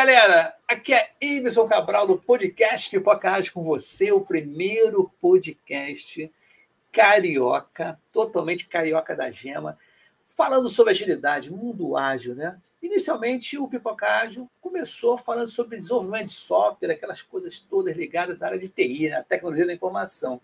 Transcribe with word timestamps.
galera! 0.00 0.56
Aqui 0.66 0.94
é 0.94 1.10
Iveson 1.20 1.68
Cabral 1.68 2.06
do 2.06 2.16
podcast 2.16 2.88
Pipocas 2.88 3.50
com 3.50 3.62
você, 3.62 4.10
o 4.10 4.22
primeiro 4.22 5.12
podcast 5.20 6.32
carioca, 6.90 8.00
totalmente 8.10 8.66
carioca 8.66 9.14
da 9.14 9.30
gema, 9.30 9.76
falando 10.34 10.70
sobre 10.70 10.92
agilidade, 10.92 11.52
mundo 11.52 11.98
ágil, 11.98 12.34
né? 12.34 12.58
Inicialmente, 12.80 13.58
o 13.58 13.68
Pipocágio 13.68 14.48
começou 14.62 15.18
falando 15.18 15.48
sobre 15.48 15.76
desenvolvimento 15.76 16.28
de 16.28 16.32
software, 16.32 16.92
aquelas 16.92 17.20
coisas 17.20 17.60
todas 17.60 17.94
ligadas 17.94 18.42
à 18.42 18.46
área 18.46 18.58
de 18.58 18.70
TI, 18.70 19.10
né? 19.10 19.22
tecnologia 19.28 19.66
da 19.66 19.74
informação. 19.74 20.40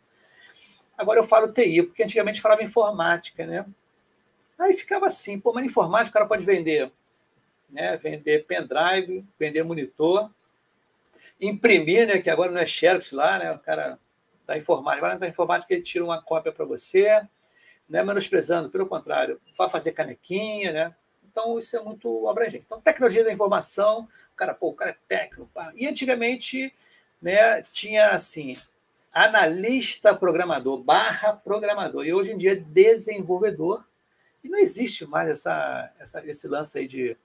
Agora 0.99 1.19
eu 1.19 1.25
falo 1.25 1.51
TI, 1.51 1.83
porque 1.83 2.03
antigamente 2.03 2.43
falava 2.43 2.63
informática, 2.63 3.47
né? 3.47 3.65
Aí 4.59 4.75
ficava 4.75 5.07
assim, 5.07 5.41
pô, 5.41 5.55
mas 5.55 5.65
informática 5.65 6.11
o 6.11 6.13
cara 6.13 6.27
pode 6.27 6.45
vender 6.45 6.93
né? 7.69 7.97
vender 7.97 8.47
pendrive, 8.47 9.25
vender 9.39 9.63
monitor, 9.63 10.31
imprimir, 11.41 12.07
né? 12.07 12.19
que 12.19 12.31
agora 12.31 12.51
não 12.51 12.61
é 12.61 12.67
Xerox 12.67 13.13
lá, 13.13 13.39
né? 13.39 13.53
o 13.53 13.59
cara 13.59 13.99
da 14.47 14.57
informática, 14.57 15.07
agora 15.07 15.19
da 15.19 15.29
informática 15.29 15.75
ele 15.75 15.83
tira 15.83 16.05
uma 16.05 16.23
cópia 16.23 16.53
para 16.53 16.65
você, 16.65 17.23
não 17.89 18.01
é 18.01 18.05
menosprezando, 18.05 18.71
pelo 18.71 18.87
contrário, 18.87 19.41
vai 19.57 19.69
fazer 19.69 19.93
canequinha, 19.93 20.73
né? 20.73 20.95
Então, 21.37 21.59
isso 21.59 21.77
é 21.77 21.83
muito 21.83 22.29
abrangente. 22.29 22.65
Então, 22.67 22.81
tecnologia 22.81 23.23
da 23.23 23.31
informação, 23.31 24.09
o 24.33 24.37
cara, 24.37 24.55
pô, 24.55 24.69
o 24.69 24.73
cara 24.73 24.93
é 24.93 24.97
técnico. 25.07 25.51
Pá. 25.53 25.71
E 25.77 25.87
antigamente, 25.87 26.73
né, 27.21 27.61
tinha 27.63 28.13
assim, 28.13 28.57
analista 29.13 30.15
programador, 30.15 30.83
barra 30.83 31.35
programador. 31.35 32.07
E 32.07 32.15
hoje 32.15 32.33
em 32.33 32.39
dia, 32.39 32.53
é 32.53 32.57
desenvolvedor. 32.57 33.85
E 34.43 34.49
não 34.49 34.59
existe 34.59 35.05
mais 35.05 35.29
essa, 35.29 35.93
essa, 35.99 36.27
esse 36.27 36.49
lance 36.49 36.79
aí 36.79 36.87
de 36.87 37.17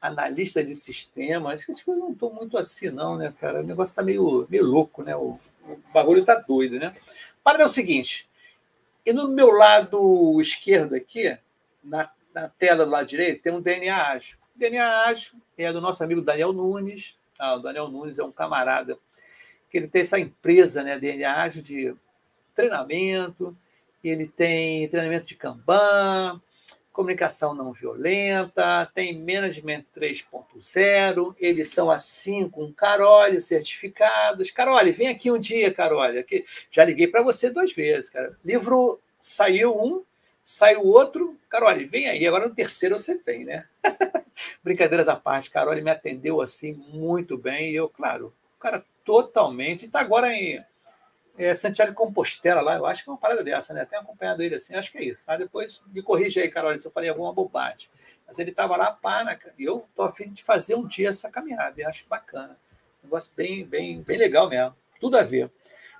analista 0.00 0.62
de 0.62 0.74
sistemas, 0.74 1.64
que 1.64 1.72
eu 1.72 1.96
não 1.96 2.12
estou 2.12 2.32
muito 2.32 2.56
assim, 2.56 2.90
não, 2.90 3.16
né, 3.16 3.32
cara? 3.40 3.60
O 3.60 3.66
negócio 3.66 3.92
está 3.92 4.02
meio, 4.02 4.46
meio 4.48 4.64
louco, 4.64 5.02
né? 5.02 5.16
O, 5.16 5.38
o 5.64 5.80
bagulho 5.92 6.20
está 6.20 6.34
doido, 6.36 6.78
né? 6.78 6.94
Para 7.42 7.62
é 7.62 7.64
o 7.64 7.68
seguinte, 7.68 8.28
e 9.04 9.12
no 9.12 9.28
meu 9.28 9.50
lado 9.50 10.40
esquerdo 10.40 10.94
aqui, 10.94 11.36
na, 11.82 12.10
na 12.34 12.48
tela 12.48 12.84
do 12.84 12.90
lado 12.90 13.06
direito, 13.06 13.42
tem 13.42 13.52
um 13.52 13.60
DNA 13.60 14.10
ágil. 14.10 14.36
O 14.54 14.58
DNA 14.58 15.06
ágil 15.06 15.40
é 15.56 15.72
do 15.72 15.80
nosso 15.80 16.04
amigo 16.04 16.20
Daniel 16.20 16.52
Nunes. 16.52 17.18
Ah, 17.38 17.54
o 17.54 17.60
Daniel 17.60 17.88
Nunes 17.88 18.18
é 18.18 18.24
um 18.24 18.32
camarada 18.32 18.98
que 19.70 19.76
ele 19.78 19.88
tem 19.88 20.02
essa 20.02 20.18
empresa, 20.18 20.82
né, 20.82 20.98
DNA 20.98 21.42
ágil 21.42 21.62
de 21.62 21.94
treinamento, 22.54 23.56
ele 24.02 24.26
tem 24.26 24.88
treinamento 24.88 25.26
de 25.26 25.36
Kanban, 25.36 26.40
comunicação 26.98 27.54
não 27.54 27.72
violenta, 27.72 28.90
tem 28.92 29.16
Management 29.16 29.84
3.0, 29.96 31.36
eles 31.38 31.68
são 31.68 31.92
assim 31.92 32.48
com 32.48 32.72
Carole, 32.72 33.40
certificados. 33.40 34.50
Carole, 34.50 34.90
vem 34.90 35.06
aqui 35.06 35.30
um 35.30 35.38
dia, 35.38 35.72
Carole. 35.72 36.18
Aqui. 36.18 36.44
Já 36.68 36.84
liguei 36.84 37.06
para 37.06 37.22
você 37.22 37.50
duas 37.50 37.72
vezes, 37.72 38.10
cara. 38.10 38.36
Livro 38.44 39.00
saiu 39.20 39.80
um, 39.80 40.02
saiu 40.42 40.84
outro. 40.84 41.38
Carole, 41.48 41.84
vem 41.84 42.08
aí. 42.08 42.26
Agora 42.26 42.48
no 42.48 42.54
terceiro 42.54 42.98
você 42.98 43.14
vem, 43.24 43.44
né? 43.44 43.64
Brincadeiras 44.64 45.08
à 45.08 45.14
parte, 45.14 45.52
Carole 45.52 45.80
me 45.80 45.92
atendeu 45.92 46.40
assim 46.40 46.72
muito 46.72 47.38
bem. 47.38 47.70
E 47.70 47.76
eu, 47.76 47.88
claro, 47.88 48.34
o 48.56 48.60
cara 48.60 48.84
totalmente. 49.04 49.86
Está 49.86 50.00
agora 50.00 50.34
em 50.34 50.60
é, 51.38 51.54
Santiago 51.54 51.92
de 51.92 51.96
Compostela 51.96 52.60
lá, 52.60 52.74
eu 52.74 52.84
acho 52.84 53.04
que 53.04 53.08
é 53.08 53.12
uma 53.12 53.18
parada 53.18 53.44
dessa, 53.44 53.72
né? 53.72 53.84
Tenho 53.84 54.02
acompanhado 54.02 54.42
ele 54.42 54.56
assim, 54.56 54.74
acho 54.74 54.90
que 54.90 54.98
é 54.98 55.04
isso. 55.04 55.24
Tá? 55.24 55.36
Depois 55.36 55.80
me 55.86 56.02
corrija 56.02 56.40
aí, 56.40 56.50
Carol, 56.50 56.76
se 56.76 56.84
eu 56.86 56.90
falei 56.90 57.08
alguma 57.08 57.32
bobagem. 57.32 57.88
Mas 58.26 58.40
ele 58.40 58.50
estava 58.50 58.76
lá, 58.76 58.90
pá, 58.90 59.22
né, 59.22 59.38
e 59.56 59.64
eu 59.64 59.88
tô 59.94 60.02
afim 60.02 60.30
de 60.30 60.42
fazer 60.42 60.74
um 60.74 60.84
dia 60.84 61.10
essa 61.10 61.30
caminhada, 61.30 61.80
e 61.80 61.84
acho 61.84 62.06
bacana. 62.08 62.58
Um 63.02 63.06
negócio 63.06 63.32
bem, 63.36 63.64
bem, 63.64 64.02
bem 64.02 64.18
legal 64.18 64.50
mesmo. 64.50 64.76
Tudo 65.00 65.16
a 65.16 65.22
ver. 65.22 65.50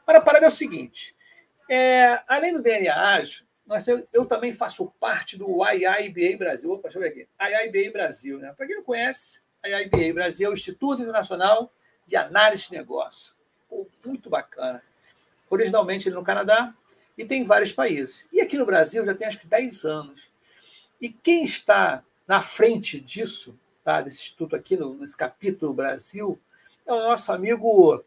Agora, 0.03 0.19
a 0.19 0.23
parada 0.23 0.47
é 0.47 0.49
o 0.49 0.53
seguinte: 0.53 1.15
é, 1.71 2.21
além 2.27 2.53
do 2.53 2.61
DNA 2.61 2.95
Ágil, 2.95 3.47
nós, 3.65 3.87
eu, 3.87 4.07
eu, 4.13 4.27
também 4.27 4.53
faço 4.53 4.93
parte 4.99 5.39
do 5.39 5.65
IIBA 5.65 6.37
Brasil. 6.37 6.73
Opa, 6.73 6.83
deixa 6.83 6.99
eu 6.99 7.03
ver 7.03 7.09
aqui. 7.09 7.29
IIBA 7.41 7.93
Brasil, 7.93 8.39
né? 8.39 8.53
Para 8.57 8.67
quem 8.67 8.77
não 8.77 8.83
conhece, 8.83 9.43
IIBA 9.65 10.15
Brasil 10.15 10.49
é 10.49 10.51
o 10.51 10.55
Instituto 10.55 11.03
Internacional 11.03 11.73
de 12.05 12.17
Análise 12.17 12.69
de 12.69 12.73
Negócio. 12.73 13.35
Pô, 13.69 13.87
muito 14.05 14.29
bacana 14.29 14.83
originalmente 15.51 16.11
no 16.11 16.23
Canadá, 16.23 16.75
e 17.17 17.25
tem 17.25 17.45
vários 17.45 17.73
países. 17.73 18.27
E 18.33 18.41
aqui 18.41 18.57
no 18.57 18.67
Brasil 18.67 19.05
já 19.05 19.15
tem 19.15 19.27
acho 19.27 19.39
que 19.39 19.47
10 19.47 19.85
anos. 19.85 20.31
E 21.01 21.09
quem 21.09 21.45
está 21.45 22.05
na 22.27 22.41
frente 22.41 23.01
disso, 23.01 23.59
tá, 23.83 24.01
desse 24.01 24.21
instituto 24.21 24.55
aqui, 24.55 24.77
no, 24.77 24.95
nesse 24.95 25.17
capítulo 25.17 25.73
Brasil, 25.73 26.39
é 26.87 26.93
o 26.93 27.09
nosso 27.09 27.33
amigo 27.33 28.05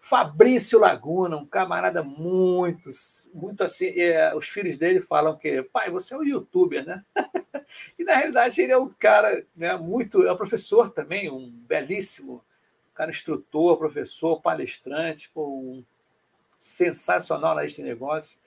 Fabrício 0.00 0.78
Laguna, 0.78 1.36
um 1.36 1.46
camarada 1.46 2.02
muito, 2.02 2.90
muito 3.32 3.64
assim. 3.64 3.88
É, 3.98 4.34
os 4.34 4.46
filhos 4.46 4.76
dele 4.76 5.00
falam 5.00 5.36
que, 5.36 5.62
pai, 5.62 5.90
você 5.90 6.14
é 6.14 6.18
um 6.18 6.24
youtuber, 6.24 6.84
né? 6.84 7.02
e 7.98 8.04
na 8.04 8.14
realidade 8.14 8.60
ele 8.60 8.72
é 8.72 8.78
um 8.78 8.88
cara, 8.88 9.44
né, 9.56 9.76
muito, 9.76 10.22
é 10.26 10.32
um 10.32 10.36
professor 10.36 10.90
também, 10.90 11.30
um 11.30 11.50
belíssimo 11.50 12.44
cara 12.94 13.10
instrutor, 13.10 13.76
professor, 13.76 14.40
palestrante, 14.40 15.30
um 15.36 15.84
sensacional 16.64 17.54
neste 17.56 17.82
negócio. 17.82 18.38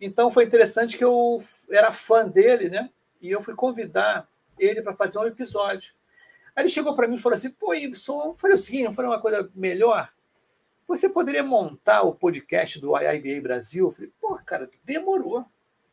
Então 0.00 0.30
foi 0.30 0.44
interessante 0.44 0.96
que 0.96 1.04
eu 1.04 1.44
era 1.70 1.92
fã 1.92 2.26
dele, 2.26 2.70
né? 2.70 2.90
E 3.20 3.30
eu 3.30 3.42
fui 3.42 3.54
convidar 3.54 4.26
ele 4.58 4.80
para 4.80 4.94
fazer 4.94 5.18
um 5.18 5.26
episódio. 5.26 5.92
Aí 6.56 6.62
ele 6.62 6.70
chegou 6.70 6.96
para 6.96 7.06
mim 7.06 7.16
e 7.16 7.20
falou 7.20 7.36
assim: 7.36 7.50
pô, 7.50 7.74
Ibson, 7.74 8.34
falei 8.34 8.54
o 8.54 8.58
seguinte, 8.58 8.94
falei 8.94 9.10
uma 9.10 9.20
coisa 9.20 9.50
melhor. 9.54 10.10
Você 10.88 11.08
poderia 11.08 11.42
montar 11.42 12.02
o 12.02 12.14
podcast 12.14 12.80
do 12.80 12.96
IIBA 12.96 13.42
Brasil? 13.42 13.86
Eu 13.86 13.92
falei, 13.92 14.12
pô, 14.20 14.38
cara, 14.44 14.70
demorou. 14.82 15.44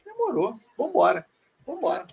Demorou. 0.05 0.53
Vambora. 0.77 1.25
Vambora. 1.65 2.05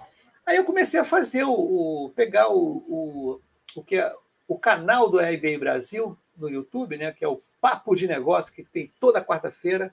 Aí 0.45 0.57
eu 0.57 0.65
comecei 0.65 0.99
a 0.99 1.05
fazer 1.05 1.45
o. 1.45 1.53
o 1.53 2.11
pegar 2.11 2.49
o, 2.49 2.77
o, 2.89 3.41
o 3.77 3.83
que 3.85 3.97
é 3.97 4.13
o 4.49 4.59
canal 4.59 5.09
do 5.09 5.21
IIBA 5.21 5.59
Brasil 5.59 6.19
no 6.39 6.49
YouTube, 6.49 6.97
né, 6.97 7.13
que 7.13 7.25
é 7.25 7.29
o 7.29 7.41
Papo 7.61 7.95
de 7.95 8.07
Negócio, 8.07 8.55
que 8.55 8.63
tem 8.63 8.93
toda 9.01 9.25
quarta-feira, 9.25 9.93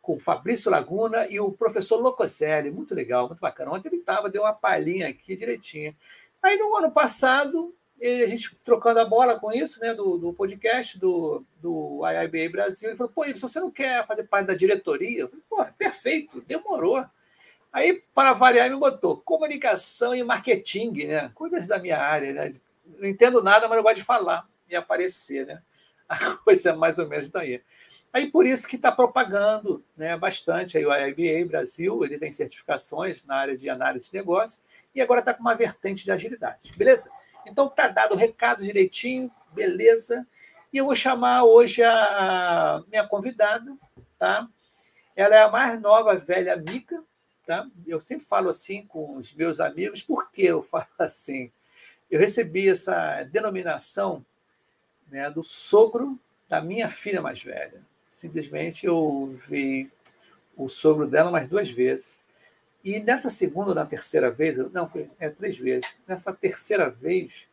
com 0.00 0.14
o 0.14 0.20
Fabrício 0.20 0.70
Laguna 0.70 1.26
e 1.28 1.40
o 1.40 1.50
professor 1.50 2.00
Locoselli. 2.00 2.70
Muito 2.70 2.94
legal, 2.94 3.26
muito 3.26 3.40
bacana. 3.40 3.72
Ontem 3.72 3.88
ele 3.88 3.96
estava, 3.96 4.30
deu 4.30 4.42
uma 4.42 4.52
palhinha 4.52 5.08
aqui 5.08 5.34
direitinho. 5.34 5.96
Aí 6.40 6.56
no 6.56 6.74
ano 6.76 6.92
passado, 6.92 7.74
ele, 7.98 8.22
a 8.22 8.28
gente 8.28 8.54
trocando 8.64 9.00
a 9.00 9.04
bola 9.04 9.38
com 9.38 9.52
isso, 9.52 9.80
né, 9.80 9.92
do, 9.92 10.16
do 10.16 10.32
podcast 10.32 10.96
do, 10.96 11.44
do 11.60 12.02
IIBA 12.06 12.52
Brasil, 12.52 12.88
ele 12.88 12.96
falou: 12.96 13.12
pô, 13.12 13.24
se 13.24 13.40
você 13.40 13.58
não 13.58 13.70
quer 13.70 14.06
fazer 14.06 14.24
parte 14.24 14.46
da 14.46 14.54
diretoria? 14.54 15.22
Eu 15.22 15.28
falei: 15.28 15.44
pô, 15.48 15.64
perfeito, 15.76 16.40
demorou. 16.42 17.04
Aí, 17.72 18.00
para 18.14 18.32
variar, 18.32 18.70
me 18.70 18.76
botou 18.76 19.18
comunicação 19.18 20.14
e 20.14 20.22
marketing, 20.22 21.06
né? 21.06 21.30
Coisas 21.34 21.66
da 21.66 21.78
minha 21.80 21.98
área, 21.98 22.32
né? 22.32 22.54
Não 22.98 23.08
entendo 23.08 23.42
nada, 23.42 23.68
mas 23.68 23.76
eu 23.76 23.82
gosto 23.82 23.96
de 23.96 24.04
falar 24.04 24.48
e 24.68 24.76
aparecer, 24.76 25.46
né? 25.46 25.62
A 26.08 26.36
coisa 26.36 26.70
é 26.70 26.72
mais 26.72 26.98
ou 26.98 27.08
menos 27.08 27.30
daí. 27.30 27.62
Aí 28.12 28.30
por 28.30 28.46
isso 28.46 28.66
que 28.66 28.76
está 28.76 28.90
propagando 28.90 29.84
né, 29.96 30.16
bastante 30.16 30.78
aí 30.78 30.86
o 30.86 30.94
IBA 30.94 31.46
Brasil, 31.48 32.02
ele 32.02 32.18
tem 32.18 32.32
certificações 32.32 33.24
na 33.24 33.36
área 33.36 33.56
de 33.56 33.68
análise 33.68 34.06
de 34.10 34.16
negócio 34.16 34.62
e 34.94 35.02
agora 35.02 35.20
está 35.20 35.34
com 35.34 35.42
uma 35.42 35.54
vertente 35.54 36.04
de 36.04 36.10
agilidade, 36.10 36.72
beleza? 36.76 37.10
Então 37.44 37.68
tá 37.68 37.88
dado 37.88 38.12
o 38.14 38.16
recado 38.16 38.64
direitinho, 38.64 39.30
beleza? 39.52 40.26
E 40.72 40.78
eu 40.78 40.86
vou 40.86 40.96
chamar 40.96 41.44
hoje 41.44 41.82
a 41.82 42.82
minha 42.88 43.06
convidada, 43.06 43.76
tá? 44.18 44.48
Ela 45.14 45.36
é 45.36 45.42
a 45.42 45.50
mais 45.50 45.80
nova 45.80 46.16
velha 46.16 46.54
amiga, 46.54 47.02
tá? 47.46 47.66
Eu 47.86 48.00
sempre 48.00 48.24
falo 48.24 48.48
assim 48.48 48.86
com 48.86 49.16
os 49.16 49.32
meus 49.34 49.60
amigos, 49.60 50.02
por 50.02 50.30
que 50.30 50.42
eu 50.42 50.62
falo 50.62 50.86
assim? 50.98 51.52
Eu 52.10 52.18
recebi 52.18 52.68
essa 52.68 53.22
denominação 53.24 54.24
né, 55.08 55.30
do 55.30 55.42
sogro 55.42 56.18
da 56.48 56.60
minha 56.60 56.88
filha 56.88 57.20
mais 57.20 57.42
velha. 57.42 57.80
Simplesmente 58.08 58.86
eu 58.86 59.36
vi 59.48 59.90
o 60.56 60.68
sogro 60.68 61.06
dela 61.06 61.30
mais 61.30 61.48
duas 61.48 61.70
vezes. 61.70 62.18
E 62.82 63.00
nessa 63.00 63.28
segunda 63.28 63.70
ou 63.70 63.74
na 63.74 63.84
terceira 63.84 64.30
vez, 64.30 64.56
não, 64.72 64.88
foi 64.88 65.08
é, 65.18 65.28
três 65.28 65.58
vezes, 65.58 65.96
nessa 66.06 66.32
terceira 66.32 66.88
vez, 66.88 67.46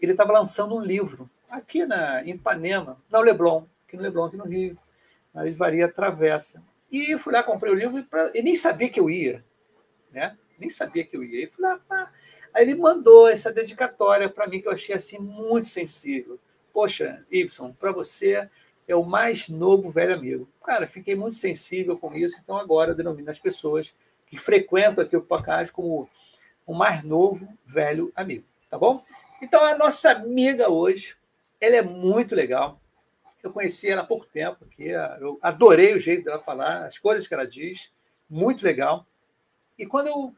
ele 0.00 0.12
estava 0.12 0.32
lançando 0.32 0.76
um 0.76 0.80
livro 0.80 1.28
aqui 1.50 1.84
na, 1.84 2.24
em 2.24 2.30
Ipanema, 2.30 2.96
não 3.10 3.20
Leblon, 3.20 3.64
aqui 3.86 3.96
no 3.96 4.02
Leblon, 4.02 4.26
aqui 4.26 4.36
no 4.36 4.44
Rio, 4.44 4.78
na 5.34 5.42
Livraria 5.42 5.88
Travessa. 5.88 6.62
E 6.90 7.10
eu 7.12 7.18
fui 7.18 7.32
lá, 7.32 7.42
comprei 7.42 7.72
o 7.72 7.76
livro 7.76 7.98
e, 7.98 8.02
pra, 8.02 8.30
e 8.34 8.42
nem 8.42 8.54
sabia 8.54 8.88
que 8.88 9.00
eu 9.00 9.10
ia, 9.10 9.44
né? 10.10 10.36
Nem 10.58 10.70
sabia 10.70 11.04
que 11.04 11.16
eu 11.16 11.24
ia. 11.24 11.44
E 11.44 11.46
fui 11.48 11.62
lá, 11.64 11.78
pá. 11.88 12.12
Aí 12.54 12.62
ele 12.62 12.74
mandou 12.74 13.28
essa 13.28 13.52
dedicatória 13.52 14.28
para 14.28 14.46
mim 14.46 14.60
que 14.60 14.68
eu 14.68 14.72
achei 14.72 14.94
assim 14.94 15.18
muito 15.18 15.66
sensível. 15.66 16.38
Poxa, 16.72 17.24
Y, 17.30 17.72
para 17.78 17.92
você 17.92 18.48
é 18.88 18.96
o 18.96 19.04
mais 19.04 19.48
novo 19.48 19.90
velho 19.90 20.14
amigo. 20.14 20.48
Cara, 20.64 20.86
fiquei 20.86 21.14
muito 21.14 21.36
sensível 21.36 21.98
com 21.98 22.14
isso, 22.14 22.38
então 22.42 22.56
agora 22.56 22.94
denomino 22.94 23.30
as 23.30 23.38
pessoas 23.38 23.94
que 24.26 24.36
frequentam 24.36 25.04
aqui 25.04 25.16
o 25.16 25.22
podcast 25.22 25.72
como 25.72 26.08
o 26.66 26.74
mais 26.74 27.04
novo 27.04 27.46
velho 27.64 28.12
amigo, 28.14 28.44
tá 28.70 28.78
bom? 28.78 29.04
Então, 29.40 29.62
a 29.64 29.76
nossa 29.76 30.12
amiga 30.12 30.70
hoje, 30.70 31.16
ela 31.60 31.76
é 31.76 31.82
muito 31.82 32.34
legal. 32.34 32.80
Eu 33.42 33.52
conheci 33.52 33.90
ela 33.90 34.02
há 34.02 34.06
pouco 34.06 34.24
tempo, 34.24 34.64
que 34.66 34.84
eu 34.84 35.38
adorei 35.42 35.94
o 35.94 36.00
jeito 36.00 36.24
dela 36.24 36.38
falar, 36.38 36.86
as 36.86 36.98
coisas 36.98 37.26
que 37.26 37.34
ela 37.34 37.46
diz, 37.46 37.90
muito 38.30 38.64
legal. 38.64 39.04
E 39.76 39.84
quando 39.84 40.06
eu 40.06 40.34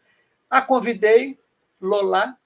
a 0.49 0.63
convidei, 0.63 1.39
Lola, 1.81 2.37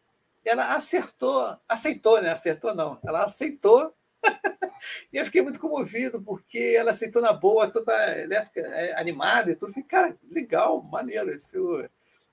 ela 0.48 0.74
acertou, 0.74 1.56
aceitou, 1.68 2.22
né? 2.22 2.30
Acertou 2.30 2.74
não, 2.74 2.98
ela 3.04 3.24
aceitou. 3.24 3.94
e 5.12 5.18
eu 5.18 5.24
fiquei 5.26 5.42
muito 5.42 5.60
comovido, 5.60 6.22
porque 6.22 6.74
ela 6.76 6.90
aceitou 6.90 7.20
na 7.20 7.32
boa, 7.32 7.70
toda 7.70 8.18
elétrica, 8.18 8.60
é, 8.60 8.98
animada 8.98 9.50
e 9.50 9.54
tudo. 9.54 9.72
Fiquei, 9.72 9.82
cara, 9.82 10.16
legal, 10.30 10.82
maneiro, 10.82 11.32
isso 11.34 11.84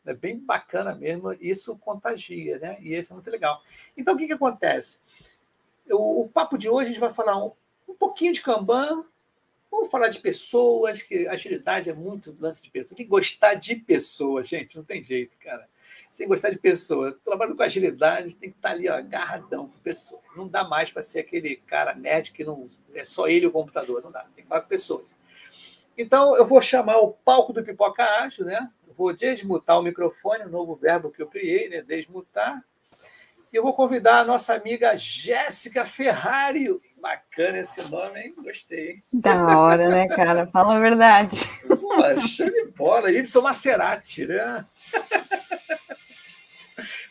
é 0.05 0.13
bem 0.13 0.39
bacana 0.39 0.95
mesmo, 0.95 1.33
isso 1.33 1.77
contagia, 1.77 2.57
né? 2.57 2.77
E 2.79 2.95
isso 2.95 3.11
é 3.11 3.15
muito 3.15 3.29
legal. 3.29 3.61
Então, 3.97 4.13
o 4.13 4.17
que, 4.17 4.27
que 4.27 4.33
acontece? 4.33 4.99
O, 5.91 6.21
o 6.21 6.29
papo 6.29 6.57
de 6.57 6.69
hoje 6.69 6.89
a 6.89 6.93
gente 6.93 7.01
vai 7.01 7.11
falar 7.11 7.43
um, 7.43 7.51
um 7.87 7.95
pouquinho 7.95 8.31
de 8.31 8.41
Kanban, 8.41 9.03
vamos 9.69 9.91
falar 9.91 10.07
de 10.07 10.19
pessoas, 10.19 11.01
que 11.01 11.27
agilidade 11.27 11.89
é 11.89 11.93
muito 11.93 12.35
lance 12.39 12.63
de 12.63 12.71
pessoas. 12.71 12.95
Tem 12.95 13.05
que 13.05 13.09
gostar 13.09 13.55
de 13.55 13.75
pessoas, 13.75 14.47
gente, 14.47 14.77
não 14.77 14.85
tem 14.85 15.03
jeito, 15.03 15.37
cara 15.37 15.67
sem 16.11 16.27
gostar 16.27 16.49
de 16.49 16.57
pessoas. 16.57 17.15
Trabalhando 17.23 17.55
com 17.55 17.63
agilidade, 17.63 18.35
tem 18.35 18.49
que 18.49 18.55
estar 18.55 18.71
ali 18.71 18.89
ó, 18.89 18.95
agarradão 18.95 19.67
com 19.67 19.77
pessoas. 19.79 20.21
Não 20.35 20.47
dá 20.47 20.63
mais 20.63 20.91
para 20.91 21.01
ser 21.01 21.19
aquele 21.19 21.57
cara 21.57 21.93
nerd 21.93 22.31
que 22.31 22.43
não 22.43 22.67
é 22.93 23.03
só 23.03 23.27
ele 23.27 23.45
e 23.45 23.47
o 23.47 23.51
computador. 23.51 24.01
Não 24.03 24.11
dá, 24.11 24.25
tem 24.35 24.43
que 24.43 24.49
falar 24.49 24.61
com 24.61 24.67
pessoas. 24.67 25.15
Então, 25.97 26.35
eu 26.35 26.45
vou 26.45 26.61
chamar 26.61 26.97
o 26.97 27.11
palco 27.11 27.53
do 27.53 27.63
Pipoca 27.63 28.03
Ágil, 28.03 28.45
né? 28.45 28.69
Eu 28.87 28.93
vou 28.93 29.13
desmutar 29.13 29.79
o 29.79 29.83
microfone, 29.83 30.45
um 30.45 30.49
novo 30.49 30.75
verbo 30.75 31.09
que 31.09 31.21
eu 31.21 31.27
criei, 31.27 31.69
né? 31.69 31.81
Desmutar. 31.81 32.63
E 33.51 33.55
eu 33.55 33.63
vou 33.63 33.73
convidar 33.73 34.19
a 34.19 34.25
nossa 34.25 34.53
amiga 34.53 34.97
Jéssica 34.97 35.85
Ferrari. 35.85 36.67
Bacana 37.01 37.59
esse 37.59 37.89
nome, 37.89 38.19
hein? 38.19 38.33
Gostei. 38.37 39.01
Da 39.13 39.57
hora, 39.57 39.89
né, 39.89 40.07
cara? 40.09 40.47
Fala 40.47 40.75
a 40.75 40.79
verdade. 40.79 41.37
Pô, 41.67 42.17
show 42.19 42.49
de 42.49 42.65
bola. 42.75 43.09
Y 43.11 43.41
Maserati, 43.41 44.25
né? 44.25 44.65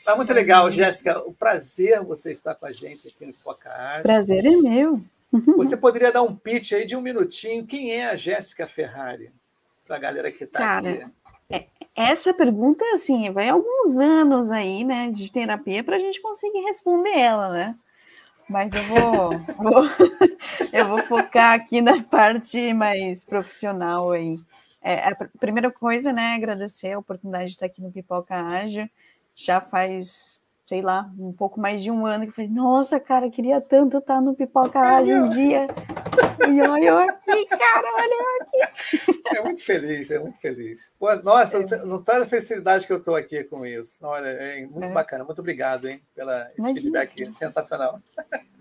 Tá 0.05 0.15
muito 0.15 0.33
legal, 0.33 0.71
Jéssica. 0.71 1.19
O 1.21 1.33
prazer 1.33 2.03
você 2.03 2.33
estar 2.33 2.55
com 2.55 2.67
a 2.67 2.73
gente 2.73 3.09
aqui 3.09 3.25
no 3.27 3.33
Foca 3.33 3.71
Arte. 3.71 4.03
Prazer 4.03 4.45
é 4.45 4.57
meu. 4.57 5.03
Você 5.57 5.77
poderia 5.77 6.13
dar 6.13 6.23
um 6.23 6.35
pitch 6.35 6.73
aí 6.73 6.87
de 6.87 6.95
um 6.95 7.01
minutinho? 7.01 7.67
Quem 7.67 7.93
é 7.93 8.07
a 8.07 8.17
Jéssica 8.17 8.67
Ferrari? 8.67 9.33
Para 9.87 9.97
a 9.97 9.99
galera 9.99 10.31
que 10.31 10.45
está 10.45 10.79
aqui. 10.79 11.05
É, 11.51 11.67
essa 11.95 12.33
pergunta, 12.33 12.85
assim, 12.95 13.31
vai 13.31 13.49
alguns 13.49 13.99
anos 13.99 14.53
aí, 14.53 14.85
né, 14.85 15.11
de 15.11 15.31
terapia 15.31 15.83
para 15.83 15.97
a 15.97 15.99
gente 15.99 16.21
conseguir 16.21 16.61
responder 16.61 17.19
ela, 17.19 17.51
né? 17.51 17.75
Mas 18.49 18.73
eu 18.75 18.83
vou, 18.85 19.31
vou, 19.59 19.85
eu 20.73 20.89
vou 20.89 20.99
focar 21.03 21.53
aqui 21.53 21.81
na 21.81 22.03
parte 22.03 22.73
mais 22.73 23.25
profissional 23.25 24.13
aí. 24.13 24.39
É, 24.81 25.09
a 25.09 25.17
primeira 25.39 25.71
coisa, 25.71 26.13
né, 26.13 26.35
agradecer 26.35 26.93
a 26.93 26.99
oportunidade 26.99 27.47
de 27.47 27.53
estar 27.53 27.67
aqui 27.67 27.83
no 27.83 27.91
Pipoca 27.91 28.35
Ágil 28.35 28.89
já 29.35 29.61
faz, 29.61 30.43
sei 30.69 30.81
lá, 30.81 31.11
um 31.19 31.33
pouco 31.33 31.61
mais 31.61 31.83
de 31.83 31.91
um 31.91 32.07
ano 32.07 32.25
que 32.25 32.31
eu 32.31 32.35
falei, 32.35 32.51
nossa, 32.51 33.01
cara, 33.01 33.31
queria 33.31 33.61
tanto 33.61 33.99
estar 33.99 34.21
no 34.21 34.35
Pipoca 34.35 34.79
Rádio 34.79 35.25
um 35.25 35.29
dia. 35.29 35.67
E 36.49 36.63
olha 36.63 36.85
eu 36.85 36.99
aqui, 36.99 37.47
cara, 37.47 37.89
olha 37.97 38.15
eu 38.15 38.43
aqui. 38.43 39.37
É 39.37 39.43
muito 39.43 39.65
feliz, 39.65 40.11
é 40.11 40.19
muito 40.19 40.41
feliz. 40.41 40.95
Nossa, 41.23 41.59
é. 41.59 41.85
não 41.85 42.03
traz 42.03 42.23
a 42.23 42.27
felicidade 42.27 42.87
que 42.87 42.93
eu 42.93 42.99
estou 42.99 43.17
aqui 43.17 43.43
com 43.45 43.67
isso. 43.67 43.99
Olha, 44.07 44.29
é 44.29 44.61
muito 44.67 44.85
é. 44.85 44.93
bacana. 44.93 45.25
Muito 45.25 45.41
obrigado, 45.41 45.89
hein, 45.89 46.01
pela 46.15 46.51
esse 46.57 46.73
Mas, 46.73 46.83
feedback 46.83 47.33
sensacional. 47.33 48.01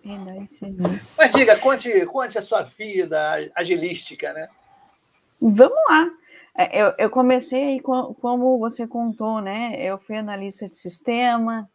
É 0.05 0.17
nice, 0.17 0.65
é 0.65 0.69
nice. 0.69 1.15
Mas 1.17 1.31
diga, 1.33 1.57
conte, 1.57 2.05
conte 2.07 2.37
a 2.37 2.41
sua 2.41 2.63
vida 2.63 3.51
agilística, 3.55 4.33
né? 4.33 4.47
Vamos 5.39 5.77
lá. 5.89 6.09
É, 6.55 6.81
eu, 6.81 6.93
eu 6.99 7.09
comecei 7.09 7.63
aí 7.63 7.79
com, 7.79 8.13
como 8.15 8.59
você 8.59 8.87
contou, 8.87 9.41
né? 9.41 9.75
Eu 9.77 9.97
fui 9.97 10.15
analista 10.15 10.69
de 10.69 10.75
sistema, 10.75 11.67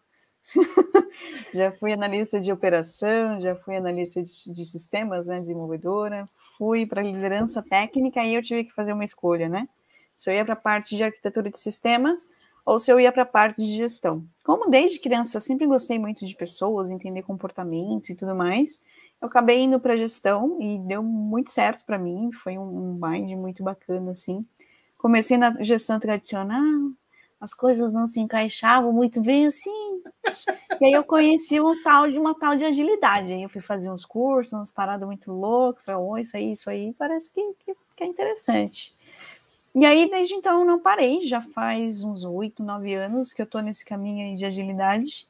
já 1.53 1.73
fui 1.73 1.93
analista 1.93 2.39
de 2.41 2.53
operação, 2.53 3.41
já 3.41 3.57
fui 3.57 3.77
analista 3.77 4.23
de, 4.23 4.55
de 4.55 4.65
sistemas, 4.65 5.27
né? 5.27 5.41
Desenvolvedora, 5.41 6.27
fui 6.57 6.87
para 6.87 7.03
liderança 7.03 7.63
técnica 7.63 8.23
e 8.25 8.35
eu 8.35 8.43
tive 8.43 8.65
que 8.65 8.73
fazer 8.73 8.93
uma 8.93 9.05
escolha, 9.05 9.49
né? 9.49 9.69
Se 10.17 10.31
eu 10.31 10.35
ia 10.35 10.45
para 10.45 10.55
a 10.55 10.57
parte 10.57 10.97
de 10.97 11.03
arquitetura 11.03 11.51
de 11.51 11.59
sistemas 11.59 12.29
ou 12.65 12.79
se 12.79 12.93
eu 12.93 13.01
ia 13.01 13.11
para 13.11 13.23
a 13.23 13.27
parte 13.27 13.57
de 13.63 13.77
gestão. 13.77 14.25
Como 14.45 14.71
desde 14.71 15.01
criança 15.01 15.39
eu 15.39 15.43
sempre 15.43 15.67
gostei 15.67 15.99
muito 15.99 16.25
de 16.25 16.37
pessoas, 16.37 16.91
entender 16.91 17.23
comportamento 17.23 18.11
e 18.11 18.15
tudo 18.15 18.35
mais, 18.35 18.83
eu 19.21 19.27
acabei 19.27 19.61
indo 19.61 19.81
para 19.81 19.97
gestão 19.97 20.59
e 20.61 20.79
deu 20.79 21.03
muito 21.03 21.51
certo 21.51 21.85
para 21.85 21.99
mim, 21.99 22.31
foi 22.33 22.59
um, 22.59 22.63
um 22.63 23.01
mind 23.01 23.33
muito 23.33 23.63
bacana, 23.65 24.13
assim 24.13 24.47
comecei 24.99 25.39
na 25.39 25.53
gestão 25.63 25.99
tradicional, 25.99 26.91
as 27.41 27.55
coisas 27.55 27.93
não 27.93 28.07
se 28.07 28.19
encaixavam 28.19 28.93
muito 28.93 29.23
bem 29.23 29.47
assim. 29.47 30.03
E 30.81 30.87
aí 30.87 30.93
eu 30.93 31.05
conheci 31.05 31.61
um 31.61 31.81
tal 31.83 32.11
de 32.11 32.19
uma 32.19 32.35
tal 32.35 32.57
de 32.57 32.65
agilidade. 32.65 33.33
Aí 33.33 33.43
eu 33.43 33.49
fui 33.49 33.61
fazer 33.61 33.91
uns 33.91 34.05
cursos, 34.05 34.53
umas 34.53 34.71
paradas 34.71 35.07
muito 35.07 35.33
loucas. 35.33 35.85
Falei, 35.85 36.01
oh, 36.01 36.19
isso 36.19 36.37
aí, 36.37 36.53
isso 36.53 36.69
aí, 36.69 36.93
parece 36.99 37.33
que, 37.33 37.41
que, 37.65 37.77
que, 37.97 38.05
é 38.05 38.07
interessante. 38.07 38.97
E 39.75 39.87
aí, 39.87 40.11
desde 40.11 40.35
então, 40.35 40.65
não 40.65 40.81
parei. 40.81 41.23
Já 41.23 41.41
faz 41.41 42.03
uns 42.03 42.25
oito, 42.25 42.63
nove 42.63 42.95
anos 42.95 43.33
que 43.33 43.41
eu 43.41 43.45
estou 43.45 43.63
nesse 43.63 43.85
caminho 43.85 44.27
aí 44.27 44.35
de 44.35 44.45
agilidade. 44.45 45.29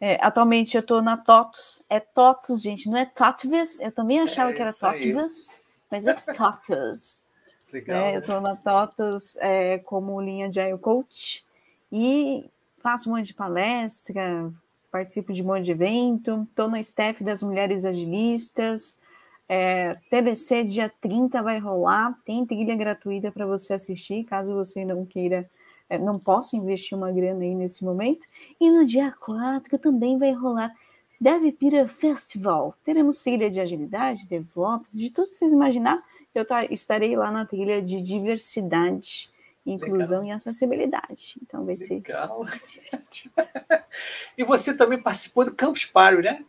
É, 0.00 0.18
atualmente 0.20 0.76
eu 0.76 0.80
estou 0.80 1.00
na 1.00 1.16
TOTUS. 1.16 1.84
É 1.88 2.00
TOTUS, 2.00 2.60
gente, 2.60 2.90
não 2.90 2.98
é 2.98 3.06
TOTVIS. 3.06 3.80
Eu 3.80 3.92
também 3.92 4.20
achava 4.20 4.50
é 4.50 4.54
que 4.54 4.60
era 4.60 4.72
TOTVIS, 4.72 5.54
mas 5.88 6.06
é 6.06 6.14
TOTUS. 6.14 7.33
Legal. 7.74 8.04
É, 8.04 8.14
eu 8.14 8.20
estou 8.20 8.40
na 8.40 8.54
TOTUS 8.54 9.36
é, 9.38 9.78
como 9.78 10.20
linha 10.20 10.48
de 10.48 10.60
IO 10.60 10.78
Coach 10.78 11.44
e 11.90 12.48
faço 12.78 13.10
um 13.10 13.16
monte 13.16 13.26
de 13.26 13.34
palestra, 13.34 14.52
participo 14.92 15.32
de 15.32 15.42
um 15.42 15.46
monte 15.46 15.64
de 15.64 15.72
evento, 15.72 16.46
estou 16.48 16.68
no 16.68 16.76
staff 16.76 17.24
das 17.24 17.42
Mulheres 17.42 17.84
Agilistas. 17.84 19.02
É, 19.48 19.96
TDC 20.08 20.62
dia 20.62 20.90
30 21.00 21.42
vai 21.42 21.58
rolar, 21.58 22.16
tem 22.24 22.46
trilha 22.46 22.76
gratuita 22.76 23.32
para 23.32 23.44
você 23.44 23.74
assistir, 23.74 24.22
caso 24.22 24.54
você 24.54 24.84
não 24.84 25.04
queira, 25.04 25.50
é, 25.90 25.98
não 25.98 26.16
possa 26.16 26.56
investir 26.56 26.96
uma 26.96 27.10
grana 27.10 27.42
aí 27.42 27.56
nesse 27.56 27.84
momento. 27.84 28.24
E 28.60 28.70
no 28.70 28.84
dia 28.84 29.12
4 29.18 29.76
também 29.80 30.16
vai 30.16 30.30
rolar 30.30 30.72
DevPira 31.20 31.88
Festival. 31.88 32.76
Teremos 32.84 33.20
trilha 33.20 33.50
de 33.50 33.60
agilidade, 33.60 34.28
DevOps, 34.28 34.92
de 34.92 35.10
tudo 35.10 35.30
que 35.30 35.36
vocês 35.36 35.52
imaginar 35.52 36.00
eu 36.34 36.46
estarei 36.70 37.16
lá 37.16 37.30
na 37.30 37.44
trilha 37.44 37.80
de 37.80 38.00
diversidade, 38.00 39.30
inclusão 39.64 40.20
Legal. 40.20 40.32
e 40.34 40.36
acessibilidade. 40.36 41.36
Então 41.42 41.64
vai 41.64 41.76
ser. 41.76 41.94
Legal. 41.94 42.44
e 44.36 44.44
você 44.44 44.74
também 44.74 45.00
participou 45.00 45.44
do 45.44 45.54
Campus 45.54 45.84
Party, 45.84 46.22
né? 46.22 46.44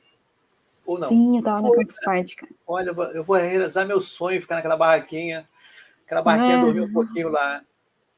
Ou 0.86 1.00
não? 1.00 1.08
Sim, 1.08 1.36
eu 1.36 1.40
estava 1.40 1.62
no 1.62 1.72
Campus 1.74 2.00
Party, 2.04 2.36
cara. 2.36 2.52
Olha, 2.68 2.90
eu 3.14 3.24
vou 3.24 3.38
realizar 3.38 3.86
meu 3.86 4.02
sonho, 4.02 4.42
ficar 4.42 4.56
naquela 4.56 4.78
barraquinha. 4.78 5.48
Aquela 6.06 6.22
barraquinha, 6.22 6.58
é. 6.58 6.62
dormir 6.62 6.82
um 6.82 6.94
pouquinho 6.94 7.30
lá. 7.30 7.64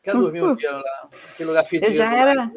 Quero 0.04 0.22
dormir 0.22 0.42
um 0.42 0.56
dia 0.56 0.72
lá. 0.72 1.10
Aquele 1.34 1.50
lugar 1.50 1.64
fedido. 1.66 1.92
Eu 1.92 1.94
já 1.94 2.14
era. 2.14 2.52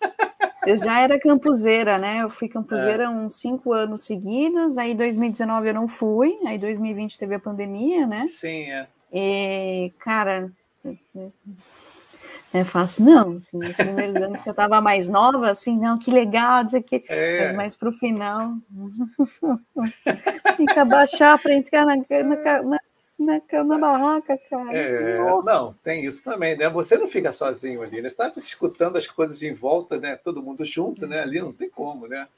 Eu 0.66 0.76
já 0.76 1.00
era 1.00 1.18
campuseira, 1.18 1.98
né? 1.98 2.22
Eu 2.22 2.30
fui 2.30 2.48
campuseira 2.48 3.04
é. 3.04 3.08
uns 3.08 3.38
cinco 3.38 3.72
anos 3.72 4.04
seguidos, 4.04 4.76
aí 4.78 4.94
2019 4.94 5.68
eu 5.68 5.74
não 5.74 5.88
fui, 5.88 6.38
aí 6.46 6.58
2020 6.58 7.18
teve 7.18 7.34
a 7.34 7.40
pandemia, 7.40 8.06
né? 8.06 8.26
Sim, 8.26 8.70
é. 8.70 8.86
E, 9.12 9.92
cara, 9.98 10.50
é 12.52 12.64
fácil, 12.64 13.04
não. 13.04 13.36
Assim, 13.38 13.58
nos 13.58 13.76
primeiros 13.76 14.16
anos 14.16 14.40
que 14.40 14.48
eu 14.48 14.54
tava 14.54 14.80
mais 14.80 15.08
nova, 15.08 15.50
assim, 15.50 15.78
não, 15.78 15.98
que 15.98 16.10
legal, 16.10 16.64
dizer 16.64 16.82
que. 16.82 17.04
É. 17.08 17.42
Mas 17.42 17.52
mais 17.52 17.74
pro 17.74 17.92
final. 17.92 18.54
Tem 20.56 20.66
que 20.66 20.78
abaixar 20.78 21.38
para 21.38 21.54
entrar 21.54 21.84
na, 21.84 21.96
na, 21.96 22.62
na 22.62 22.80
na 23.18 23.40
cama 23.40 23.78
barraca, 23.78 24.38
cara. 24.50 24.76
É, 24.76 25.18
não, 25.18 25.72
tem 25.72 26.04
isso 26.04 26.22
também, 26.22 26.56
né? 26.56 26.68
Você 26.68 26.98
não 26.98 27.08
fica 27.08 27.32
sozinho 27.32 27.82
ali, 27.82 28.02
né? 28.02 28.08
Você 28.08 28.22
está 28.22 28.32
escutando 28.36 28.96
as 28.96 29.06
coisas 29.06 29.42
em 29.42 29.54
volta, 29.54 29.98
né? 29.98 30.16
Todo 30.16 30.42
mundo 30.42 30.64
junto, 30.64 31.06
né? 31.06 31.20
Ali 31.20 31.40
não 31.40 31.52
tem 31.52 31.70
como, 31.70 32.06
né? 32.06 32.28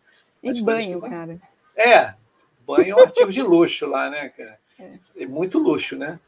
As 0.46 0.58
e 0.58 0.62
banho, 0.62 1.00
cara. 1.00 1.40
É, 1.76 2.14
banho 2.64 2.92
é 2.92 2.94
um 2.94 3.00
artigo 3.00 3.30
de 3.32 3.42
luxo 3.42 3.86
lá, 3.86 4.08
né, 4.08 4.28
cara? 4.28 4.58
É, 4.78 5.22
é 5.22 5.26
muito 5.26 5.58
luxo, 5.58 5.96
né? 5.96 6.20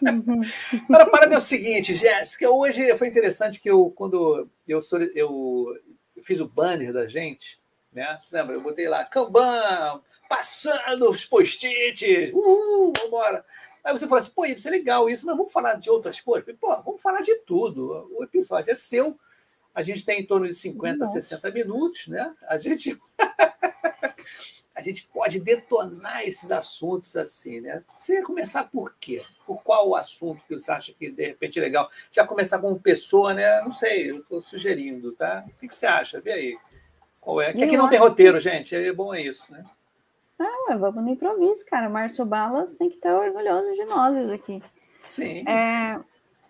Uhum. 0.00 0.40
Para 0.86 1.04
a 1.04 1.10
parada 1.10 1.34
é 1.34 1.38
o 1.38 1.40
seguinte, 1.40 1.94
Jéssica, 1.94 2.48
hoje 2.50 2.96
foi 2.96 3.08
interessante 3.08 3.60
que 3.60 3.68
eu, 3.68 3.90
quando 3.90 4.48
eu, 4.66 4.78
eu 5.14 5.76
fiz 6.22 6.40
o 6.40 6.48
banner 6.48 6.92
da 6.92 7.06
gente, 7.06 7.58
né? 7.92 8.18
Você 8.22 8.36
lembra? 8.36 8.54
Eu 8.54 8.62
botei 8.62 8.88
lá, 8.88 9.04
Kanban, 9.04 10.00
passando 10.28 11.08
os 11.08 11.24
post-its, 11.24 12.32
uhul, 12.32 12.92
vambora. 12.98 13.44
Aí 13.84 13.92
você 13.92 14.08
fala 14.08 14.20
assim, 14.20 14.30
pô, 14.30 14.46
isso 14.46 14.66
é 14.66 14.70
legal 14.70 15.10
isso, 15.10 15.26
mas 15.26 15.36
vamos 15.36 15.52
falar 15.52 15.74
de 15.74 15.90
outras 15.90 16.20
coisas? 16.20 16.56
Pô, 16.58 16.74
vamos 16.82 17.02
falar 17.02 17.20
de 17.20 17.34
tudo. 17.40 18.08
O 18.16 18.24
episódio 18.24 18.70
é 18.70 18.74
seu. 18.74 19.18
A 19.74 19.82
gente 19.82 20.04
tem 20.04 20.20
em 20.20 20.26
torno 20.26 20.46
de 20.46 20.54
50, 20.54 20.98
Nossa. 20.98 21.12
60 21.20 21.50
minutos, 21.50 22.06
né? 22.06 22.32
A 22.48 22.56
gente 22.56 22.98
a 24.74 24.80
gente 24.80 25.06
pode 25.12 25.38
detonar 25.38 26.22
esses 26.22 26.50
assuntos 26.50 27.14
assim, 27.16 27.60
né? 27.60 27.82
Você 27.98 28.14
ia 28.14 28.24
começar 28.24 28.64
por 28.64 28.94
quê? 28.98 29.22
Por 29.46 29.62
qual 29.62 29.94
assunto 29.94 30.42
que 30.48 30.54
você 30.54 30.72
acha 30.72 30.92
que 30.92 31.10
de 31.10 31.26
repente 31.26 31.58
é 31.58 31.62
legal? 31.62 31.90
Já 32.10 32.26
começar 32.26 32.58
com 32.58 32.76
pessoa, 32.78 33.34
né? 33.34 33.60
Não 33.62 33.70
sei, 33.70 34.10
eu 34.10 34.18
estou 34.18 34.40
sugerindo, 34.40 35.12
tá? 35.12 35.44
O 35.46 35.58
que, 35.58 35.72
você 35.72 35.86
acha? 35.86 36.20
Vê 36.20 36.32
aí. 36.32 36.58
Qual 37.20 37.40
é? 37.40 37.52
Que 37.52 37.64
aqui 37.64 37.76
não 37.76 37.88
tem 37.88 37.98
roteiro, 37.98 38.40
gente. 38.40 38.74
É 38.74 38.92
bom 38.92 39.14
é 39.14 39.22
isso, 39.22 39.52
né? 39.52 39.64
Ah, 40.38 40.76
vamos 40.76 41.02
no 41.02 41.10
improviso, 41.10 41.64
cara. 41.66 41.88
Márcio 41.88 42.24
Balas 42.24 42.76
tem 42.76 42.88
que 42.88 42.96
estar 42.96 43.16
orgulhoso 43.16 43.72
de 43.72 43.84
nós 43.84 44.30
aqui. 44.30 44.62
Sim. 45.04 45.44
É, 45.46 46.00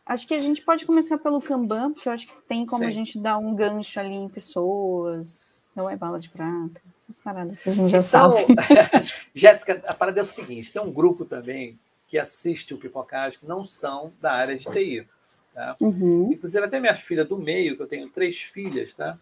acho 0.07 0.27
que 0.27 0.35
a 0.35 0.41
gente 0.41 0.63
pode 0.63 0.87
começar 0.87 1.19
pelo 1.19 1.41
Kanban, 1.41 1.93
porque 1.93 2.09
eu 2.09 2.13
acho 2.13 2.27
que 2.27 2.35
tem 2.49 2.65
como 2.65 2.85
Sim. 2.85 2.89
a 2.89 2.91
gente 2.91 3.19
dar 3.19 3.39
um 3.39 3.55
gancho 3.55 4.01
ali 4.01 4.15
em 4.15 4.29
pessoas. 4.29 5.69
Não 5.75 5.89
é 5.89 5.97
bala 5.97 6.19
de 6.19 6.31
prata. 6.31 6.81
Essas 6.99 7.19
paradas 7.19 7.59
que 7.61 7.69
a 7.69 7.73
gente 7.73 7.91
já 7.91 7.99
então, 7.99 8.37
sabe. 8.37 8.47
Jéssica, 9.35 9.83
a 9.87 9.93
parada 9.93 10.21
é 10.21 10.23
o 10.23 10.27
seguinte: 10.27 10.73
tem 10.73 10.81
um 10.81 10.93
grupo 10.93 11.25
também 11.25 11.79
que 12.09 12.19
assiste 12.19 12.73
o 12.73 12.79
Pipocagem 12.79 13.39
que 13.39 13.47
não 13.47 13.65
são 13.65 14.13
da 14.21 14.33
área 14.33 14.57
de 14.57 14.65
TI. 14.65 15.07
Tá? 15.53 15.77
Uhum. 15.81 16.33
Inclusive, 16.33 16.65
até 16.65 16.81
minha 16.81 16.95
filha 16.95 17.25
do 17.25 17.39
meio, 17.39 17.77
que 17.77 17.83
eu 17.83 17.87
tenho 17.87 18.09
três 18.09 18.41
filhas, 18.41 18.93
tá? 18.93 19.19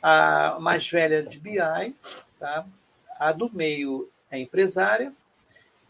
A 0.00 0.58
mais 0.60 0.88
velha 0.88 1.22
de 1.22 1.38
BI, 1.38 1.58
tá? 2.38 2.64
A 3.18 3.32
do 3.32 3.50
meio 3.52 4.08
é 4.30 4.38
empresária 4.38 5.12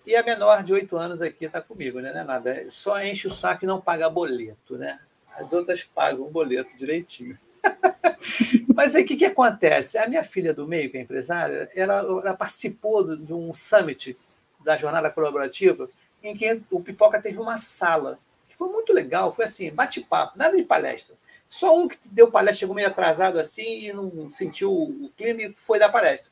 e 0.07 0.17
a 0.17 0.23
menor 0.23 0.63
de 0.63 0.73
oito 0.73 0.97
anos 0.97 1.21
aqui 1.21 1.45
está 1.45 1.61
comigo, 1.61 2.01
né? 2.01 2.13
Não 2.13 2.21
é 2.21 2.25
nada. 2.25 2.71
Só 2.71 3.03
enche 3.03 3.27
o 3.27 3.31
saco 3.31 3.65
e 3.65 3.67
não 3.67 3.81
paga 3.81 4.09
boleto, 4.09 4.79
né? 4.79 4.99
As 5.37 5.53
outras 5.53 5.85
pagam 5.85 6.27
o 6.27 6.31
boleto 6.31 6.77
direitinho. 6.77 7.39
Mas 8.75 8.95
aí 8.95 9.03
o 9.03 9.07
que, 9.07 9.17
que 9.17 9.27
acontece? 9.27 9.99
A 9.99 10.09
minha 10.09 10.25
filha 10.25 10.55
do 10.55 10.67
meio, 10.67 10.91
que 10.91 10.97
é 10.97 11.01
empresária, 11.03 11.69
ela, 11.75 11.99
ela 11.99 12.35
participou 12.35 13.17
de 13.17 13.35
um 13.35 13.53
summit 13.53 14.17
da 14.65 14.77
jornada 14.77 15.11
colaborativa 15.11 15.89
em 16.23 16.35
que 16.35 16.63
o 16.71 16.81
Pipoca 16.81 17.21
teve 17.21 17.39
uma 17.39 17.57
sala, 17.57 18.19
que 18.49 18.57
foi 18.57 18.69
muito 18.69 18.93
legal, 18.93 19.33
foi 19.33 19.45
assim, 19.45 19.71
bate-papo, 19.71 20.37
nada 20.37 20.57
de 20.57 20.63
palestra. 20.63 21.15
Só 21.49 21.79
um 21.79 21.89
que 21.89 21.97
deu 22.11 22.31
palestra 22.31 22.61
chegou 22.61 22.75
meio 22.75 22.89
atrasado 22.89 23.39
assim 23.39 23.87
e 23.87 23.93
não 23.93 24.29
sentiu 24.29 24.73
o 24.73 25.11
clima 25.17 25.43
e 25.43 25.53
foi 25.53 25.79
dar 25.79 25.89
palestra. 25.89 26.31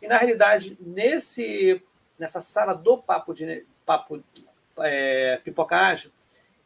E 0.00 0.08
na 0.08 0.16
realidade, 0.16 0.76
nesse, 0.80 1.82
nessa 2.18 2.40
sala 2.40 2.74
do 2.74 2.98
papo 2.98 3.34
de 3.34 3.66
papo 3.84 4.22
é, 4.78 5.40
pipocagem, 5.44 6.10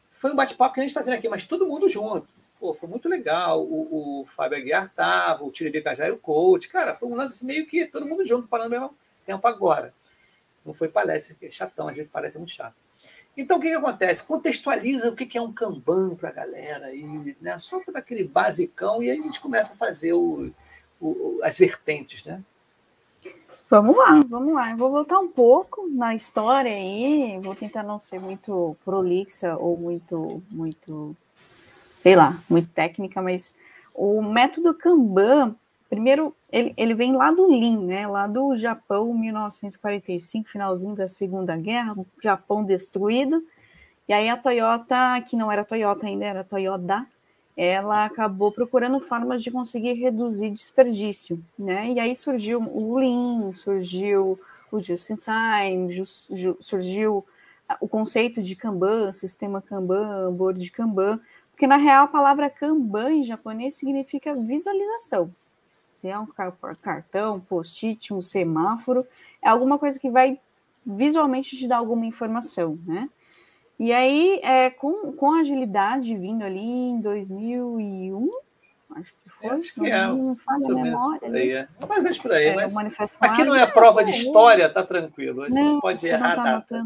foi 0.09 0.31
um 0.31 0.35
bate-papo 0.35 0.73
que 0.73 0.79
a 0.79 0.83
gente 0.83 0.91
está 0.91 1.03
tendo 1.03 1.15
aqui, 1.15 1.27
mas 1.27 1.43
todo 1.43 1.67
mundo 1.67 1.87
junto 1.89 2.27
pô, 2.65 2.73
foi 2.73 2.89
muito 2.89 3.07
legal. 3.07 3.63
O, 3.63 4.21
o 4.21 4.25
Fábio 4.25 4.57
Aguiar 4.57 4.91
tava, 4.93 5.43
o 5.43 5.51
Tiririca 5.51 5.95
já 5.95 6.05
era 6.05 6.13
o 6.13 6.17
coach. 6.17 6.67
Cara, 6.67 6.95
foi 6.95 7.07
um 7.07 7.15
lance 7.15 7.45
meio 7.45 7.67
que 7.67 7.85
todo 7.85 8.07
mundo 8.07 8.25
junto, 8.25 8.47
falando 8.47 8.73
ao 8.73 8.81
mesmo 8.81 8.97
tempo 9.25 9.47
agora. 9.47 9.93
Não 10.65 10.73
foi 10.73 10.87
palestra, 10.87 11.35
que 11.39 11.45
é 11.45 11.51
chatão, 11.51 11.87
às 11.87 11.95
vezes 11.95 12.11
parece 12.11 12.37
muito 12.37 12.51
chato. 12.51 12.75
Então, 13.37 13.57
o 13.57 13.61
que, 13.61 13.67
que 13.67 13.75
acontece? 13.75 14.23
Contextualiza 14.23 15.09
o 15.09 15.15
que, 15.15 15.27
que 15.27 15.37
é 15.37 15.41
um 15.41 15.53
Kanban 15.53 16.15
para 16.15 16.29
a 16.29 16.31
galera, 16.31 16.87
aí, 16.87 17.37
né? 17.39 17.55
só 17.59 17.79
para 17.79 17.99
aquele 17.99 18.23
basicão, 18.23 19.03
e 19.03 19.11
aí 19.11 19.19
a 19.19 19.21
gente 19.21 19.39
começa 19.39 19.73
a 19.73 19.75
fazer 19.75 20.13
o, 20.13 20.51
o, 20.99 21.39
as 21.43 21.55
vertentes, 21.55 22.23
né? 22.23 22.41
Vamos 23.69 23.97
lá, 23.97 24.23
vamos 24.27 24.53
lá. 24.53 24.71
Eu 24.71 24.77
vou 24.77 24.91
voltar 24.91 25.17
um 25.19 25.27
pouco 25.27 25.87
na 25.89 26.13
história 26.13 26.71
aí, 26.71 27.39
vou 27.41 27.55
tentar 27.55 27.81
não 27.81 27.97
ser 27.97 28.19
muito 28.19 28.77
prolixa 28.85 29.57
ou 29.57 29.75
muito, 29.75 30.43
muito 30.51 31.15
sei 32.03 32.15
lá, 32.15 32.39
muito 32.47 32.69
técnica, 32.69 33.19
mas 33.19 33.57
o 33.91 34.21
método 34.21 34.75
Kanban, 34.75 35.55
primeiro, 35.89 36.35
ele, 36.51 36.71
ele 36.77 36.93
vem 36.93 37.15
lá 37.15 37.31
do 37.31 37.47
Lean, 37.47 37.79
né, 37.79 38.07
lá 38.07 38.27
do 38.27 38.55
Japão, 38.55 39.11
1945, 39.11 40.47
finalzinho 40.47 40.95
da 40.95 41.07
Segunda 41.07 41.57
Guerra, 41.57 41.95
Japão 42.21 42.63
destruído, 42.63 43.43
e 44.07 44.13
aí 44.13 44.29
a 44.29 44.37
Toyota, 44.37 45.19
que 45.27 45.35
não 45.35 45.51
era 45.51 45.65
Toyota 45.65 46.05
ainda, 46.05 46.25
era 46.25 46.43
Toyota, 46.43 47.07
ela 47.55 48.05
acabou 48.05 48.51
procurando 48.51 48.99
formas 48.99 49.41
de 49.41 49.51
conseguir 49.51 49.93
reduzir 49.93 50.49
desperdício, 50.49 51.43
né, 51.57 51.91
e 51.91 51.99
aí 51.99 52.15
surgiu 52.15 52.61
o 52.61 52.95
Lean, 52.95 53.51
surgiu 53.51 54.39
o 54.71 54.79
Just 54.79 55.09
in 55.09 55.17
Time, 55.17 55.91
just, 55.91 56.31
surgiu 56.59 57.25
o 57.79 57.87
conceito 57.87 58.41
de 58.41 58.55
Kanban, 58.55 59.11
sistema 59.11 59.61
Kanban, 59.61 60.31
board 60.33 60.69
Kanban, 60.71 61.19
porque, 61.51 61.67
na 61.67 61.77
real, 61.77 62.03
a 62.03 62.07
palavra 62.07 62.49
Kanban 62.49 63.13
em 63.13 63.23
japonês 63.23 63.75
significa 63.75 64.35
visualização. 64.35 65.33
Se 65.93 66.09
é 66.09 66.19
um 66.19 66.27
cartão, 66.81 67.39
post-it, 67.39 68.13
um 68.13 68.21
semáforo, 68.21 69.07
é 69.41 69.47
alguma 69.47 69.79
coisa 69.79 69.97
que 69.97 70.09
vai 70.09 70.37
visualmente 70.85 71.55
te 71.55 71.65
dar 71.65 71.77
alguma 71.77 72.05
informação, 72.05 72.77
né? 72.85 73.09
E 73.77 73.91
aí, 73.91 74.39
é, 74.41 74.69
com, 74.69 75.11
com 75.11 75.33
agilidade 75.33 76.15
vindo 76.15 76.43
ali 76.43 76.61
em 76.61 77.01
2001, 77.01 78.29
acho 78.95 79.13
que 79.13 79.29
foi. 79.29 79.49
Acho 79.49 79.73
que 79.73 79.91
é. 79.91 80.07
Não 80.07 80.33
faz 80.35 80.63
a 80.63 80.69
memória. 80.69 81.29
Aí, 81.29 81.51
é. 81.51 81.67
Mais 81.79 81.97
ou 81.97 82.03
menos 82.03 82.17
por 82.17 82.31
aí. 82.31 82.45
É, 82.45 82.55
mas 82.55 82.97
aqui 83.19 83.43
não 83.43 83.55
é 83.55 83.65
prova 83.65 84.03
de 84.03 84.11
história, 84.11 84.69
tá 84.69 84.81
tranquilo. 84.81 85.43
A 85.43 85.49
gente 85.49 85.73
não, 85.73 85.81
pode 85.81 86.07
errar 86.07 86.35
não 86.37 86.43
tá 86.43 86.49
a 86.49 86.53
data. 86.59 86.83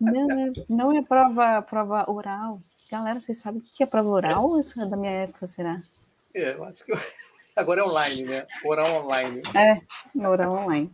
não, 0.00 0.30
é, 0.30 0.52
não 0.68 0.92
é 0.98 1.02
prova, 1.02 1.62
prova 1.62 2.10
oral. 2.10 2.60
Galera, 2.90 3.20
vocês 3.20 3.38
sabem 3.38 3.60
o 3.60 3.62
que 3.62 3.84
é 3.84 3.86
prova 3.86 4.08
oral? 4.08 4.56
É. 4.56 4.60
Isso 4.60 4.82
é 4.82 4.86
da 4.86 4.96
minha 4.96 5.12
época, 5.12 5.46
será? 5.46 5.80
É, 6.34 6.54
eu 6.54 6.64
acho 6.64 6.84
que 6.84 6.92
agora 7.54 7.82
é 7.82 7.84
online, 7.84 8.24
né? 8.24 8.46
Oral 8.64 9.04
online. 9.04 9.42
É, 9.54 10.26
oral 10.26 10.54
online. 10.54 10.90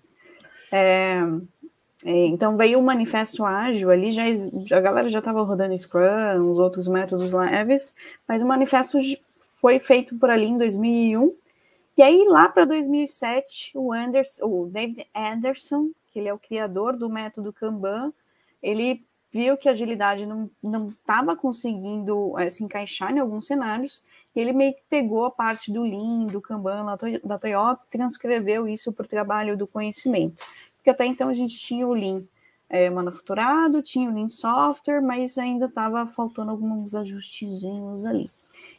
É, 0.71 1.21
então 2.09 2.57
veio 2.57 2.79
o 2.79 2.83
manifesto 2.83 3.45
ágil 3.45 3.91
ali, 3.91 4.13
já, 4.13 4.23
a 4.71 4.81
galera 4.81 5.09
já 5.09 5.19
estava 5.19 5.43
rodando 5.43 5.77
Scrum, 5.77 6.51
os 6.51 6.59
outros 6.59 6.87
métodos 6.87 7.33
leves, 7.33 7.95
mas 8.29 8.43
o 8.43 8.47
manifesto 8.47 8.99
foi 9.57 9.81
feito 9.81 10.17
por 10.17 10.31
ali 10.31 10.47
em 10.47 10.59
2001. 10.59 11.35
E 11.97 12.03
aí, 12.03 12.27
lá 12.29 12.49
para 12.49 12.65
2007, 12.65 13.73
o, 13.75 13.93
Anderson, 13.93 14.47
o 14.47 14.67
David 14.67 15.07
Anderson, 15.15 15.91
que 16.13 16.19
ele 16.19 16.29
é 16.29 16.35
o 16.35 16.39
criador 16.39 16.97
do 16.97 17.09
método 17.09 17.53
Kanban, 17.53 18.13
ele 18.63 19.03
viu 19.33 19.57
que 19.57 19.69
a 19.69 19.73
agilidade 19.73 20.27
não 20.27 20.89
estava 20.89 21.35
conseguindo 21.35 22.39
é, 22.39 22.49
se 22.49 22.63
encaixar 22.63 23.15
em 23.15 23.19
alguns 23.19 23.47
cenários, 23.47 24.05
e 24.35 24.41
ele 24.41 24.53
meio 24.53 24.75
que 24.75 24.83
pegou 24.89 25.25
a 25.25 25.31
parte 25.31 25.73
do 25.73 25.83
Lean, 25.83 26.27
do 26.27 26.41
Kanban, 26.41 26.85
da 27.25 27.39
Toyota, 27.39 27.87
transcreveu 27.91 28.69
isso 28.69 28.93
para 28.93 29.05
o 29.05 29.09
trabalho 29.09 29.57
do 29.57 29.67
conhecimento. 29.67 30.45
Porque 30.87 31.03
até 31.03 31.05
então 31.05 31.29
a 31.29 31.35
gente 31.35 31.59
tinha 31.59 31.85
o 31.85 31.93
Lean 31.93 32.23
é, 32.71 32.89
manufaturado, 32.89 33.83
tinha 33.83 34.09
o 34.09 34.15
Lean 34.15 34.31
software, 34.31 35.03
mas 35.03 35.37
ainda 35.37 35.67
estava 35.67 36.07
faltando 36.07 36.53
alguns 36.53 36.95
ajustezinhos 36.95 38.07
ali. 38.07 38.31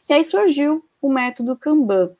E 0.08 0.14
aí 0.14 0.24
surgiu 0.24 0.82
o 1.02 1.12
método 1.12 1.54
Kanban, 1.54 2.10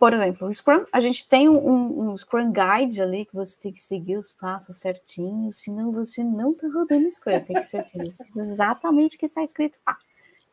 por 0.00 0.12
exemplo, 0.12 0.48
o 0.48 0.52
Scrum, 0.52 0.84
a 0.92 0.98
gente 0.98 1.28
tem 1.28 1.48
um, 1.48 2.10
um, 2.10 2.16
Scrum 2.16 2.50
Guide 2.50 3.00
ali 3.00 3.24
que 3.24 3.36
você 3.36 3.56
tem 3.60 3.72
que 3.72 3.80
seguir 3.80 4.16
os 4.16 4.32
passos 4.32 4.74
certinhos, 4.76 5.58
senão 5.58 5.92
você 5.92 6.24
não 6.24 6.50
está 6.50 6.66
rodando 6.66 7.08
Scrum. 7.08 7.38
Tem 7.38 7.54
que 7.54 7.62
ser 7.62 7.78
assim, 7.78 8.00
exatamente 8.34 9.14
o 9.14 9.18
que 9.20 9.26
está 9.26 9.44
escrito 9.44 9.78
lá. 9.86 9.96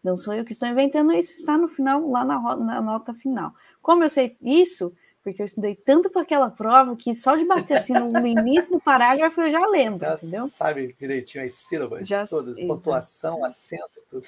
Não 0.04 0.16
sou 0.16 0.36
eu 0.36 0.46
que 0.46 0.52
estou 0.52 0.70
inventando 0.70 1.12
isso, 1.14 1.32
está 1.32 1.58
no 1.58 1.68
final, 1.68 2.08
lá 2.12 2.24
na, 2.24 2.56
na 2.58 2.80
nota 2.80 3.12
final. 3.12 3.56
Como 3.82 4.04
eu 4.04 4.10
sei 4.10 4.38
isso? 4.40 4.94
Porque 5.28 5.42
eu 5.42 5.46
estudei 5.46 5.76
tanto 5.76 6.10
para 6.10 6.22
aquela 6.22 6.50
prova 6.50 6.96
que 6.96 7.14
só 7.14 7.36
de 7.36 7.44
bater 7.44 7.76
assim 7.76 7.92
no, 7.92 8.26
início 8.26 8.78
do 8.78 8.80
parágrafo 8.80 9.42
eu 9.42 9.52
já 9.52 9.60
lembro, 9.68 10.00
já 10.00 10.14
entendeu? 10.14 10.48
sabe 10.48 10.94
direitinho 10.94 11.44
as 11.44 11.54
sílabas, 11.54 12.08
já, 12.08 12.26
todas, 12.26 12.58
pontuação, 12.66 13.44
acento, 13.44 14.02
tudo. 14.10 14.26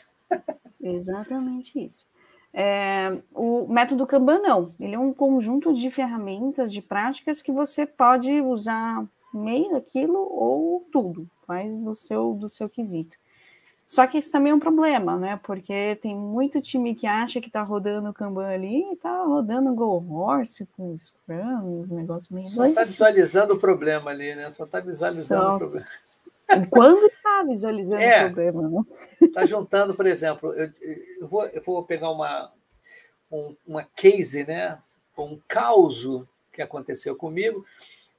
Exatamente 0.83 1.79
isso. 1.79 2.05
É, 2.53 3.17
o 3.33 3.65
método 3.69 4.05
Kanban 4.05 4.41
não, 4.41 4.75
ele 4.77 4.95
é 4.95 4.99
um 4.99 5.13
conjunto 5.13 5.73
de 5.73 5.89
ferramentas, 5.89 6.73
de 6.73 6.81
práticas 6.81 7.41
que 7.41 7.51
você 7.51 7.85
pode 7.85 8.41
usar 8.41 9.07
meio 9.33 9.71
daquilo 9.71 10.17
ou 10.19 10.85
tudo, 10.91 11.29
faz 11.47 11.73
do 11.77 11.95
seu, 11.95 12.33
do 12.33 12.49
seu 12.49 12.69
quesito. 12.69 13.17
Só 13.89 14.05
que 14.05 14.19
isso 14.19 14.31
também 14.31 14.51
é 14.51 14.55
um 14.55 14.59
problema, 14.59 15.17
né? 15.17 15.39
Porque 15.41 15.95
tem 15.95 16.15
muito 16.15 16.61
time 16.61 16.93
que 16.93 17.07
acha 17.07 17.41
que 17.41 17.47
está 17.47 17.63
rodando 17.63 18.07
o 18.07 18.13
Kanban 18.13 18.45
ali 18.45 18.83
e 18.83 18.93
está 18.93 19.23
rodando 19.23 19.73
Go 19.73 20.05
Horse 20.13 20.67
com 20.77 20.95
Scrum, 20.95 21.87
um 21.89 21.95
negócio 21.95 22.31
meio. 22.35 22.47
Só 22.47 22.65
está 22.65 22.83
visualizando 22.83 23.55
o 23.55 23.59
problema 23.59 24.11
ali, 24.11 24.35
né? 24.35 24.51
Só 24.51 24.65
está 24.65 24.79
visualizando 24.79 25.41
Só... 25.41 25.55
o 25.55 25.57
problema. 25.57 25.87
Quando 26.69 27.07
está 27.07 27.43
visualizando 27.43 28.03
é, 28.03 28.27
o 28.27 28.33
problema, 28.33 28.69
né? 28.69 28.81
Está 29.23 29.45
juntando, 29.47 29.95
por 29.95 30.05
exemplo, 30.05 30.53
eu, 30.53 30.71
eu, 31.21 31.27
vou, 31.27 31.47
eu 31.47 31.61
vou 31.63 31.83
pegar 31.83 32.11
uma, 32.11 32.53
um, 33.31 33.55
uma 33.65 33.83
case, 33.95 34.45
né? 34.45 34.77
Um 35.17 35.39
caos 35.47 36.07
que 36.53 36.61
aconteceu 36.61 37.15
comigo. 37.15 37.65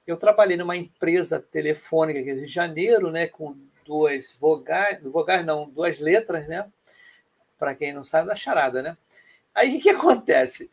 Eu 0.04 0.16
trabalhei 0.16 0.56
numa 0.56 0.76
empresa 0.76 1.38
telefônica 1.38 2.18
aqui 2.18 2.34
de 2.34 2.48
Janeiro, 2.48 3.08
né? 3.12 3.28
Com 3.28 3.56
duas 3.90 4.36
vogais, 4.40 5.02
vogais 5.02 5.44
não, 5.44 5.68
duas 5.68 5.98
letras, 5.98 6.46
né? 6.46 6.70
Para 7.58 7.74
quem 7.74 7.92
não 7.92 8.04
sabe, 8.04 8.28
da 8.28 8.36
charada, 8.36 8.80
né? 8.80 8.96
Aí 9.52 9.78
o 9.78 9.80
que, 9.80 9.90
acontece? 9.90 10.70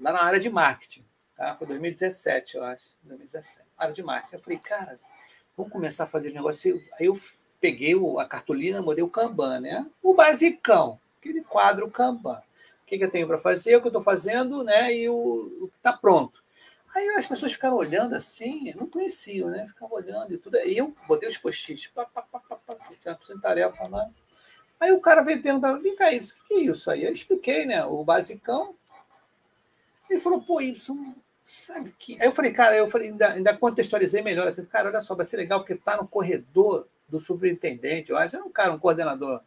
Lá 0.00 0.12
na 0.12 0.22
área 0.22 0.38
de 0.38 0.48
marketing, 0.48 1.04
tá? 1.36 1.56
Foi 1.56 1.66
2017, 1.66 2.56
eu 2.56 2.62
acho. 2.62 2.96
2017. 3.02 3.66
Área 3.76 3.92
de 3.92 4.02
marketing. 4.04 4.36
Eu 4.36 4.40
falei, 4.40 4.58
cara, 4.60 4.96
vamos 5.56 5.72
começar 5.72 6.04
a 6.04 6.06
fazer 6.06 6.30
negócio. 6.30 6.80
Aí 7.00 7.06
eu 7.06 7.18
peguei 7.60 7.94
a 8.20 8.24
cartolina, 8.26 8.80
mudei 8.80 9.02
o 9.02 9.10
Kanban, 9.10 9.58
né? 9.58 9.84
O 10.00 10.14
basicão, 10.14 11.00
aquele 11.18 11.42
quadro 11.42 11.90
Kanban. 11.90 12.38
O 12.38 12.86
que, 12.86 12.96
que 12.96 13.04
eu 13.04 13.10
tenho 13.10 13.26
para 13.26 13.38
fazer, 13.38 13.74
o 13.74 13.80
que 13.80 13.88
eu 13.88 13.90
estou 13.90 14.02
fazendo, 14.02 14.62
né? 14.62 14.94
E 14.94 15.08
o, 15.08 15.14
o 15.62 15.68
que 15.68 15.76
está 15.78 15.92
pronto. 15.92 16.41
Aí 16.94 17.08
as 17.10 17.26
pessoas 17.26 17.52
ficaram 17.52 17.76
olhando 17.76 18.14
assim, 18.14 18.72
não 18.74 18.86
conheciam, 18.86 19.48
né? 19.48 19.66
Ficavam 19.68 19.96
olhando 19.96 20.32
e 20.32 20.38
tudo. 20.38 20.56
Aí 20.58 20.76
eu 20.76 20.94
botei 21.08 21.28
os 21.28 21.38
post-its, 21.38 21.86
pá, 21.88 22.04
pá, 22.04 22.22
pá, 22.22 22.38
pá, 22.40 22.56
pá, 22.56 22.76
tinha 23.00 23.18
uma 23.30 23.40
tarefa 23.40 23.88
lá. 23.88 24.10
Aí 24.78 24.92
o 24.92 25.00
cara 25.00 25.22
veio 25.22 25.42
perguntar, 25.42 25.72
vem 25.74 25.96
cá, 25.96 26.12
isso, 26.12 26.34
o 26.34 26.46
que 26.46 26.54
é 26.54 26.60
isso 26.64 26.90
aí? 26.90 27.04
Eu 27.04 27.12
expliquei, 27.12 27.64
né? 27.64 27.84
O 27.84 28.04
basicão. 28.04 28.74
Ele 30.10 30.20
falou, 30.20 30.42
pô, 30.42 30.60
isso, 30.60 30.94
sabe 31.44 31.94
que. 31.98 32.20
Aí 32.20 32.26
eu 32.26 32.32
falei, 32.32 32.52
cara, 32.52 32.76
eu 32.76 32.88
falei, 32.88 33.08
ainda, 33.08 33.32
ainda 33.32 33.56
contextualizei 33.56 34.20
melhor. 34.22 34.46
Assim, 34.48 34.64
cara, 34.64 34.88
olha 34.90 35.00
só, 35.00 35.14
vai 35.14 35.24
ser 35.24 35.36
legal 35.38 35.60
porque 35.60 35.76
tá 35.76 35.96
no 35.96 36.06
corredor 36.06 36.86
do 37.08 37.20
superintendente, 37.20 38.10
eu 38.10 38.16
acho, 38.16 38.36
é 38.36 38.42
um 38.42 38.50
cara, 38.50 38.72
um 38.72 38.78
coordenador, 38.78 39.42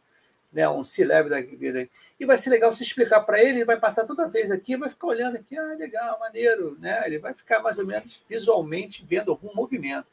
né, 0.55 0.69
um 0.69 0.85
C-level 0.85 1.29
da 1.29 1.41
vida. 1.41 1.88
E 2.17 2.25
vai 2.25 2.38
ser 2.38 2.50
legal 2.50 2.71
se 2.71 2.81
explicar 2.81 3.19
para 3.19 3.41
ele, 3.41 3.57
ele 3.59 3.65
vai 3.65 3.77
passar 3.77 4.05
toda 4.05 4.25
vez 4.25 4.50
aqui, 4.50 4.77
vai 4.77 4.89
ficar 4.89 5.07
olhando 5.07 5.35
aqui, 5.35 5.57
ah, 5.57 5.75
legal, 5.77 6.17
maneiro, 6.17 6.77
né? 6.79 7.03
Ele 7.05 7.19
vai 7.19 7.33
ficar 7.33 7.62
mais 7.62 7.77
ou 7.77 7.85
menos 7.85 8.24
visualmente 8.27 9.05
vendo 9.05 9.31
algum 9.31 9.53
movimento. 9.53 10.07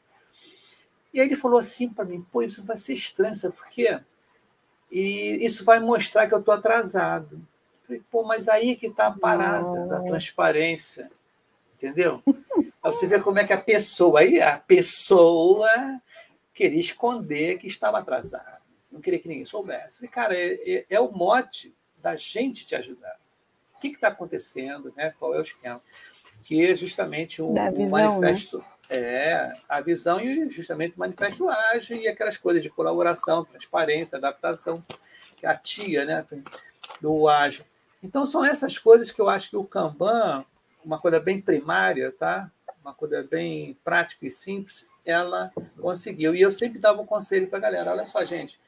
E 1.14 1.20
aí 1.20 1.28
ele 1.28 1.36
falou 1.36 1.60
assim 1.60 1.88
para 1.88 2.04
mim, 2.04 2.26
pô, 2.32 2.42
isso 2.42 2.64
vai 2.64 2.76
ser 2.76 2.94
estranho, 2.94 3.34
sabe 3.36 3.54
por 3.54 3.68
quê? 3.68 4.00
E 4.90 5.46
isso 5.46 5.64
vai 5.64 5.78
mostrar 5.78 6.26
que 6.26 6.34
eu 6.34 6.40
estou 6.40 6.52
atrasado. 6.52 7.36
Eu 7.36 7.86
falei, 7.86 8.02
pô, 8.10 8.24
mas 8.24 8.48
aí 8.48 8.74
que 8.74 8.88
está 8.88 9.06
a 9.06 9.12
parada 9.12 9.62
Nossa. 9.62 9.86
da 9.86 10.00
transparência, 10.00 11.06
entendeu? 11.76 12.20
Aí 12.26 12.92
você 12.92 13.06
vê 13.06 13.20
como 13.20 13.38
é 13.38 13.46
que 13.46 13.52
a 13.52 13.60
pessoa, 13.60 14.18
aí 14.18 14.42
a 14.42 14.58
pessoa 14.58 15.70
queria 16.52 16.80
esconder 16.80 17.58
que 17.58 17.68
estava 17.68 18.00
atrasado, 18.00 18.51
não 18.92 19.00
queria 19.00 19.18
que 19.18 19.28
ninguém 19.28 19.44
soubesse. 19.44 19.96
Falei, 19.96 20.10
cara, 20.10 20.34
é, 20.36 20.54
é, 20.64 20.86
é, 20.90 21.00
o 21.00 21.10
mote 21.10 21.74
da 22.00 22.14
gente 22.14 22.66
te 22.66 22.74
ajudar. 22.76 23.16
O 23.74 23.80
que 23.80 23.88
está 23.88 24.08
acontecendo, 24.08 24.92
né? 24.96 25.14
qual 25.18 25.34
é 25.34 25.38
o 25.38 25.42
esquema? 25.42 25.80
Que 26.42 26.64
é 26.66 26.74
justamente 26.74 27.40
o, 27.40 27.52
visão, 27.74 28.18
o 28.18 28.20
né? 28.20 28.28
manifesto. 28.28 28.58
Né? 28.58 28.64
É, 28.90 29.52
a 29.68 29.80
visão 29.80 30.20
e 30.20 30.48
justamente 30.50 30.94
o 30.96 30.98
manifesto 30.98 31.48
ágil 31.48 31.96
e 31.96 32.06
aquelas 32.06 32.36
coisas 32.36 32.62
de 32.62 32.68
colaboração, 32.68 33.44
transparência, 33.44 34.18
adaptação, 34.18 34.84
que 35.36 35.46
é 35.46 35.48
a 35.48 35.56
tia 35.56 36.04
né, 36.04 36.26
do 37.00 37.26
ágil. 37.26 37.64
Então, 38.02 38.24
são 38.24 38.44
essas 38.44 38.76
coisas 38.76 39.10
que 39.10 39.20
eu 39.20 39.30
acho 39.30 39.48
que 39.48 39.56
o 39.56 39.64
Kanban, 39.64 40.44
uma 40.84 40.98
coisa 40.98 41.18
bem 41.18 41.40
primária, 41.40 42.12
tá? 42.12 42.50
uma 42.82 42.92
coisa 42.92 43.22
bem 43.22 43.78
prática 43.84 44.26
e 44.26 44.30
simples, 44.30 44.86
ela 45.06 45.52
conseguiu. 45.80 46.34
E 46.34 46.42
eu 46.42 46.50
sempre 46.50 46.78
dava 46.78 47.00
um 47.00 47.06
conselho 47.06 47.48
para 47.48 47.58
a 47.58 47.62
galera: 47.62 47.92
olha 47.92 48.04
só, 48.04 48.24
gente, 48.24 48.60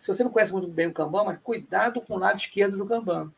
se 0.00 0.08
você 0.08 0.24
não 0.24 0.30
conhece 0.30 0.50
muito 0.50 0.66
bem 0.66 0.86
o 0.86 0.94
Kanban, 0.94 1.24
mas 1.24 1.38
cuidado 1.44 2.00
com 2.00 2.14
o 2.14 2.18
lado 2.18 2.38
esquerdo 2.38 2.78
do 2.78 2.86
Kanban. 2.86 3.30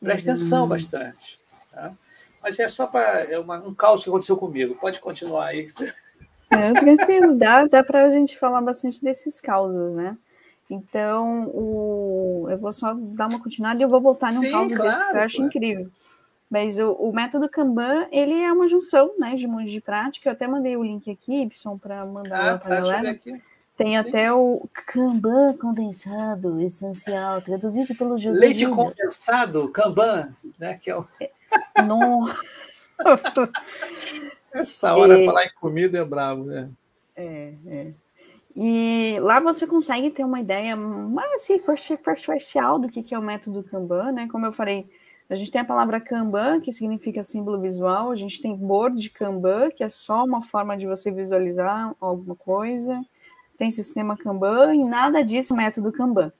Preste 0.00 0.28
uhum. 0.28 0.34
atenção 0.34 0.66
bastante. 0.66 1.38
Tá? 1.70 1.92
Mas 2.42 2.58
é 2.58 2.66
só 2.68 2.86
para 2.86 3.24
é 3.24 3.38
uma, 3.38 3.58
um 3.58 3.74
caos 3.74 4.02
que 4.02 4.08
aconteceu 4.08 4.34
comigo. 4.38 4.74
Pode 4.76 4.98
continuar 4.98 5.48
aí. 5.48 5.68
É, 6.48 6.72
tranquilo, 6.72 7.36
dá, 7.36 7.66
dá 7.66 7.84
para 7.84 8.06
a 8.06 8.10
gente 8.10 8.38
falar 8.38 8.62
bastante 8.62 9.04
desses 9.04 9.42
causos, 9.42 9.92
né? 9.92 10.16
Então, 10.70 11.48
o... 11.48 12.46
eu 12.48 12.56
vou 12.56 12.72
só 12.72 12.94
dar 12.94 13.28
uma 13.28 13.38
continuada 13.38 13.78
e 13.78 13.82
eu 13.82 13.88
vou 13.88 14.00
voltar 14.00 14.32
num 14.32 14.40
Sim, 14.40 14.52
caso 14.52 14.74
claro, 14.74 14.90
desse 14.90 15.10
que 15.10 15.16
eu 15.16 15.20
acho 15.20 15.36
claro. 15.36 15.48
incrível. 15.48 15.90
Mas 16.48 16.80
o, 16.80 16.92
o, 16.92 17.12
método 17.12 17.46
Kanban, 17.46 18.08
ele 18.10 18.40
é 18.40 18.50
uma 18.50 18.66
junção 18.66 19.12
né, 19.18 19.34
de 19.34 19.46
um 19.46 19.50
monte 19.50 19.70
de 19.70 19.82
prática. 19.82 20.30
Eu 20.30 20.32
até 20.32 20.46
mandei 20.48 20.78
o 20.78 20.82
link 20.82 21.10
aqui, 21.10 21.42
Ibson, 21.42 21.76
para 21.76 22.06
mandar 22.06 22.54
ah, 22.54 22.58
para 22.58 22.78
a 22.78 22.82
tá, 22.82 22.82
galera. 22.82 23.20
Tem 23.80 23.92
Sim. 23.92 23.96
até 23.96 24.30
o 24.30 24.68
Kanban 24.88 25.54
condensado, 25.56 26.60
essencial, 26.60 27.40
traduzido 27.40 27.94
pelo 27.94 28.18
José. 28.18 28.38
Leite 28.38 28.66
condensado, 28.66 29.70
Kanban, 29.70 30.36
né? 30.58 30.78
Que 30.78 30.90
é 30.90 30.98
o... 30.98 31.06
Nossa! 31.86 32.38
Essa 34.52 34.94
hora 34.94 35.18
é... 35.18 35.24
falar 35.24 35.46
em 35.46 35.54
comida 35.58 35.96
é 35.96 36.04
bravo, 36.04 36.44
né? 36.44 36.68
É, 37.16 37.54
é. 37.66 37.92
E 38.54 39.16
lá 39.20 39.40
você 39.40 39.66
consegue 39.66 40.10
ter 40.10 40.24
uma 40.24 40.40
ideia 40.40 40.76
mais 40.76 41.32
assim, 41.36 41.58
parcial 42.04 42.78
do 42.78 42.90
que 42.90 43.14
é 43.14 43.18
o 43.18 43.22
método 43.22 43.62
Kanban, 43.62 44.12
né? 44.12 44.28
Como 44.30 44.44
eu 44.44 44.52
falei, 44.52 44.90
a 45.30 45.34
gente 45.34 45.50
tem 45.50 45.62
a 45.62 45.64
palavra 45.64 46.02
Kanban, 46.02 46.60
que 46.60 46.70
significa 46.70 47.22
símbolo 47.22 47.58
visual, 47.58 48.10
a 48.10 48.16
gente 48.16 48.42
tem 48.42 48.54
board 48.54 49.08
Kanban, 49.08 49.70
que 49.70 49.82
é 49.82 49.88
só 49.88 50.22
uma 50.22 50.42
forma 50.42 50.76
de 50.76 50.86
você 50.86 51.10
visualizar 51.10 51.96
alguma 51.98 52.36
coisa, 52.36 53.00
tem 53.60 53.70
sistema 53.70 54.16
Kanban 54.16 54.74
e 54.74 54.82
nada 54.82 55.22
disso 55.22 55.52
é 55.52 55.56
método 55.58 55.92
Kanban. 55.92 56.32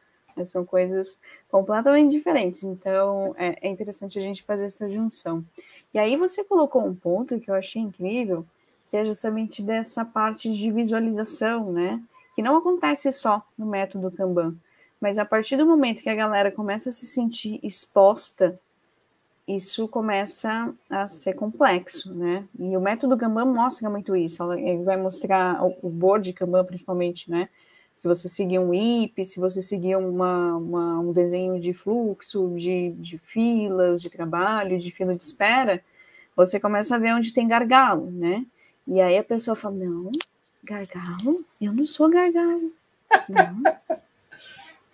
São 0.46 0.64
coisas 0.64 1.20
completamente 1.50 2.12
diferentes, 2.12 2.62
então 2.62 3.34
é, 3.36 3.58
é 3.60 3.68
interessante 3.68 4.18
a 4.18 4.22
gente 4.22 4.42
fazer 4.42 4.64
essa 4.64 4.88
junção. 4.88 5.44
E 5.92 5.98
aí 5.98 6.16
você 6.16 6.42
colocou 6.42 6.82
um 6.82 6.94
ponto 6.94 7.38
que 7.38 7.50
eu 7.50 7.54
achei 7.54 7.82
incrível, 7.82 8.46
que 8.90 8.96
é 8.96 9.04
justamente 9.04 9.62
dessa 9.62 10.02
parte 10.02 10.50
de 10.50 10.70
visualização, 10.70 11.70
né? 11.70 12.02
Que 12.34 12.40
não 12.40 12.56
acontece 12.56 13.12
só 13.12 13.44
no 13.58 13.66
método 13.66 14.10
Kanban, 14.10 14.56
mas 14.98 15.18
a 15.18 15.24
partir 15.26 15.58
do 15.58 15.66
momento 15.66 16.02
que 16.02 16.08
a 16.08 16.14
galera 16.14 16.50
começa 16.50 16.88
a 16.88 16.92
se 16.92 17.04
sentir 17.04 17.60
exposta 17.62 18.58
isso 19.56 19.88
começa 19.88 20.72
a 20.88 21.08
ser 21.08 21.34
complexo, 21.34 22.14
né? 22.14 22.46
E 22.58 22.76
o 22.76 22.80
método 22.80 23.16
Kanban 23.16 23.46
mostra 23.46 23.88
muito 23.90 24.14
isso. 24.14 24.52
Ele 24.52 24.82
vai 24.82 24.96
mostrar 24.96 25.62
o 25.62 25.88
board 25.88 26.32
Kanban, 26.32 26.64
principalmente, 26.64 27.30
né? 27.30 27.48
Se 27.94 28.08
você 28.08 28.28
seguir 28.28 28.58
um 28.58 28.72
IP, 28.72 29.24
se 29.24 29.38
você 29.38 29.60
seguir 29.60 29.96
uma, 29.96 30.56
uma, 30.56 31.00
um 31.00 31.12
desenho 31.12 31.60
de 31.60 31.72
fluxo, 31.72 32.54
de, 32.56 32.92
de 32.92 33.18
filas 33.18 34.00
de 34.00 34.08
trabalho, 34.08 34.78
de 34.78 34.90
fila 34.90 35.14
de 35.14 35.22
espera, 35.22 35.82
você 36.34 36.58
começa 36.58 36.96
a 36.96 36.98
ver 36.98 37.12
onde 37.14 37.34
tem 37.34 37.46
gargalo, 37.46 38.10
né? 38.10 38.46
E 38.86 39.00
aí 39.00 39.18
a 39.18 39.24
pessoa 39.24 39.54
fala: 39.54 39.74
não, 39.76 40.10
gargalo? 40.64 41.44
Eu 41.60 41.72
não 41.72 41.86
sou 41.86 42.08
gargalo. 42.08 42.72
Não, 43.28 43.62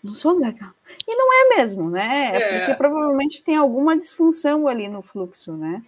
não 0.02 0.14
sou 0.14 0.40
gargalo. 0.40 0.74
E 1.06 1.14
não 1.14 1.32
é 1.32 1.56
mesmo, 1.56 1.88
né? 1.88 2.30
É, 2.34 2.36
é. 2.36 2.58
porque 2.58 2.74
provavelmente 2.74 3.42
tem 3.42 3.56
alguma 3.56 3.96
disfunção 3.96 4.66
ali 4.66 4.88
no 4.88 5.02
fluxo, 5.02 5.56
né? 5.56 5.82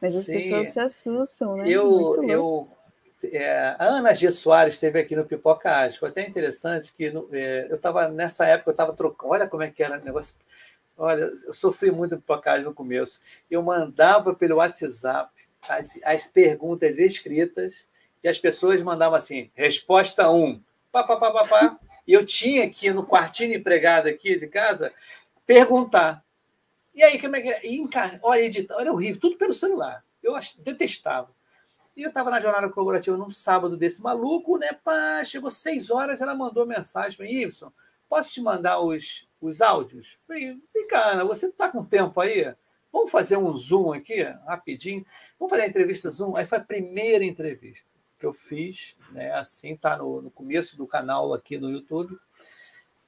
Mas 0.00 0.16
as 0.16 0.24
Sim. 0.24 0.32
pessoas 0.34 0.68
se 0.68 0.80
assustam, 0.80 1.56
né? 1.56 1.68
Eu, 1.68 2.22
eu, 2.24 2.68
é, 3.32 3.76
a 3.78 3.84
Ana 3.84 4.12
G. 4.12 4.30
Soares 4.30 4.74
esteve 4.74 4.98
aqui 4.98 5.14
no 5.14 5.24
Pipoca 5.24 5.70
Ágil. 5.70 6.00
Foi 6.00 6.08
até 6.08 6.26
interessante 6.26 6.92
que 6.92 7.10
no, 7.10 7.28
é, 7.32 7.68
eu 7.70 7.76
estava, 7.76 8.08
nessa 8.08 8.46
época, 8.46 8.70
eu 8.70 8.72
estava 8.72 8.92
trocando. 8.92 9.32
Olha 9.32 9.48
como 9.48 9.62
é 9.62 9.70
que 9.70 9.82
era 9.82 9.98
o 9.98 10.04
negócio. 10.04 10.34
Olha, 10.96 11.30
eu 11.46 11.54
sofri 11.54 11.90
muito 11.90 12.16
no 12.16 12.20
Pipoca 12.20 12.52
Ágil 12.52 12.66
no 12.66 12.74
começo. 12.74 13.20
Eu 13.50 13.62
mandava 13.62 14.34
pelo 14.34 14.56
WhatsApp 14.56 15.30
as, 15.68 15.98
as 16.04 16.26
perguntas 16.26 16.98
escritas 16.98 17.86
e 18.22 18.28
as 18.28 18.38
pessoas 18.38 18.82
mandavam 18.82 19.16
assim: 19.16 19.50
resposta 19.54 20.30
1, 20.30 20.60
pá, 20.90 21.02
pá, 21.04 21.16
pá, 21.16 21.30
pá, 21.30 21.46
pá. 21.46 21.78
E 22.06 22.12
eu 22.12 22.24
tinha 22.24 22.68
que, 22.68 22.90
no 22.90 23.06
quartinho 23.06 23.54
empregado 23.54 24.08
aqui 24.08 24.36
de 24.36 24.46
casa, 24.46 24.92
perguntar. 25.46 26.24
E 26.94 27.02
aí, 27.02 27.20
como 27.20 27.36
é 27.36 27.40
que 27.40 27.48
é? 27.48 27.66
Encar... 27.74 28.18
Olha, 28.22 28.40
editar, 28.40 28.76
olha, 28.76 28.92
horrível, 28.92 29.20
tudo 29.20 29.36
pelo 29.36 29.52
celular. 29.52 30.04
Eu 30.22 30.34
detestava. 30.58 31.30
E 31.96 32.02
eu 32.02 32.08
estava 32.08 32.30
na 32.30 32.40
jornada 32.40 32.68
colaborativa 32.68 33.16
num 33.16 33.30
sábado 33.30 33.76
desse 33.76 34.02
maluco, 34.02 34.58
né? 34.58 34.72
Pá, 34.84 35.24
chegou 35.24 35.50
seis 35.50 35.90
horas, 35.90 36.20
ela 36.20 36.34
mandou 36.34 36.66
mensagem 36.66 37.16
para 37.16 37.26
mim, 37.26 37.42
Ibson, 37.42 37.72
posso 38.08 38.32
te 38.32 38.40
mandar 38.40 38.80
os, 38.80 39.28
os 39.40 39.60
áudios? 39.60 40.18
Falei, 40.26 40.58
Ana, 40.92 41.24
você 41.24 41.46
está 41.46 41.68
com 41.68 41.84
tempo 41.84 42.20
aí? 42.20 42.52
Vamos 42.92 43.10
fazer 43.10 43.36
um 43.36 43.52
Zoom 43.52 43.92
aqui, 43.92 44.22
rapidinho? 44.46 45.04
Vamos 45.38 45.50
fazer 45.50 45.62
a 45.62 45.68
entrevista 45.68 46.10
Zoom? 46.10 46.36
Aí 46.36 46.44
foi 46.44 46.58
a 46.58 46.64
primeira 46.64 47.24
entrevista 47.24 47.93
que 48.24 48.26
eu 48.26 48.32
fiz, 48.32 48.96
né? 49.10 49.32
Assim 49.34 49.76
tá 49.76 49.98
no, 49.98 50.22
no 50.22 50.30
começo 50.30 50.78
do 50.78 50.86
canal 50.86 51.34
aqui 51.34 51.58
no 51.58 51.70
YouTube. 51.70 52.18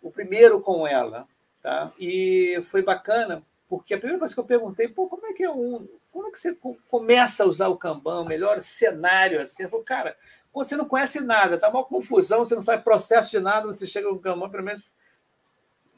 O 0.03 0.11
primeiro 0.11 0.61
com 0.61 0.87
ela, 0.87 1.27
tá? 1.63 1.91
E 1.99 2.61
foi 2.65 2.83
bacana 2.83 3.43
porque 3.67 3.95
a 3.95 3.99
primeira 3.99 4.19
coisa 4.19 4.35
que 4.35 4.39
eu 4.39 4.45
perguntei, 4.45 4.87
pô, 4.87 5.09
como 5.09 5.27
é 5.27 5.33
que 5.33 5.43
é 5.43 5.51
um, 5.51 5.89
como 6.13 6.29
é 6.29 6.31
que 6.31 6.39
você 6.39 6.57
começa 6.89 7.43
a 7.43 7.47
usar 7.47 7.69
o 7.69 7.79
Kanban, 7.79 8.27
melhor 8.27 8.61
cenário 8.61 9.41
assim? 9.41 9.63
Eu 9.63 9.71
falei, 9.71 9.85
cara, 9.87 10.17
você 10.53 10.77
não 10.77 10.85
conhece 10.85 11.21
nada, 11.21 11.59
tá 11.59 11.69
uma 11.69 11.83
confusão, 11.83 12.45
você 12.45 12.55
não 12.55 12.63
sabe 12.63 12.85
processo 12.85 13.31
de 13.31 13.41
nada, 13.41 13.67
você 13.67 13.87
chega 13.87 14.09
no 14.09 14.21
Kanban, 14.21 14.51
pelo 14.51 14.65
menos 14.65 14.85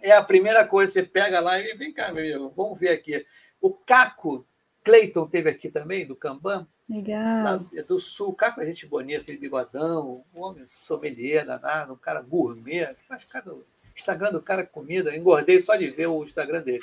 é 0.00 0.12
a 0.12 0.22
primeira 0.22 0.64
coisa, 0.64 0.92
você 0.92 1.02
pega 1.02 1.40
lá 1.40 1.58
e 1.58 1.74
vem 1.74 1.92
cá, 1.92 2.12
meu 2.12 2.22
amigo, 2.22 2.54
vamos 2.54 2.78
ver 2.78 2.90
aqui. 2.90 3.26
O 3.60 3.72
Caco 3.72 4.46
Cleiton 4.88 5.26
teve 5.26 5.50
aqui 5.50 5.68
também, 5.68 6.06
do 6.06 6.16
Kanban. 6.16 6.66
Legal. 6.88 7.58
do 7.86 7.98
Sul, 8.00 8.32
cara 8.32 8.52
com 8.52 8.62
a 8.62 8.64
gente 8.64 8.86
bonita, 8.86 9.20
aquele 9.20 9.36
bigodão, 9.36 10.24
um 10.34 10.40
homem 10.40 10.64
sommelier 10.64 11.44
danado, 11.44 11.92
um 11.92 11.96
cara 11.96 12.22
gourmet. 12.22 12.96
Acho 13.10 13.28
que 13.28 13.38
o 13.50 13.62
Instagram 13.94 14.32
do 14.32 14.40
cara 14.40 14.64
comida, 14.64 15.14
engordei 15.14 15.60
só 15.60 15.76
de 15.76 15.90
ver 15.90 16.06
o 16.06 16.24
Instagram 16.24 16.62
dele. 16.62 16.80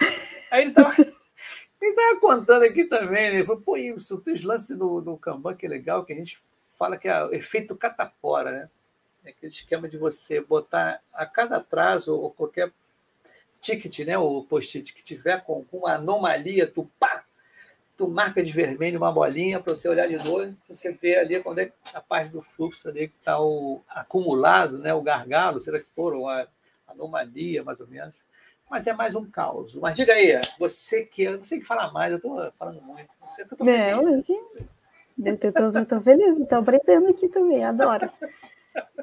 Aí 0.52 0.66
ele 0.66 0.72
tava. 0.72 0.94
Ele 1.82 1.92
estava 1.92 2.20
contando 2.20 2.64
aqui 2.64 2.86
também, 2.86 3.30
né? 3.30 3.36
Ele 3.36 3.46
falou, 3.46 3.62
pô, 3.62 3.78
isso, 3.78 4.18
tem 4.20 4.34
os 4.34 4.44
lances 4.44 4.76
do, 4.76 5.02
do 5.02 5.18
Kanban 5.18 5.54
que 5.54 5.68
é 5.68 5.70
legal, 5.70 6.04
que 6.04 6.14
a 6.14 6.16
gente 6.16 6.42
fala 6.70 6.98
que 6.98 7.08
é 7.08 7.24
o 7.24 7.32
efeito 7.32 7.76
catapora, 7.76 8.52
né? 8.52 8.70
É 9.24 9.30
aquele 9.30 9.52
esquema 9.52 9.88
de 9.88 9.96
você 9.96 10.42
botar 10.42 11.00
a 11.14 11.28
cada 11.28 11.58
atraso 11.58 12.16
ou 12.18 12.32
qualquer 12.32 12.72
ticket, 13.60 14.00
né? 14.00 14.18
O 14.18 14.42
post-it 14.44 14.94
que 14.96 15.04
tiver 15.04 15.44
com, 15.44 15.64
uma 15.72 15.96
anomalia, 15.96 16.66
tu 16.66 16.90
pá, 16.98 17.25
tu 17.98 18.08
marca 18.08 18.44
de 18.44 18.52
vermelho 18.52 18.98
uma 18.98 19.12
bolinha 19.12 19.60
para 19.60 19.76
você 19.76 19.88
olhar 19.88 20.08
de 20.08 20.18
novo, 20.18 20.56
você 20.68 20.92
vê 20.92 21.18
ali 21.18 21.42
quando 21.42 21.60
é 21.60 21.72
a 21.94 22.02
parte 22.02 22.32
do 22.32 22.42
fluxo 22.42 22.90
ali 22.90 23.08
que 23.08 23.16
está 23.18 23.38
acumulado, 23.90 24.80
né? 24.80 24.94
O 24.94 25.02
gargalo, 25.02 25.62
será 25.62 25.80
que 25.80 25.88
for, 25.96 26.14
ou 26.14 26.30
a 26.30 26.48
anomalia, 26.88 27.64
mais 27.64 27.80
ou 27.80 27.88
menos 27.88 28.22
mas 28.70 28.88
é 28.88 28.94
mais 28.94 29.16
um 29.16 29.26
caos. 29.26 29.76
Mas 29.76 29.96
diga 29.96 30.14
aí, 30.14 30.40
você 30.60 31.06
que 31.06 31.24
eu 31.24 31.38
não 31.38 31.44
sei 31.44 31.60
que 31.60 31.66
falar 31.66 31.92
mais, 31.92 32.12
eu 32.12 32.18
estou 32.18 32.52
falando 32.58 32.82
muito. 32.82 33.10
Você, 33.26 33.44
eu 33.44 33.48
tô 33.48 33.56
feliz. 33.58 33.96
eu 35.78 35.84
estou 35.84 36.02
feliz, 36.02 36.40
estou 36.40 36.60
aprendendo 36.60 37.10
aqui 37.10 37.30
também, 37.30 37.64
adoro. 37.64 38.10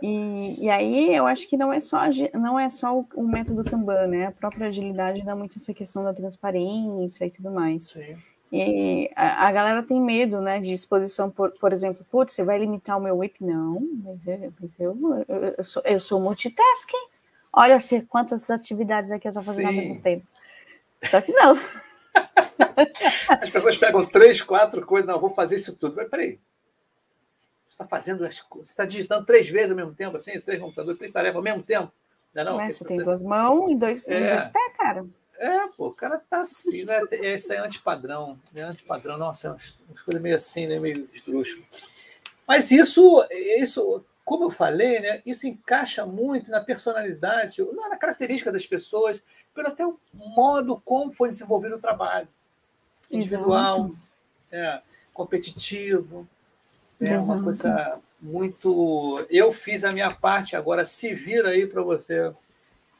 E, 0.02 0.64
e, 0.64 0.68
aí 0.68 1.14
eu 1.14 1.26
acho 1.26 1.48
que 1.48 1.56
não 1.56 1.72
é 1.72 1.80
só 1.80 2.02
não 2.34 2.60
é 2.60 2.68
só 2.68 2.98
o, 2.98 3.06
o, 3.14 3.26
método 3.26 3.64
Kanban, 3.64 4.06
né? 4.06 4.26
A 4.26 4.32
própria 4.32 4.66
agilidade 4.66 5.24
dá 5.24 5.34
muito 5.34 5.56
essa 5.56 5.72
questão 5.72 6.04
da 6.04 6.12
transparência 6.12 7.24
e 7.24 7.30
tudo 7.30 7.50
mais. 7.50 7.84
Sim. 7.84 8.18
E 8.52 9.10
a, 9.16 9.48
a, 9.48 9.52
galera 9.52 9.82
tem 9.82 9.98
medo, 9.98 10.38
né, 10.42 10.60
de 10.60 10.74
exposição, 10.74 11.30
por, 11.30 11.52
por 11.52 11.72
exemplo, 11.72 12.04
putz, 12.10 12.34
você 12.34 12.44
vai 12.44 12.58
limitar 12.58 12.98
o 12.98 13.00
meu 13.00 13.16
whip? 13.16 13.42
Não, 13.42 13.80
mas 14.04 14.26
eu, 14.26 14.52
mas 14.60 14.78
eu, 14.78 15.24
eu, 15.26 15.54
eu, 15.56 15.64
sou, 15.64 15.82
eu 15.86 15.98
sou 15.98 16.20
multitasking. 16.20 17.08
Olha 17.50 17.80
se 17.80 18.02
quantas 18.02 18.50
atividades 18.50 19.10
aqui 19.10 19.26
eu 19.26 19.30
estou 19.30 19.42
fazendo 19.42 19.70
Sim. 19.70 19.78
ao 19.78 19.82
mesmo 19.82 20.02
tempo. 20.02 20.26
Só 21.02 21.22
que 21.22 21.32
não. 21.32 21.58
As 23.40 23.48
pessoas 23.48 23.78
pegam 23.78 24.04
três, 24.04 24.42
quatro 24.42 24.84
coisas, 24.84 25.10
não, 25.10 25.18
vou 25.18 25.30
fazer 25.30 25.56
isso 25.56 25.74
tudo. 25.74 25.96
Mas 25.96 26.10
peraí. 26.10 26.38
Você 27.66 27.74
está 27.74 27.86
fazendo 27.86 28.22
as 28.26 28.38
coisas, 28.38 28.68
você 28.68 28.72
está 28.74 28.84
digitando 28.84 29.24
três 29.24 29.48
vezes 29.48 29.70
ao 29.70 29.76
mesmo 29.76 29.94
tempo, 29.94 30.14
assim, 30.14 30.38
três 30.40 30.60
computadores, 30.60 30.98
três 30.98 31.10
tarefas 31.10 31.36
ao 31.36 31.42
mesmo 31.42 31.62
tempo. 31.62 31.90
Não 32.34 32.42
é 32.42 32.44
não? 32.44 32.56
Mas 32.58 32.76
você 32.76 32.84
tem 32.84 33.02
duas 33.02 33.22
mãos 33.22 33.70
e 33.70 33.76
dois, 33.76 34.06
é. 34.06 34.30
dois 34.30 34.46
pés, 34.46 34.76
cara. 34.76 35.06
É, 35.42 35.66
pô, 35.76 35.88
o 35.88 35.92
cara 35.92 36.18
tá 36.30 36.42
assim, 36.42 36.84
né? 36.84 37.00
Isso 37.34 37.52
é 37.52 37.58
antipadrão. 37.58 38.38
É 38.54 38.62
antipadrão, 38.62 39.18
nossa, 39.18 39.48
é 39.48 39.50
umas 39.50 40.02
coisas 40.02 40.22
meio 40.22 40.36
assim, 40.36 40.68
né? 40.68 40.78
meio 40.78 41.08
esdrúxulo. 41.12 41.64
Mas 42.46 42.70
isso, 42.70 43.26
isso 43.32 44.04
como 44.24 44.44
eu 44.44 44.50
falei, 44.50 45.00
né, 45.00 45.20
isso 45.26 45.48
encaixa 45.48 46.06
muito 46.06 46.48
na 46.48 46.60
personalidade, 46.60 47.60
não, 47.60 47.88
na 47.88 47.96
característica 47.96 48.52
das 48.52 48.64
pessoas, 48.64 49.20
pelo 49.52 49.66
até 49.66 49.84
o 49.84 49.98
modo 50.14 50.80
como 50.84 51.10
foi 51.10 51.28
desenvolvido 51.28 51.74
o 51.74 51.80
trabalho. 51.80 52.28
Individual, 53.10 53.90
é, 54.50 54.80
competitivo, 55.12 56.26
é 57.00 57.18
uma 57.18 57.42
coisa 57.42 57.98
muito. 58.20 59.26
Eu 59.28 59.52
fiz 59.52 59.82
a 59.82 59.90
minha 59.90 60.14
parte, 60.14 60.54
agora 60.54 60.84
se 60.84 61.12
vira 61.12 61.48
aí 61.48 61.66
para 61.66 61.82
você 61.82 62.32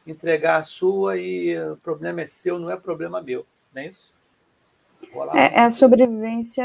entregar 0.06 0.56
a 0.56 0.62
sua 0.62 1.16
e 1.16 1.56
o 1.58 1.76
problema 1.76 2.20
é 2.20 2.26
seu, 2.26 2.58
não 2.58 2.70
é 2.70 2.76
problema 2.76 3.22
meu, 3.22 3.46
não 3.74 3.82
é 3.82 3.86
isso? 3.86 4.12
É, 5.34 5.58
é 5.58 5.60
a 5.60 5.70
sobrevivência 5.70 6.64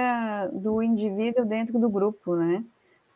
do 0.54 0.82
indivíduo 0.82 1.46
dentro 1.46 1.80
do 1.80 1.90
grupo, 1.90 2.36
né? 2.36 2.64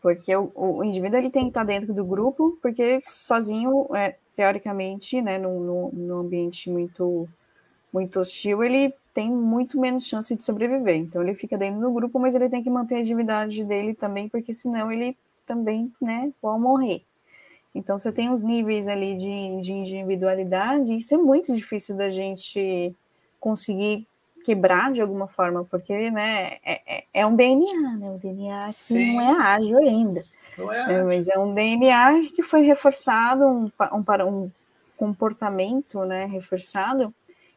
Porque 0.01 0.35
o, 0.35 0.51
o, 0.55 0.83
indivíduo 0.83 1.19
ele 1.19 1.29
tem 1.29 1.43
que 1.43 1.49
estar 1.49 1.63
dentro 1.63 1.93
do 1.93 2.03
grupo, 2.03 2.57
porque 2.61 2.99
sozinho, 3.03 3.87
é, 3.95 4.15
teoricamente, 4.35 5.21
né, 5.21 5.37
num, 5.37 5.89
num 5.93 6.19
ambiente 6.19 6.69
muito, 6.69 7.29
muito 7.93 8.19
hostil, 8.19 8.63
ele 8.63 8.93
tem 9.13 9.29
muito 9.29 9.79
menos 9.79 10.07
chance 10.07 10.35
de 10.35 10.43
sobreviver. 10.43 10.95
Então 10.95 11.21
ele 11.21 11.35
fica 11.35 11.57
dentro 11.57 11.81
do 11.81 11.91
grupo, 11.91 12.19
mas 12.19 12.33
ele 12.33 12.49
tem 12.49 12.63
que 12.63 12.69
manter 12.69 12.95
a 12.95 13.01
atividade 13.01 13.63
dele 13.63 13.93
também, 13.93 14.27
porque 14.27 14.53
senão 14.53 14.91
ele 14.91 15.15
também, 15.45 15.91
né, 16.01 16.31
pode 16.41 16.59
morrer. 16.59 17.03
Então 17.73 17.97
você 17.97 18.11
tem 18.11 18.29
os 18.29 18.43
níveis 18.43 18.87
ali 18.87 19.15
de, 19.15 19.61
de 19.61 19.73
individualidade, 19.73 20.93
e 20.93 20.97
isso 20.97 21.15
é 21.15 21.17
muito 21.17 21.53
difícil 21.55 21.95
da 21.95 22.09
gente 22.09 22.95
conseguir 23.39 24.05
quebrar 24.43 24.91
de 24.91 25.01
alguma 25.01 25.27
forma, 25.27 25.63
porque 25.65 26.11
né, 26.11 26.57
é, 26.65 26.81
é, 26.85 27.03
é 27.13 27.25
um 27.25 27.35
DNA, 27.35 27.97
né? 27.97 28.11
O 28.11 28.17
DNA 28.17 28.65
que 28.87 29.13
não 29.13 29.21
é 29.21 29.41
ágil 29.41 29.77
ainda. 29.77 30.23
Não 30.57 30.71
é, 30.71 30.77
é 30.77 30.81
ágil. 30.81 31.05
mas 31.05 31.29
é 31.29 31.39
um 31.39 31.53
DNA 31.53 32.27
que 32.35 32.43
foi 32.43 32.61
reforçado, 32.61 33.45
um, 33.45 33.71
um, 33.93 34.27
um 34.27 34.51
comportamento 34.97 36.03
né, 36.05 36.25
reforçado. 36.25 37.13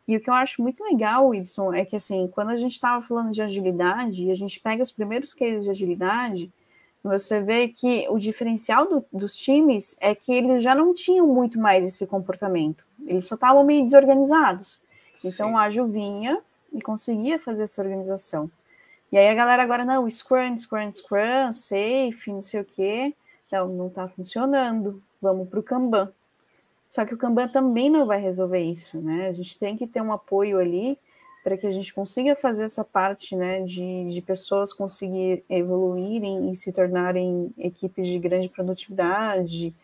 E 0.07 0.17
o 0.17 0.21
que 0.21 0.29
eu 0.29 0.35
acho 0.35 0.63
muito 0.63 0.85
legal, 0.85 1.29
Wilson, 1.29 1.73
é 1.73 1.85
que 1.85 1.97
assim, 1.97 2.29
quando 2.29 2.51
a 2.51 2.57
gente 2.57 2.73
estava 2.73 3.03
falando 3.03 3.33
de 3.33 3.43
agilidade, 3.43 4.27
e 4.27 4.31
a 4.31 4.35
gente 4.35 4.61
pega 4.61 4.83
os 4.83 4.93
primeiros 4.93 5.33
cases 5.33 5.65
de 5.65 5.71
agilidade, 5.71 6.53
você 7.05 7.41
vê 7.41 7.69
que 7.69 8.07
o 8.09 8.19
diferencial 8.19 8.89
do, 8.89 9.05
dos 9.13 9.37
times 9.37 9.97
é 10.01 10.15
que 10.15 10.33
eles 10.33 10.63
já 10.63 10.75
não 10.75 10.95
tinham 10.95 11.27
muito 11.27 11.61
mais 11.61 11.85
esse 11.85 12.07
comportamento. 12.07 12.85
Eles 13.07 13.27
só 13.27 13.35
estavam 13.35 13.63
meio 13.63 13.85
desorganizados. 13.85 14.83
Então, 15.25 15.49
Sim. 15.49 15.55
o 15.55 15.59
ágil 15.59 15.87
vinha, 15.87 16.43
e 16.75 16.83
conseguia 16.83 17.39
fazer 17.39 17.63
essa 17.63 17.81
organização. 17.81 18.51
E 19.11 19.17
aí 19.17 19.29
a 19.29 19.35
galera 19.35 19.63
agora, 19.63 19.85
não, 19.85 20.11
Scrum, 20.11 20.57
Scrum, 20.57 20.91
Scrum, 20.91 21.53
Safe, 21.53 22.33
não 22.33 22.43
sei 22.43 22.61
o 22.61 22.65
quê. 22.65 23.15
Não, 23.51 23.69
não 23.69 23.87
está 23.87 24.09
funcionando. 24.09 25.01
Vamos 25.23 25.49
para 25.49 25.61
o 25.61 25.63
Kanban. 25.63 26.13
Só 26.89 27.05
que 27.05 27.15
o 27.15 27.17
Kanban 27.17 27.47
também 27.47 27.89
não 27.89 28.07
vai 28.07 28.21
resolver 28.21 28.59
isso, 28.59 29.01
né? 29.01 29.29
A 29.29 29.33
gente 29.33 29.57
tem 29.57 29.77
que 29.77 29.87
ter 29.87 30.03
um 30.03 30.13
apoio 30.13 30.59
ali 30.59 30.99
para 31.45 31.59
que 31.59 31.67
a 31.67 31.71
gente 31.71 31.93
consiga 31.93 32.35
fazer 32.35 32.65
essa 32.65 32.83
parte, 32.83 33.37
né, 33.37 33.61
de, 33.61 34.07
de 34.07 34.23
pessoas 34.23 34.73
conseguir 34.73 35.45
evoluírem 35.49 36.51
e 36.51 36.57
se 36.57 36.73
tornarem 36.73 37.53
equipes 37.59 38.09
de 38.09 38.19
grande 38.19 38.49
produtividade, 38.49 39.75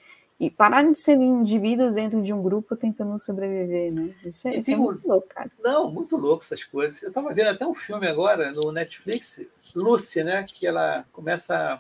e 0.41 0.49
parar 0.49 0.91
de 0.91 0.99
ser 0.99 1.17
indivíduos 1.17 1.97
dentro 1.97 2.23
de 2.23 2.33
um 2.33 2.43
grupo 2.43 2.75
tentando 2.75 3.19
sobreviver, 3.19 3.93
né? 3.93 4.15
Isso 4.25 4.49
é, 4.49 4.57
isso 4.57 4.71
é 4.71 4.77
muito 4.77 5.07
louco, 5.07 5.29
cara. 5.29 5.51
Não, 5.63 5.91
muito 5.91 6.17
louco 6.17 6.43
essas 6.43 6.65
coisas. 6.65 7.03
Eu 7.03 7.11
estava 7.11 7.35
vendo 7.35 7.49
até 7.49 7.67
um 7.67 7.75
filme 7.75 8.07
agora 8.07 8.51
no 8.51 8.73
Netflix, 8.73 9.43
Lucy, 9.77 10.25
né? 10.25 10.43
Que 10.45 10.67
ela 10.67 11.05
começa 11.13 11.79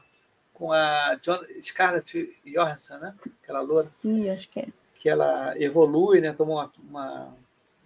com 0.52 0.74
a 0.74 1.14
John, 1.22 1.38
Scarlett 1.62 2.36
Johansson, 2.44 2.98
né? 2.98 3.14
Aquela 3.42 3.62
loura. 3.62 3.90
Ih, 4.04 4.28
acho 4.28 4.50
que 4.50 4.60
é. 4.60 4.68
Que 4.94 5.08
ela 5.08 5.54
evolui, 5.58 6.20
né? 6.20 6.34
Toma 6.34 6.52
uma, 6.52 6.72
uma, 6.86 7.36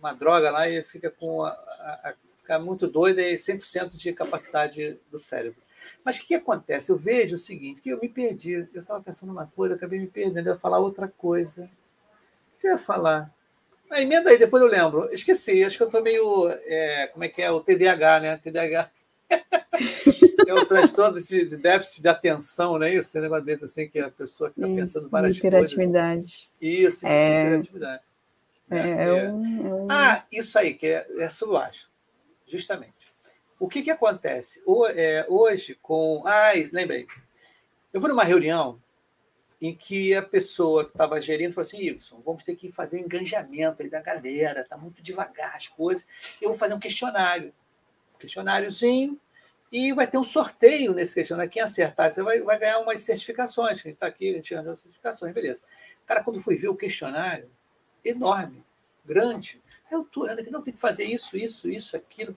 uma 0.04 0.12
droga 0.12 0.50
lá 0.50 0.68
e 0.68 0.82
fica 0.82 1.10
com 1.10 1.42
a, 1.42 1.50
a, 1.50 2.10
a 2.10 2.14
fica 2.44 2.58
muito 2.58 2.86
doida 2.86 3.22
e 3.22 3.36
100% 3.36 3.96
de 3.96 4.12
capacidade 4.12 4.98
do 5.10 5.16
cérebro. 5.16 5.62
Mas 6.04 6.16
o 6.16 6.20
que, 6.20 6.28
que, 6.28 6.34
acontece? 6.34 6.92
Eu 6.92 6.96
vejo 6.96 7.34
o 7.34 7.38
seguinte, 7.38 7.80
que 7.80 7.88
eu 7.88 8.00
me 8.00 8.08
perdi. 8.08 8.52
Eu 8.52 8.82
estava 8.82 9.02
pensando 9.02 9.32
uma 9.32 9.46
coisa, 9.46 9.74
acabei 9.74 9.98
me 9.98 10.06
perdendo. 10.06 10.46
Eu 10.46 10.54
ia 10.54 10.58
falar 10.58 10.78
outra 10.78 11.08
coisa. 11.08 11.64
O 11.64 12.60
que 12.60 12.66
eu 12.66 12.72
ia 12.72 12.78
falar? 12.78 13.32
A 13.90 14.00
emenda 14.00 14.30
aí, 14.30 14.38
depois 14.38 14.62
eu 14.62 14.68
lembro. 14.68 15.10
Esqueci, 15.10 15.64
acho 15.64 15.76
que 15.76 15.82
eu 15.82 15.88
estou 15.88 16.02
meio. 16.02 16.48
É, 16.50 17.08
como 17.08 17.24
é 17.24 17.28
que 17.28 17.42
é? 17.42 17.50
O 17.50 17.60
TDAH, 17.60 18.20
né? 18.20 18.36
TDAH. 18.36 18.90
é 20.46 20.54
o 20.54 20.66
transtorno 20.66 21.20
de, 21.20 21.46
de, 21.46 21.56
déficit 21.56 22.02
de 22.02 22.08
atenção, 22.08 22.78
não 22.78 22.86
é 22.86 22.94
isso? 22.94 23.10
Tem 23.12 23.20
um 23.20 23.24
negócio 23.24 23.44
desse 23.44 23.64
assim 23.64 23.88
que 23.88 23.98
a 23.98 24.10
pessoa 24.10 24.50
fica 24.50 24.66
isso, 24.66 24.76
pensando 24.76 25.08
várias 25.08 25.36
hiperatividade. 25.36 26.20
coisas. 26.20 26.50
Isso, 26.60 27.06
é... 27.06 27.46
hiperatividade. 27.46 28.02
É, 28.76 28.90
é, 28.90 29.04
é, 29.04 29.12
um, 29.12 29.66
é 29.66 29.74
um... 29.74 29.90
Ah, 29.90 30.24
isso 30.30 30.58
aí, 30.58 30.74
que 30.74 30.86
é, 30.86 31.06
é 31.18 31.28
justamente. 32.46 33.14
O 33.58 33.68
que, 33.68 33.82
que 33.82 33.90
acontece? 33.90 34.62
É, 34.94 35.26
hoje, 35.28 35.74
com. 35.80 36.22
Ah, 36.26 36.52
lembrei. 36.72 37.06
Eu 37.92 38.00
vou 38.00 38.10
numa 38.10 38.24
reunião 38.24 38.82
em 39.60 39.74
que 39.74 40.14
a 40.14 40.22
pessoa 40.22 40.84
que 40.84 40.90
estava 40.90 41.20
gerindo 41.20 41.54
falou 41.54 41.66
assim: 41.66 41.82
Ibson, 41.82 42.20
vamos 42.24 42.42
ter 42.42 42.56
que 42.56 42.70
fazer 42.70 42.98
um 42.98 43.04
engajamento 43.04 43.82
aí 43.82 43.88
da 43.88 44.00
galera, 44.00 44.60
está 44.60 44.76
muito 44.76 45.02
devagar 45.02 45.56
as 45.56 45.68
coisas. 45.68 46.06
Eu 46.40 46.50
vou 46.50 46.58
fazer 46.58 46.74
um 46.74 46.80
questionário. 46.80 47.54
Um 48.14 48.18
questionáriozinho, 48.18 49.20
e 49.74 49.92
vai 49.92 50.06
ter 50.06 50.18
um 50.18 50.24
sorteio 50.24 50.94
nesse 50.94 51.14
questionário. 51.14 51.50
Quem 51.50 51.60
acertar, 51.60 52.08
você 52.08 52.22
vai, 52.22 52.40
vai 52.42 52.56
ganhar 52.58 52.78
umas 52.78 53.00
certificações. 53.00 53.70
A 53.70 53.82
gente 53.82 53.94
está 53.94 54.06
aqui, 54.06 54.30
a 54.30 54.34
gente 54.34 54.54
ganhou 54.54 54.76
certificações, 54.76 55.34
beleza. 55.34 55.62
Cara, 56.06 56.22
quando 56.22 56.40
fui 56.40 56.54
ver 56.56 56.68
o 56.68 56.76
questionário, 56.76 57.50
enorme, 58.04 58.64
grande, 59.04 59.60
eu 59.90 60.02
estou 60.02 60.24
olhando 60.24 60.40
aqui, 60.40 60.50
não, 60.50 60.62
tem 60.62 60.74
que 60.74 60.80
fazer 60.80 61.04
isso, 61.04 61.36
isso, 61.36 61.68
isso, 61.68 61.96
aquilo. 61.96 62.36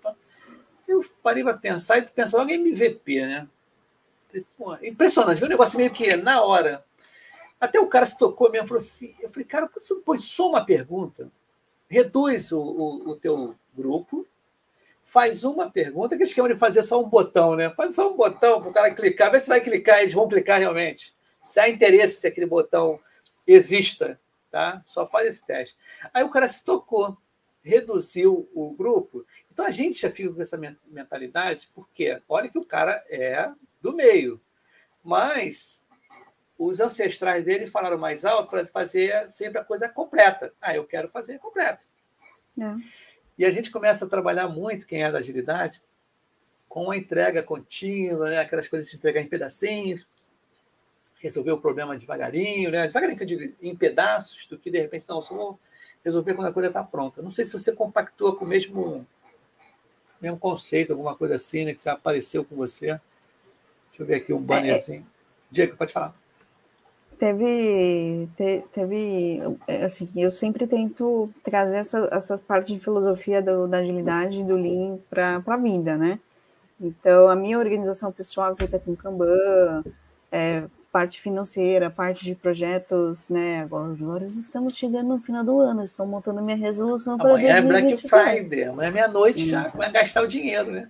Eu 0.88 1.04
parei 1.22 1.44
para 1.44 1.58
pensar 1.58 1.98
e 1.98 2.04
tu 2.04 2.12
pensa 2.14 2.38
logo 2.38 2.50
em 2.50 2.56
MVP, 2.56 3.26
né? 3.26 3.48
Pô, 4.58 4.76
impressionante, 4.84 5.38
viu 5.38 5.48
um 5.48 5.50
negócio 5.50 5.78
meio 5.78 5.92
que 5.92 6.16
na 6.16 6.44
hora. 6.44 6.86
Até 7.60 7.80
o 7.80 7.88
cara 7.88 8.06
se 8.06 8.18
tocou 8.18 8.52
mesmo, 8.52 8.68
falou 8.68 8.82
assim, 8.82 9.16
eu 9.20 9.30
falei, 9.30 9.46
cara, 9.46 9.70
você 9.74 9.94
não 9.94 10.02
põe 10.02 10.18
só 10.18 10.50
uma 10.50 10.64
pergunta, 10.64 11.32
reduz 11.90 12.52
o, 12.52 12.60
o, 12.60 13.10
o 13.10 13.16
teu 13.16 13.56
grupo, 13.76 14.28
faz 15.04 15.44
uma 15.44 15.72
pergunta, 15.72 16.18
que 16.18 16.26
chamam 16.26 16.52
de 16.52 16.60
fazer 16.60 16.84
só 16.84 17.02
um 17.02 17.10
botão, 17.10 17.56
né? 17.56 17.72
Faz 17.72 17.96
só 17.96 18.12
um 18.12 18.16
botão 18.16 18.62
para 18.62 18.70
o 18.70 18.74
cara 18.74 18.94
clicar, 18.94 19.32
vê 19.32 19.40
se 19.40 19.48
vai 19.48 19.62
clicar, 19.62 20.00
eles 20.00 20.14
vão 20.14 20.28
clicar 20.28 20.60
realmente. 20.60 21.16
Se 21.44 21.60
há 21.60 21.68
interesse 21.68 22.20
se 22.20 22.28
aquele 22.28 22.46
botão 22.46 23.00
exista, 23.48 24.20
tá? 24.52 24.82
Só 24.86 25.08
faz 25.08 25.28
esse 25.28 25.46
teste. 25.46 25.78
Aí 26.14 26.24
o 26.24 26.30
cara 26.30 26.48
se 26.48 26.64
tocou, 26.64 27.18
reduziu 27.62 28.50
o 28.54 28.72
grupo 28.72 29.26
Então 29.52 29.66
a 29.66 29.72
gente 29.72 30.00
já 30.00 30.10
fica 30.10 30.34
com 30.34 30.42
essa 30.42 30.60
mentalidade, 30.86 31.70
porque 31.74 32.22
olha 32.30 32.50
que 32.50 32.58
o 32.58 32.66
cara 32.66 33.04
é 33.10 33.50
do 33.82 33.94
meio, 33.94 34.40
mas 35.04 35.86
os 36.58 36.80
ancestrais 36.80 37.46
dele 37.46 37.68
falaram 37.68 37.98
mais 37.98 38.26
alto 38.26 38.50
para 38.50 38.66
fazer 38.66 39.30
sempre 39.30 39.60
a 39.60 39.64
coisa 39.64 39.88
completa. 39.88 40.54
Ah, 40.60 40.76
eu 40.76 40.86
quero 40.86 41.08
fazer 41.10 41.40
completa. 41.40 41.86
É. 42.60 42.76
E 43.38 43.46
a 43.46 43.52
gente 43.52 43.70
começa 43.70 44.06
a 44.06 44.10
trabalhar 44.10 44.48
muito, 44.48 44.88
quem 44.88 45.04
é 45.04 45.12
da 45.12 45.20
agilidade, 45.20 45.82
com 46.68 46.90
a 46.90 46.98
entrega 46.98 47.44
contínua, 47.44 48.30
né? 48.30 48.40
aquelas 48.40 48.68
coisas 48.68 48.90
de 48.90 48.98
entregar 48.98 49.22
em 49.22 49.28
pedacinhos, 49.28 50.08
resolver 51.20 51.52
o 51.52 51.58
problema 51.60 51.98
devagarinho, 51.98 52.72
né? 52.72 52.88
devagarinho 52.88 53.26
digo, 53.26 53.54
em 53.62 53.76
pedaços, 53.76 54.48
do 54.48 54.58
que 54.58 54.70
de 54.70 54.80
repente, 54.80 55.08
não, 55.10 55.22
só 55.22 55.36
vou 55.36 55.60
resolver 56.04 56.34
quando 56.34 56.48
a 56.48 56.54
coisa 56.54 56.70
está 56.70 56.84
pronta. 56.84 57.22
Não 57.22 57.32
sei 57.32 57.46
se 57.46 57.54
você 57.54 57.72
compactua 57.72 58.36
com 58.36 58.46
o 58.46 58.48
mesmo, 58.48 59.06
mesmo 60.22 60.38
conceito, 60.38 60.94
alguma 60.94 61.16
coisa 61.16 61.36
assim, 61.36 61.66
né? 61.66 61.74
que 61.74 61.84
já 61.84 61.94
apareceu 61.94 62.44
com 62.46 62.56
você. 62.56 63.00
Deixa 63.90 64.04
eu 64.04 64.06
ver 64.06 64.16
aqui 64.16 64.34
um 64.34 64.42
banner 64.42 64.72
é, 64.72 64.74
é. 64.74 64.76
assim. 64.76 65.06
Diego, 65.50 65.76
pode 65.76 65.92
falar. 65.92 66.14
Teve, 67.18 68.30
te, 68.36 68.64
teve, 68.72 69.40
assim, 69.84 70.08
eu 70.16 70.30
sempre 70.30 70.68
tento 70.68 71.32
trazer 71.42 71.78
essa, 71.78 72.08
essa 72.12 72.38
parte 72.38 72.74
de 72.74 72.80
filosofia 72.80 73.42
do, 73.42 73.68
da 73.68 73.80
agilidade 73.80 74.44
do 74.44 74.56
Lean 74.56 75.00
para 75.10 75.42
a 75.44 75.58
vida, 75.58 75.98
né? 75.98 76.20
Então, 76.80 77.28
a 77.28 77.36
minha 77.36 77.58
organização 77.58 78.12
pessoal 78.12 78.54
é 78.54 78.56
feita 78.56 78.78
com 78.78 78.96
Kanban, 78.96 79.84
é, 80.32 80.64
parte 80.92 81.20
financeira, 81.22 81.90
parte 81.90 82.24
de 82.24 82.36
projetos, 82.36 83.30
né? 83.30 83.62
Agora, 83.62 83.92
agora 83.92 84.26
estamos 84.26 84.76
chegando 84.76 85.10
no 85.10 85.20
final 85.20 85.44
do 85.44 85.60
ano, 85.60 85.84
estou 85.84 86.06
montando 86.06 86.42
minha 86.42 86.58
resolução 86.58 87.18
para 87.18 87.30
Amanhã 87.30 87.56
é 87.56 87.62
Black 87.62 87.98
Friday, 87.98 88.64
amanhã 88.64 88.88
é 88.88 88.92
meia-noite 88.92 89.50
já, 89.50 89.68
vai 89.70 89.92
gastar 89.92 90.24
o 90.24 90.28
dinheiro, 90.28 90.72
né? 90.72 90.88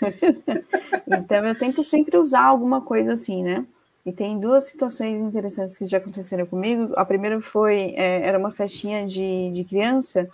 então, 1.06 1.46
eu 1.46 1.54
tento 1.58 1.84
sempre 1.84 2.16
usar 2.16 2.44
alguma 2.44 2.80
coisa 2.80 3.12
assim, 3.12 3.42
né? 3.42 3.66
E 4.04 4.12
tem 4.12 4.38
duas 4.38 4.64
situações 4.64 5.20
interessantes 5.20 5.76
que 5.76 5.86
já 5.86 5.98
aconteceram 5.98 6.46
comigo. 6.46 6.94
A 6.96 7.04
primeira 7.04 7.38
foi, 7.40 7.94
é, 7.96 8.26
era 8.26 8.38
uma 8.38 8.50
festinha 8.50 9.04
de, 9.04 9.50
de 9.52 9.62
criança, 9.62 10.26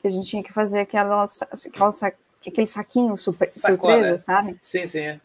que 0.00 0.06
a 0.06 0.10
gente 0.10 0.28
tinha 0.28 0.42
que 0.42 0.52
fazer 0.52 0.80
aquela, 0.80 1.24
aquela 1.24 1.90
aquele 2.46 2.66
saquinho 2.66 3.16
surpresa, 3.16 4.18
sabe? 4.18 4.58
Sim, 4.62 4.86
sim. 4.86 5.18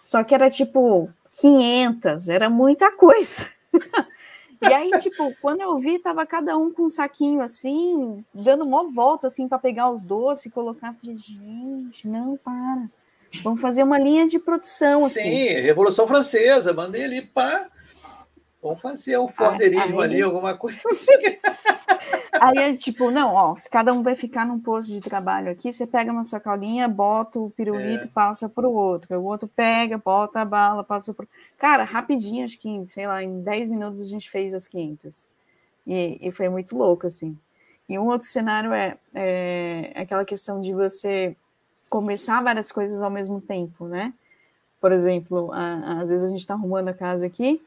Só 0.00 0.24
que 0.24 0.34
era 0.34 0.50
tipo 0.50 1.08
500, 1.40 2.28
era 2.28 2.50
muita 2.50 2.90
coisa. 2.92 3.48
e 4.62 4.66
aí, 4.66 4.90
tipo, 4.98 5.32
quando 5.40 5.60
eu 5.60 5.76
vi, 5.78 5.98
tava 5.98 6.26
cada 6.26 6.56
um 6.56 6.72
com 6.72 6.84
um 6.84 6.90
saquinho 6.90 7.40
assim, 7.40 8.24
dando 8.34 8.64
uma 8.64 8.90
volta 8.90 9.28
assim 9.28 9.48
para 9.48 9.58
pegar 9.58 9.90
os 9.90 10.02
doces 10.02 10.46
e 10.46 10.50
colocar. 10.50 10.94
Falei, 10.94 11.16
gente, 11.16 12.08
não, 12.08 12.36
para. 12.36 12.88
Vamos 13.42 13.60
fazer 13.60 13.82
uma 13.82 13.98
linha 13.98 14.26
de 14.26 14.38
produção. 14.38 14.96
Sim, 15.06 15.20
aqui. 15.20 15.60
Revolução 15.60 16.06
Francesa, 16.06 16.72
mandei 16.72 17.04
ali 17.04 17.22
para. 17.22 17.70
Vamos 18.62 18.80
fazer 18.80 19.18
um 19.18 19.28
forderismo 19.28 20.00
ali, 20.00 20.20
alguma 20.20 20.56
coisa 20.56 20.80
assim. 20.90 21.12
Aí, 22.40 22.76
tipo, 22.76 23.10
não, 23.10 23.34
ó, 23.34 23.56
se 23.56 23.68
cada 23.70 23.92
um 23.92 24.02
vai 24.02 24.14
ficar 24.14 24.44
num 24.44 24.58
posto 24.58 24.90
de 24.90 25.00
trabalho 25.00 25.50
aqui, 25.50 25.72
você 25.72 25.86
pega 25.86 26.12
uma 26.12 26.24
sacolinha, 26.24 26.88
bota 26.88 27.38
o 27.38 27.50
pirulito 27.50 28.06
e 28.06 28.08
é. 28.08 28.12
passa 28.12 28.48
para 28.48 28.66
o 28.68 28.72
outro. 28.72 29.18
O 29.18 29.24
outro 29.24 29.48
pega, 29.48 29.98
bota 29.98 30.40
a 30.40 30.44
bala, 30.44 30.82
passa 30.82 31.14
para 31.14 31.26
Cara, 31.56 31.84
rapidinho, 31.84 32.44
acho 32.44 32.58
que, 32.58 32.86
sei 32.88 33.06
lá, 33.06 33.22
em 33.22 33.40
10 33.42 33.68
minutos 33.68 34.00
a 34.00 34.04
gente 34.04 34.30
fez 34.30 34.54
as 34.54 34.66
500. 34.68 35.26
E, 35.86 36.18
e 36.20 36.32
foi 36.32 36.48
muito 36.48 36.76
louco, 36.76 37.06
assim. 37.06 37.36
E 37.88 37.98
um 37.98 38.06
outro 38.06 38.28
cenário 38.28 38.72
é, 38.72 38.96
é 39.14 39.92
aquela 39.96 40.24
questão 40.24 40.60
de 40.60 40.74
você 40.74 41.34
começar 41.88 42.42
várias 42.42 42.70
coisas 42.70 43.00
ao 43.00 43.10
mesmo 43.10 43.40
tempo, 43.40 43.86
né? 43.86 44.12
Por 44.80 44.92
exemplo, 44.92 45.50
a, 45.52 46.00
às 46.00 46.10
vezes 46.10 46.26
a 46.26 46.28
gente 46.28 46.40
está 46.40 46.54
arrumando 46.54 46.88
a 46.88 46.94
casa 46.94 47.26
aqui, 47.26 47.62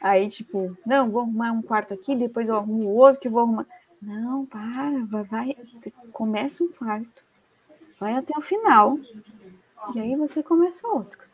aí 0.00 0.28
tipo, 0.28 0.76
não, 0.84 1.10
vou 1.10 1.22
arrumar 1.22 1.52
um 1.52 1.62
quarto 1.62 1.94
aqui, 1.94 2.14
depois 2.14 2.48
eu 2.48 2.56
arrumo 2.56 2.88
o 2.88 2.96
outro 2.96 3.20
que 3.20 3.28
vou 3.28 3.42
arrumar. 3.42 3.66
Não, 4.00 4.44
para, 4.44 5.04
vai, 5.06 5.24
vai, 5.24 5.56
começa 6.12 6.62
um 6.62 6.68
quarto, 6.68 7.22
vai 7.98 8.14
até 8.14 8.36
o 8.36 8.42
final, 8.42 8.98
e 9.94 10.00
aí 10.00 10.14
você 10.14 10.42
começa 10.42 10.86
outro. 10.86 11.24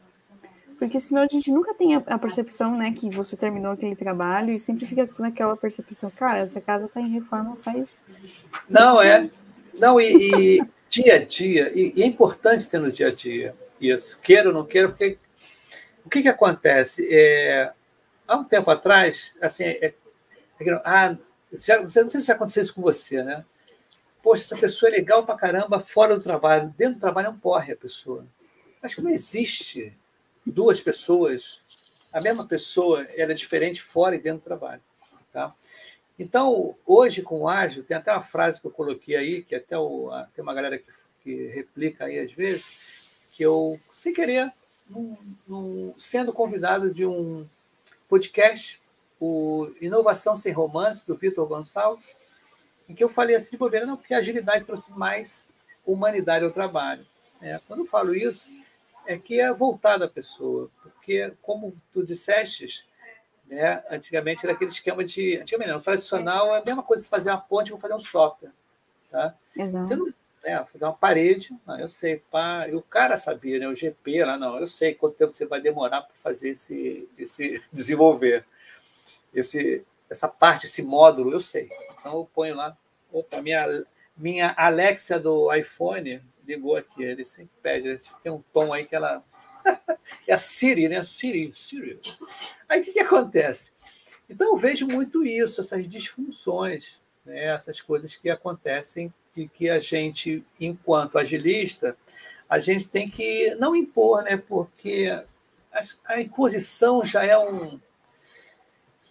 Porque 0.78 0.98
senão 0.98 1.22
a 1.22 1.26
gente 1.26 1.50
nunca 1.50 1.74
tem 1.74 1.94
a, 1.94 2.18
percepção, 2.18 2.74
né, 2.74 2.90
que 2.90 3.10
você 3.10 3.36
terminou 3.36 3.72
aquele 3.72 3.94
trabalho 3.94 4.54
e 4.54 4.58
sempre 4.58 4.86
fica 4.86 5.06
naquela 5.18 5.54
percepção, 5.54 6.10
cara, 6.10 6.38
essa 6.38 6.58
casa 6.58 6.86
está 6.86 7.00
em 7.00 7.10
reforma 7.10 7.54
faz. 7.60 8.00
Não, 8.66 9.02
é. 9.02 9.28
Não, 9.78 10.00
e, 10.00 10.58
e 10.58 10.64
dia 10.88 11.16
a 11.16 11.24
dia, 11.24 11.70
e, 11.74 11.92
e, 11.96 12.02
é 12.02 12.06
importante 12.06 12.68
ter 12.68 12.80
no 12.80 12.90
dia 12.90 13.08
a 13.08 13.14
dia 13.14 13.54
isso, 13.78 14.18
queira 14.22 14.48
ou 14.48 14.54
não 14.54 14.64
queira, 14.64 14.88
porque 14.88 15.18
o 16.04 16.08
que, 16.08 16.22
que 16.22 16.28
acontece? 16.28 17.06
É, 17.10 17.72
há 18.30 18.36
um 18.36 18.44
tempo 18.44 18.70
atrás, 18.70 19.34
assim, 19.40 19.64
é, 19.64 19.86
é, 19.86 19.94
ah, 20.84 21.16
já, 21.52 21.80
não 21.80 21.88
sei 21.88 22.08
se 22.08 22.26
já 22.28 22.34
aconteceu 22.34 22.62
isso 22.62 22.74
com 22.74 22.80
você, 22.80 23.24
né? 23.24 23.44
Poxa, 24.22 24.42
essa 24.42 24.56
pessoa 24.56 24.88
é 24.88 24.92
legal 24.92 25.26
pra 25.26 25.34
caramba 25.34 25.80
fora 25.80 26.16
do 26.16 26.22
trabalho, 26.22 26.72
dentro 26.78 26.94
do 26.94 27.00
trabalho 27.00 27.26
é 27.26 27.30
um 27.30 27.38
porre 27.38 27.72
a 27.72 27.76
pessoa. 27.76 28.24
Acho 28.80 28.96
que 28.96 29.02
não 29.02 29.10
existe 29.10 29.96
duas 30.46 30.80
pessoas, 30.80 31.60
a 32.12 32.20
mesma 32.20 32.46
pessoa, 32.46 33.02
ela 33.16 33.32
é 33.32 33.34
diferente 33.34 33.82
fora 33.82 34.14
e 34.14 34.20
dentro 34.20 34.40
do 34.40 34.44
trabalho, 34.44 34.82
tá? 35.32 35.52
Então, 36.16 36.76
hoje, 36.86 37.22
com 37.22 37.40
o 37.40 37.48
ágil, 37.48 37.82
tem 37.82 37.96
até 37.96 38.12
uma 38.12 38.22
frase 38.22 38.60
que 38.60 38.66
eu 38.66 38.70
coloquei 38.70 39.16
aí, 39.16 39.42
que 39.42 39.56
até 39.56 39.76
o, 39.76 40.10
tem 40.34 40.42
uma 40.42 40.54
galera 40.54 40.78
que, 40.78 40.84
que 41.24 41.46
replica 41.48 42.04
aí 42.04 42.20
às 42.20 42.30
vezes, 42.30 43.32
que 43.32 43.42
eu, 43.42 43.76
sem 43.90 44.12
querer, 44.12 44.48
num, 44.88 45.16
num, 45.48 45.94
sendo 45.98 46.32
convidado 46.32 46.92
de 46.92 47.06
um 47.06 47.44
podcast, 48.10 48.80
o 49.20 49.70
Inovação 49.80 50.36
Sem 50.36 50.52
Romance, 50.52 51.06
do 51.06 51.14
Vitor 51.14 51.46
Gonçalves, 51.46 52.12
em 52.88 52.94
que 52.94 53.04
eu 53.04 53.08
falei 53.08 53.36
assim 53.36 53.52
de 53.52 53.56
bobeira, 53.56 53.86
não, 53.86 53.96
porque 53.96 54.12
a 54.12 54.18
agilidade 54.18 54.64
trouxe 54.64 54.90
mais 54.90 55.48
humanidade 55.86 56.44
ao 56.44 56.50
trabalho. 56.50 57.06
É, 57.40 57.60
quando 57.68 57.80
eu 57.80 57.86
falo 57.86 58.14
isso, 58.14 58.50
é 59.06 59.16
que 59.16 59.40
é 59.40 59.52
voltada 59.52 60.06
à 60.06 60.08
pessoa, 60.08 60.68
porque, 60.82 61.32
como 61.40 61.72
tu 61.92 62.04
disseste, 62.04 62.84
né? 63.46 63.82
Antigamente 63.90 64.44
era 64.44 64.52
aquele 64.52 64.70
esquema 64.70 65.04
de. 65.04 65.38
Antigamente 65.38 65.72
não, 65.72 65.80
tradicional 65.80 66.54
é 66.54 66.58
a 66.60 66.64
mesma 66.64 66.82
coisa 66.82 67.02
de 67.02 67.08
fazer 67.08 67.30
uma 67.30 67.40
ponte, 67.40 67.70
vou 67.70 67.80
fazer 67.80 67.94
um 67.94 68.00
software. 68.00 68.52
Tá? 69.10 69.34
Exato. 69.56 69.86
Você 69.86 69.96
não, 69.96 70.12
é, 70.42 70.64
fazer 70.64 70.84
uma 70.84 70.92
parede, 70.92 71.50
não, 71.66 71.78
eu 71.78 71.88
sei. 71.88 72.22
Pá, 72.30 72.66
e 72.68 72.74
o 72.74 72.82
cara 72.82 73.16
sabia, 73.16 73.58
né? 73.58 73.68
O 73.68 73.74
GP 73.74 74.24
lá, 74.24 74.38
não, 74.38 74.58
eu 74.58 74.66
sei 74.66 74.94
quanto 74.94 75.16
tempo 75.16 75.32
você 75.32 75.46
vai 75.46 75.60
demorar 75.60 76.02
para 76.02 76.14
fazer 76.22 76.50
esse, 76.50 77.08
esse 77.18 77.62
desenvolver. 77.72 78.44
Esse, 79.34 79.84
essa 80.08 80.28
parte, 80.28 80.66
esse 80.66 80.82
módulo, 80.82 81.32
eu 81.32 81.40
sei. 81.40 81.68
Então 81.98 82.14
eu 82.14 82.28
ponho 82.34 82.54
lá. 82.54 82.76
Opa, 83.12 83.40
minha, 83.40 83.84
minha 84.16 84.54
Alexa 84.56 85.18
do 85.18 85.52
iPhone 85.54 86.22
ligou 86.46 86.76
aqui. 86.76 87.02
Ele 87.02 87.24
sempre 87.24 87.52
pede, 87.62 88.00
tem 88.22 88.32
um 88.32 88.42
tom 88.52 88.72
aí 88.72 88.86
que 88.86 88.96
ela 88.96 89.22
é 90.26 90.32
a 90.32 90.38
Siri, 90.38 90.88
né? 90.88 91.02
Siri, 91.02 91.52
Siri. 91.52 92.00
Aí 92.68 92.80
o 92.80 92.84
que, 92.84 92.92
que 92.92 93.00
acontece? 93.00 93.72
Então 94.28 94.48
eu 94.48 94.56
vejo 94.56 94.86
muito 94.86 95.24
isso, 95.24 95.60
essas 95.60 95.86
disfunções, 95.88 97.00
né? 97.24 97.46
essas 97.46 97.80
coisas 97.80 98.14
que 98.14 98.30
acontecem 98.30 99.12
de 99.34 99.48
que 99.48 99.68
a 99.68 99.78
gente, 99.78 100.44
enquanto 100.58 101.18
agilista, 101.18 101.96
a 102.48 102.58
gente 102.58 102.88
tem 102.88 103.08
que 103.08 103.54
não 103.54 103.76
impor, 103.76 104.22
né? 104.22 104.36
Porque 104.36 105.08
a, 105.72 105.80
a 106.06 106.20
imposição 106.20 107.04
já 107.04 107.24
é 107.24 107.38
um. 107.38 107.80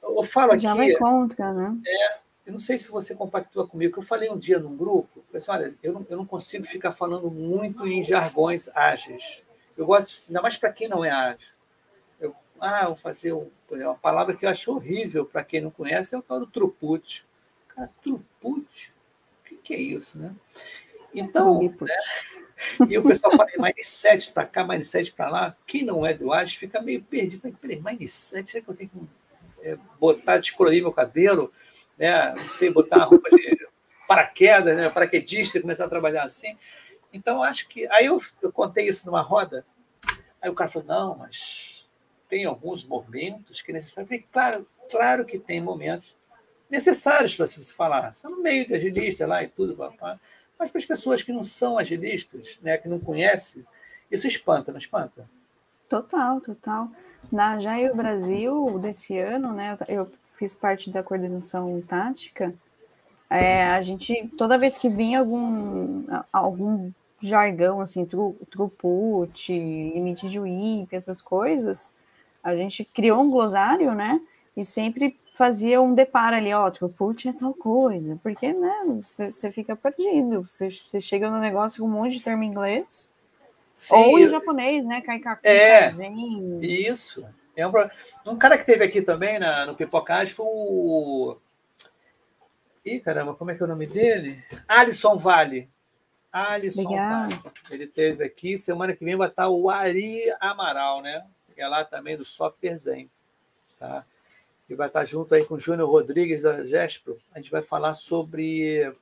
Eu 0.01 0.23
falo 0.23 0.53
aqui. 0.53 0.63
Já 0.63 0.73
vai 0.73 0.91
contra, 0.93 1.53
né? 1.53 1.77
É, 1.86 2.17
eu 2.49 2.53
não 2.53 2.60
sei 2.60 2.77
se 2.77 2.89
você 2.89 3.13
compactua 3.13 3.67
comigo, 3.67 3.99
eu 3.99 4.03
falei 4.03 4.29
um 4.29 4.38
dia 4.38 4.60
num 4.60 4.75
grupo, 4.75 5.23
eu 5.32 5.38
assim, 5.38 5.51
olha, 5.51 5.75
eu 5.84 5.93
não, 5.93 6.08
eu 6.10 6.17
não 6.17 6.25
consigo 6.25 6.65
ficar 6.65 6.91
falando 6.91 7.29
muito 7.29 7.86
em 7.86 8.03
jargões 8.03 8.67
ágeis. 8.75 9.43
Eu 9.77 9.86
gosto, 9.86 10.23
ainda 10.27 10.41
mais 10.41 10.58
para 10.58 10.73
quem 10.73 10.88
não 10.88 11.05
é 11.05 11.12
ágil. 11.12 11.47
Eu, 12.19 12.36
ah, 12.60 12.88
vou 12.88 12.95
fazer 12.95 13.34
um, 13.34 13.49
uma 13.69 13.95
palavra 13.95 14.36
que 14.36 14.45
eu 14.45 14.49
acho 14.49 14.73
horrível 14.73 15.25
para 15.25 15.43
quem 15.43 15.62
não 15.62 15.69
conhece, 15.69 16.15
é 16.15 16.17
o 16.17 16.23
tal 16.23 16.39
do 16.39 16.47
truput. 16.47 17.23
Cara, 17.67 17.89
truput? 18.01 18.91
Que, 19.63 19.73
é 19.73 19.79
isso, 19.79 20.17
né? 20.17 20.35
Então, 21.13 21.61
né? 21.81 21.95
e 22.89 22.97
o 22.97 23.03
pessoal 23.03 23.35
fala 23.35 23.49
mindset 23.57 24.31
para 24.31 24.45
cá, 24.45 24.63
mindset 24.63 25.11
para 25.11 25.29
lá. 25.29 25.57
Quem 25.65 25.83
não 25.83 26.05
é 26.05 26.13
do 26.13 26.31
ágil 26.31 26.59
fica 26.59 26.81
meio 26.81 27.01
perdido. 27.03 27.41
Peraí, 27.59 27.81
mindset, 27.81 28.49
será 28.49 28.63
que 28.63 28.69
eu 28.69 28.75
tenho 28.75 28.89
que 28.89 29.67
é, 29.67 29.77
botar, 29.99 30.37
descolorir 30.37 30.81
meu 30.81 30.91
cabelo? 30.91 31.51
Né? 31.97 32.29
Não 32.29 32.47
sei, 32.47 32.71
botar 32.71 32.97
uma 32.97 33.05
roupa 33.05 33.29
de 33.29 33.67
paraquedas, 34.07 34.75
né? 34.75 34.89
paraquedista 34.89 35.57
e 35.57 35.61
começar 35.61 35.85
a 35.85 35.89
trabalhar 35.89 36.23
assim. 36.23 36.55
Então, 37.11 37.43
acho 37.43 37.67
que. 37.67 37.87
Aí 37.91 38.05
eu, 38.05 38.21
eu 38.41 38.51
contei 38.51 38.87
isso 38.87 39.05
numa 39.05 39.21
roda, 39.21 39.65
aí 40.41 40.49
o 40.49 40.53
cara 40.53 40.69
falou: 40.69 40.87
não, 40.87 41.17
mas 41.17 41.89
tem 42.29 42.45
alguns 42.45 42.83
momentos 42.83 43.61
que 43.61 43.71
é 43.71 43.73
necessário. 43.73 44.05
Eu 44.05 44.07
falei, 44.07 44.25
claro, 44.31 44.67
claro 44.89 45.25
que 45.25 45.39
tem 45.39 45.59
momentos 45.59 46.15
necessários 46.69 47.36
para 47.36 47.47
se 47.47 47.73
falar. 47.73 48.10
Está 48.10 48.29
no 48.29 48.41
meio 48.41 48.67
de 48.67 48.73
agilista 48.73 49.25
lá 49.25 49.43
e 49.43 49.47
tudo, 49.47 49.75
papai. 49.75 50.17
Mas 50.58 50.69
para 50.69 50.79
as 50.79 50.86
pessoas 50.86 51.23
que 51.23 51.32
não 51.32 51.43
são 51.43 51.77
agilistas, 51.77 52.60
né, 52.62 52.77
que 52.77 52.88
não 52.88 52.99
conhecem, 52.99 53.65
isso 54.12 54.27
espanta, 54.27 54.71
não 54.71 54.77
espanta? 54.77 55.29
Total, 55.88 56.39
total. 56.41 56.89
Na 57.32 57.58
Jair 57.60 57.95
Brasil 57.95 58.77
desse 58.77 59.17
ano, 59.17 59.53
né, 59.53 59.77
eu 59.88 60.12
fiz 60.38 60.53
parte 60.53 60.89
da 60.89 61.01
coordenação 61.01 61.82
tática. 61.82 62.53
É, 63.29 63.65
a 63.67 63.82
gente, 63.82 64.27
toda 64.38 64.58
vez 64.58 64.77
que 64.77 64.89
vinha 64.89 65.19
algum, 65.19 66.05
algum 66.32 66.91
jargão, 67.21 67.82
assim, 67.82 68.05
tru, 68.05 68.36
truput, 68.49 69.51
limite 69.51 70.29
de 70.29 70.39
WIP, 70.39 70.95
essas 70.95 71.21
coisas, 71.21 71.93
a 72.43 72.55
gente 72.55 72.84
criou 72.86 73.21
um 73.21 73.29
glossário, 73.29 73.93
né? 73.93 74.19
E 74.55 74.63
sempre 74.63 75.17
fazia 75.39 75.80
um 75.80 75.93
deparo 75.93 76.36
ali, 76.36 76.54
ó, 76.54 76.69
throughput 76.69 77.30
é 77.30 77.32
tal 77.32 77.54
coisa, 77.54 78.19
porque, 78.21 78.52
né, 78.52 78.84
você, 79.02 79.32
você 79.32 79.49
fica 79.49 79.73
perdido, 79.73 80.41
você, 80.45 80.69
você 80.69 80.99
chega 80.99 81.30
no 81.30 81.39
negócio 81.39 81.82
com 81.82 81.88
um 81.88 81.93
monte 81.93 82.15
de 82.15 82.21
termo 82.21 82.43
em 82.43 82.47
inglês, 82.47 83.15
Sim, 83.73 83.95
ou 83.95 84.19
em 84.19 84.28
japonês, 84.28 84.86
né, 84.86 84.99
Kaikaku, 84.99 85.47
é, 85.47 85.88
isso, 86.62 87.25
é 87.56 87.65
um, 87.65 87.71
um 88.25 88.36
cara 88.38 88.58
que 88.58 88.65
teve 88.65 88.84
aqui 88.84 89.02
também 89.02 89.39
na, 89.39 89.65
no 89.65 89.78
Pipocage 89.78 90.34
foi 90.34 90.45
o... 90.45 91.38
Ih, 92.84 92.99
caramba, 92.99 93.34
como 93.34 93.52
é 93.52 93.56
que 93.56 93.63
é 93.63 93.65
o 93.65 93.69
nome 93.69 93.88
dele? 93.88 94.43
Alisson 94.67 95.15
Vale. 95.17 95.69
Alisson. 96.34 96.84
Vale. 96.84 97.39
Ele 97.71 97.88
teve 97.88 98.25
aqui, 98.25 98.58
semana 98.58 98.93
que 98.93 99.06
vem 99.06 99.15
vai 99.15 99.30
estar 99.30 99.47
o 99.47 99.69
Ari 99.69 100.23
Amaral, 100.39 101.02
né? 101.02 101.25
Que 101.56 101.62
é 101.62 101.67
lá 101.67 101.86
também 101.86 102.17
do 102.17 102.25
Software 102.25 102.78
Zen. 102.78 103.10
Tá? 103.78 104.06
Que 104.69 104.75
vai 104.75 104.86
estar 104.86 105.03
junto 105.03 105.34
aí 105.34 105.43
com 105.43 105.55
o 105.55 105.60
Júnior 105.60 105.89
Rodrigues 105.89 106.43
da 106.43 106.63
Gespro. 106.63 107.17
A 107.34 107.39
gente 107.39 107.49
vai 107.49 107.63
falar 107.63 107.93
sobre 107.93 108.93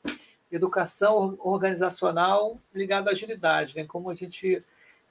educação 0.49 1.37
organizacional 1.41 2.57
ligada 2.73 3.09
à 3.09 3.11
agilidade, 3.11 3.75
né? 3.75 3.83
como 3.83 4.09
a 4.09 4.13
gente 4.13 4.63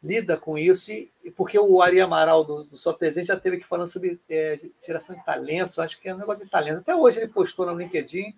lida 0.02 0.34
com 0.38 0.56
isso, 0.56 0.90
e, 0.92 1.10
porque 1.36 1.58
o 1.58 1.82
Ari 1.82 2.00
Amaral 2.00 2.42
do, 2.42 2.64
do 2.64 2.74
Software 2.74 3.22
já 3.22 3.38
teve 3.38 3.56
aqui 3.56 3.66
falando 3.66 3.88
sobre 3.88 4.18
é, 4.30 4.56
geração 4.82 5.14
de 5.14 5.22
talentos, 5.26 5.78
acho 5.78 6.00
que 6.00 6.08
é 6.08 6.14
um 6.14 6.18
negócio 6.18 6.42
de 6.42 6.50
talento. 6.50 6.78
Até 6.78 6.96
hoje 6.96 7.18
ele 7.18 7.28
postou 7.28 7.66
no 7.66 7.76
LinkedIn 7.78 8.34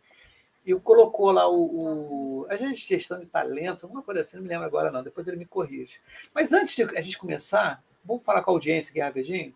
e 0.66 0.74
colocou 0.74 1.30
lá 1.30 1.48
o, 1.48 2.40
o 2.40 2.46
a 2.48 2.56
gente 2.56 2.84
gestão 2.84 3.20
de 3.20 3.26
talentos, 3.26 3.84
alguma 3.84 4.02
coisa 4.02 4.22
assim, 4.22 4.38
não 4.38 4.42
me 4.42 4.48
lembro 4.48 4.66
agora 4.66 4.90
não, 4.90 5.04
depois 5.04 5.24
ele 5.28 5.36
me 5.36 5.46
corrige. 5.46 6.00
Mas 6.34 6.52
antes 6.52 6.74
de 6.74 6.82
a 6.82 7.00
gente 7.00 7.16
começar, 7.16 7.80
vamos 8.04 8.24
falar 8.24 8.42
com 8.42 8.50
a 8.50 8.54
audiência 8.54 8.90
aqui 8.90 8.98
rapidinho? 8.98 9.54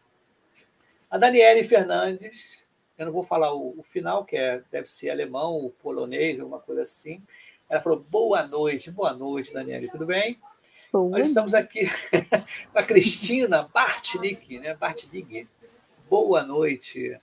A 1.12 1.18
Daniele 1.18 1.62
Fernandes, 1.62 2.66
eu 2.96 3.05
não 3.05 3.12
vou 3.12 3.22
falar 3.22 3.53
o, 3.53 3.79
o 3.79 3.83
final, 3.83 4.25
que 4.25 4.35
é, 4.35 4.62
deve 4.70 4.87
ser 4.87 5.11
alemão, 5.11 5.53
ou 5.53 5.68
polonês, 5.68 6.40
alguma 6.40 6.59
coisa 6.59 6.81
assim. 6.81 7.20
Ela 7.68 7.83
falou: 7.83 8.03
boa 8.09 8.46
noite, 8.46 8.90
boa 8.90 9.12
noite, 9.12 9.53
Daniele, 9.53 9.90
tudo 9.90 10.07
bem? 10.07 10.40
Boa. 10.90 11.11
Nós 11.11 11.29
estamos 11.29 11.53
aqui 11.53 11.87
com 12.72 12.79
a 12.79 12.83
Cristina 12.83 13.68
Bartnick, 13.75 14.59
né? 14.59 14.75
Bartnick. 14.75 15.46
Boa 16.09 16.42
noite. 16.44 17.20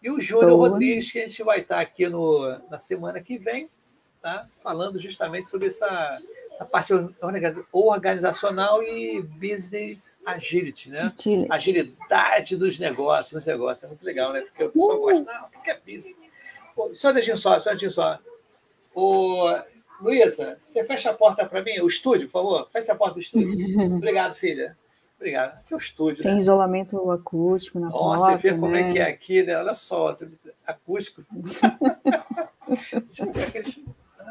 E 0.00 0.08
o 0.08 0.20
Júnior 0.20 0.56
Rodrigues, 0.56 1.10
que 1.10 1.18
a 1.18 1.22
gente 1.22 1.42
vai 1.42 1.62
estar 1.62 1.80
aqui 1.80 2.08
no, 2.08 2.46
na 2.70 2.78
semana 2.78 3.20
que 3.20 3.38
vem, 3.38 3.68
tá? 4.20 4.48
falando 4.62 5.00
justamente 5.00 5.50
sobre 5.50 5.66
essa 5.66 6.16
a 6.58 6.64
parte 6.64 6.92
organizacional 7.72 8.82
e 8.82 9.22
business 9.22 10.18
agility, 10.24 10.90
né? 10.90 11.12
Agility. 11.16 11.52
Agilidade 11.52 12.56
dos 12.56 12.78
negócios, 12.78 13.32
dos 13.32 13.44
negócios. 13.44 13.84
É 13.84 13.88
muito 13.88 14.04
legal, 14.04 14.32
né? 14.32 14.42
Porque 14.42 14.64
o 14.64 14.70
pessoal 14.70 15.00
gosta, 15.00 15.32
não, 15.32 15.46
o 15.46 15.62
que 15.62 15.70
é 15.70 15.78
business? 15.78 16.16
Pô, 16.74 16.94
só 16.94 17.12
deixa 17.12 17.36
só, 17.36 17.58
só 17.58 17.70
deixa 17.70 17.90
só. 17.90 18.18
Ô, 18.94 19.54
Luísa, 20.00 20.58
você 20.66 20.84
fecha 20.84 21.10
a 21.10 21.14
porta 21.14 21.46
para 21.46 21.62
mim, 21.62 21.80
o 21.80 21.86
estúdio, 21.86 22.28
por 22.28 22.32
favor? 22.32 22.68
Fecha 22.70 22.92
a 22.92 22.96
porta 22.96 23.14
do 23.14 23.20
estúdio. 23.20 23.80
Obrigado, 23.96 24.34
filha. 24.34 24.76
Obrigado. 25.16 25.58
Aqui 25.58 25.72
é 25.72 25.76
o 25.76 25.78
estúdio. 25.78 26.22
Tem 26.22 26.32
né? 26.32 26.38
isolamento 26.38 27.10
acústico 27.10 27.78
na 27.78 27.88
Nossa, 27.88 28.24
porta. 28.24 28.38
Você 28.38 28.50
vê 28.50 28.58
como 28.58 28.74
é 28.74 28.92
que 28.92 28.98
é 28.98 29.08
aqui, 29.08 29.42
né? 29.44 29.56
Olha 29.56 29.74
só, 29.74 30.12
acústico. 30.66 31.22
Deixa 33.06 33.24
eu 33.24 33.32
ver 33.32 33.44
aqueles 33.44 33.80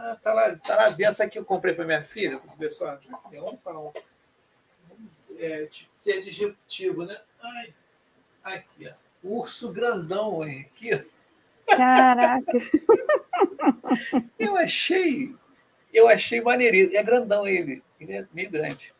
ah, 0.03 0.17
tá 0.21 0.33
lá, 0.33 0.55
tá 0.55 0.75
lá 0.75 0.89
dentro. 0.89 1.05
Essa 1.05 1.25
aqui 1.25 1.37
eu 1.37 1.45
comprei 1.45 1.75
para 1.75 1.85
minha 1.85 2.03
filha. 2.03 2.39
Vamos 2.39 2.57
ver 2.57 2.71
só. 2.71 2.97
É 3.31 3.41
um 3.41 3.55
pau. 3.55 3.93
É, 5.37 5.67
se 5.93 6.11
é 6.11 6.19
digestivo, 6.19 7.05
né? 7.05 7.21
Ai. 7.39 7.73
Aqui, 8.43 8.89
ó. 8.89 8.93
Urso 9.23 9.71
grandão 9.71 10.41
aqui. 10.41 10.89
Caraca! 11.67 12.51
eu 14.39 14.57
achei. 14.57 15.35
Eu 15.93 16.07
achei 16.07 16.41
maneiríssimo. 16.41 16.97
É 16.97 17.03
grandão 17.03 17.47
ele. 17.47 17.83
Ele 17.99 18.13
é 18.13 18.27
meio 18.33 18.49
grande. 18.49 18.95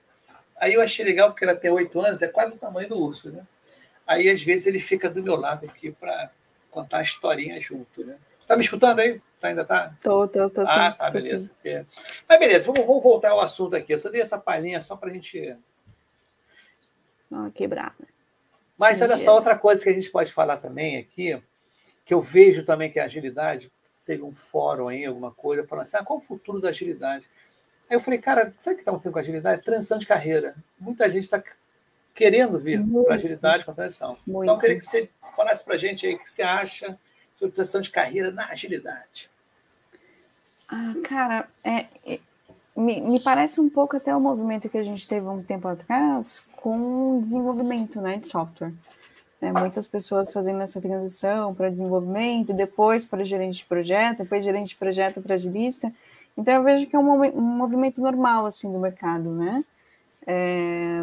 Aí 0.55 0.75
eu 0.75 0.81
achei 0.81 1.03
legal, 1.03 1.31
porque 1.31 1.43
ele 1.43 1.55
tem 1.55 1.71
oito 1.71 1.99
anos, 1.99 2.21
é 2.21 2.27
quase 2.27 2.55
o 2.55 2.59
tamanho 2.59 2.87
do 2.87 2.99
urso, 2.99 3.31
né? 3.31 3.43
Aí, 4.05 4.29
às 4.29 4.43
vezes, 4.43 4.67
ele 4.67 4.77
fica 4.77 5.09
do 5.09 5.23
meu 5.23 5.35
lado 5.35 5.65
aqui 5.65 5.91
para 5.91 6.29
contar 6.69 6.99
a 6.99 7.01
historinha 7.01 7.59
junto, 7.59 8.05
né? 8.05 8.19
Tá 8.47 8.55
me 8.55 8.63
escutando 8.63 8.99
aí? 8.99 9.21
Tá, 9.39 9.47
ainda 9.47 9.65
tá? 9.65 9.93
Tô, 10.01 10.27
tô, 10.27 10.49
tô 10.49 10.65
sim. 10.65 10.71
Ah, 10.71 10.91
tá, 10.91 11.09
beleza. 11.09 11.51
É. 11.65 11.85
Mas 12.27 12.39
beleza, 12.39 12.71
vamos, 12.71 12.85
vamos, 12.85 13.03
voltar 13.03 13.31
ao 13.31 13.41
assunto 13.41 13.75
aqui. 13.75 13.93
Eu 13.93 13.97
só 13.97 14.09
dei 14.09 14.21
essa 14.21 14.37
palhinha 14.37 14.79
só 14.81 14.95
para 14.95 15.09
a 15.09 15.13
gente. 15.13 15.55
Ah, 17.31 17.49
quebrada. 17.53 18.07
Mas 18.77 19.01
olha 19.01 19.17
só, 19.17 19.35
outra 19.35 19.57
coisa 19.57 19.83
que 19.83 19.89
a 19.89 19.93
gente 19.93 20.09
pode 20.09 20.33
falar 20.33 20.57
também 20.57 20.97
aqui, 20.97 21.41
que 22.05 22.13
eu 22.13 22.21
vejo 22.21 22.65
também 22.65 22.91
que 22.91 22.99
a 22.99 23.05
agilidade, 23.05 23.71
teve 24.05 24.23
um 24.23 24.33
fórum 24.33 24.87
aí, 24.87 25.05
alguma 25.05 25.31
coisa, 25.31 25.65
falando 25.65 25.83
assim: 25.83 25.97
ah, 25.97 26.03
qual 26.03 26.19
o 26.19 26.21
futuro 26.21 26.59
da 26.59 26.69
agilidade? 26.69 27.29
Aí 27.89 27.95
eu 27.95 27.99
falei, 27.99 28.19
cara, 28.19 28.53
sabe 28.57 28.73
o 28.73 28.77
que 28.77 28.81
está 28.81 28.91
acontecendo 28.91 29.13
com 29.13 29.19
a 29.19 29.21
agilidade? 29.21 29.63
Transição 29.63 29.97
de 29.97 30.07
carreira. 30.07 30.55
Muita 30.79 31.09
gente 31.09 31.23
está 31.23 31.43
querendo 32.13 32.59
vir 32.59 32.81
para 33.05 33.15
agilidade 33.15 33.65
com 33.65 33.71
a 33.71 33.73
transição. 33.73 34.17
Muito. 34.25 34.43
Então, 34.43 34.55
eu 34.55 34.59
queria 34.59 34.79
que 34.79 34.85
você 34.85 35.09
falasse 35.35 35.63
para 35.63 35.73
a 35.73 35.77
gente 35.77 36.05
aí 36.05 36.15
o 36.15 36.19
que 36.19 36.29
você 36.29 36.41
acha 36.41 36.97
transição 37.49 37.81
de 37.81 37.89
carreira 37.89 38.31
na 38.31 38.47
agilidade. 38.47 39.29
Ah, 40.67 40.93
cara, 41.03 41.47
é, 41.63 41.85
é, 42.05 42.19
me, 42.75 43.01
me, 43.01 43.19
parece 43.19 43.59
um 43.59 43.69
pouco 43.69 43.97
até 43.97 44.15
o 44.15 44.19
movimento 44.21 44.69
que 44.69 44.77
a 44.77 44.83
gente 44.83 45.07
teve 45.07 45.27
um 45.27 45.43
tempo 45.43 45.67
atrás 45.67 46.47
com 46.55 47.19
desenvolvimento 47.19 47.99
né, 47.99 48.17
de 48.17 48.27
software. 48.27 48.73
É, 49.41 49.51
muitas 49.51 49.87
pessoas 49.87 50.31
fazendo 50.31 50.61
essa 50.61 50.79
transição 50.79 51.53
para 51.53 51.69
desenvolvimento, 51.69 52.53
depois 52.53 53.05
para 53.05 53.23
gerente 53.23 53.57
de 53.57 53.65
projeto, 53.65 54.19
depois 54.19 54.43
gerente 54.43 54.69
de 54.69 54.75
projeto 54.75 55.21
para 55.21 55.33
agilista. 55.33 55.91
Então 56.37 56.53
eu 56.53 56.63
vejo 56.63 56.85
que 56.85 56.95
é 56.95 56.99
um, 56.99 57.11
um 57.11 57.41
movimento 57.41 58.01
normal 58.01 58.45
assim 58.45 58.71
do 58.71 58.79
mercado, 58.79 59.31
né? 59.31 59.63
É, 60.27 61.01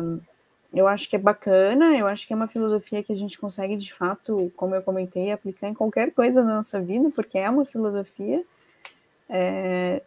eu 0.73 0.87
acho 0.87 1.09
que 1.09 1.17
é 1.17 1.19
bacana, 1.19 1.97
eu 1.97 2.07
acho 2.07 2.27
que 2.27 2.33
é 2.33 2.37
uma 2.37 2.47
filosofia 2.47 3.03
que 3.03 3.13
a 3.13 3.17
gente 3.17 3.39
consegue 3.39 3.77
de 3.77 3.93
fato, 3.93 4.53
como 4.57 4.75
eu 4.75 4.83
comentei, 4.83 5.33
aplicar 5.33 5.69
em 5.69 5.75
qualquer 5.75 6.13
coisa 6.13 6.45
na 6.45 6.57
nossa 6.57 6.81
vida, 6.81 7.11
porque 7.15 7.39
é 7.39 7.49
uma 7.49 7.65
filosofia. 7.65 8.45
É, 9.29 10.03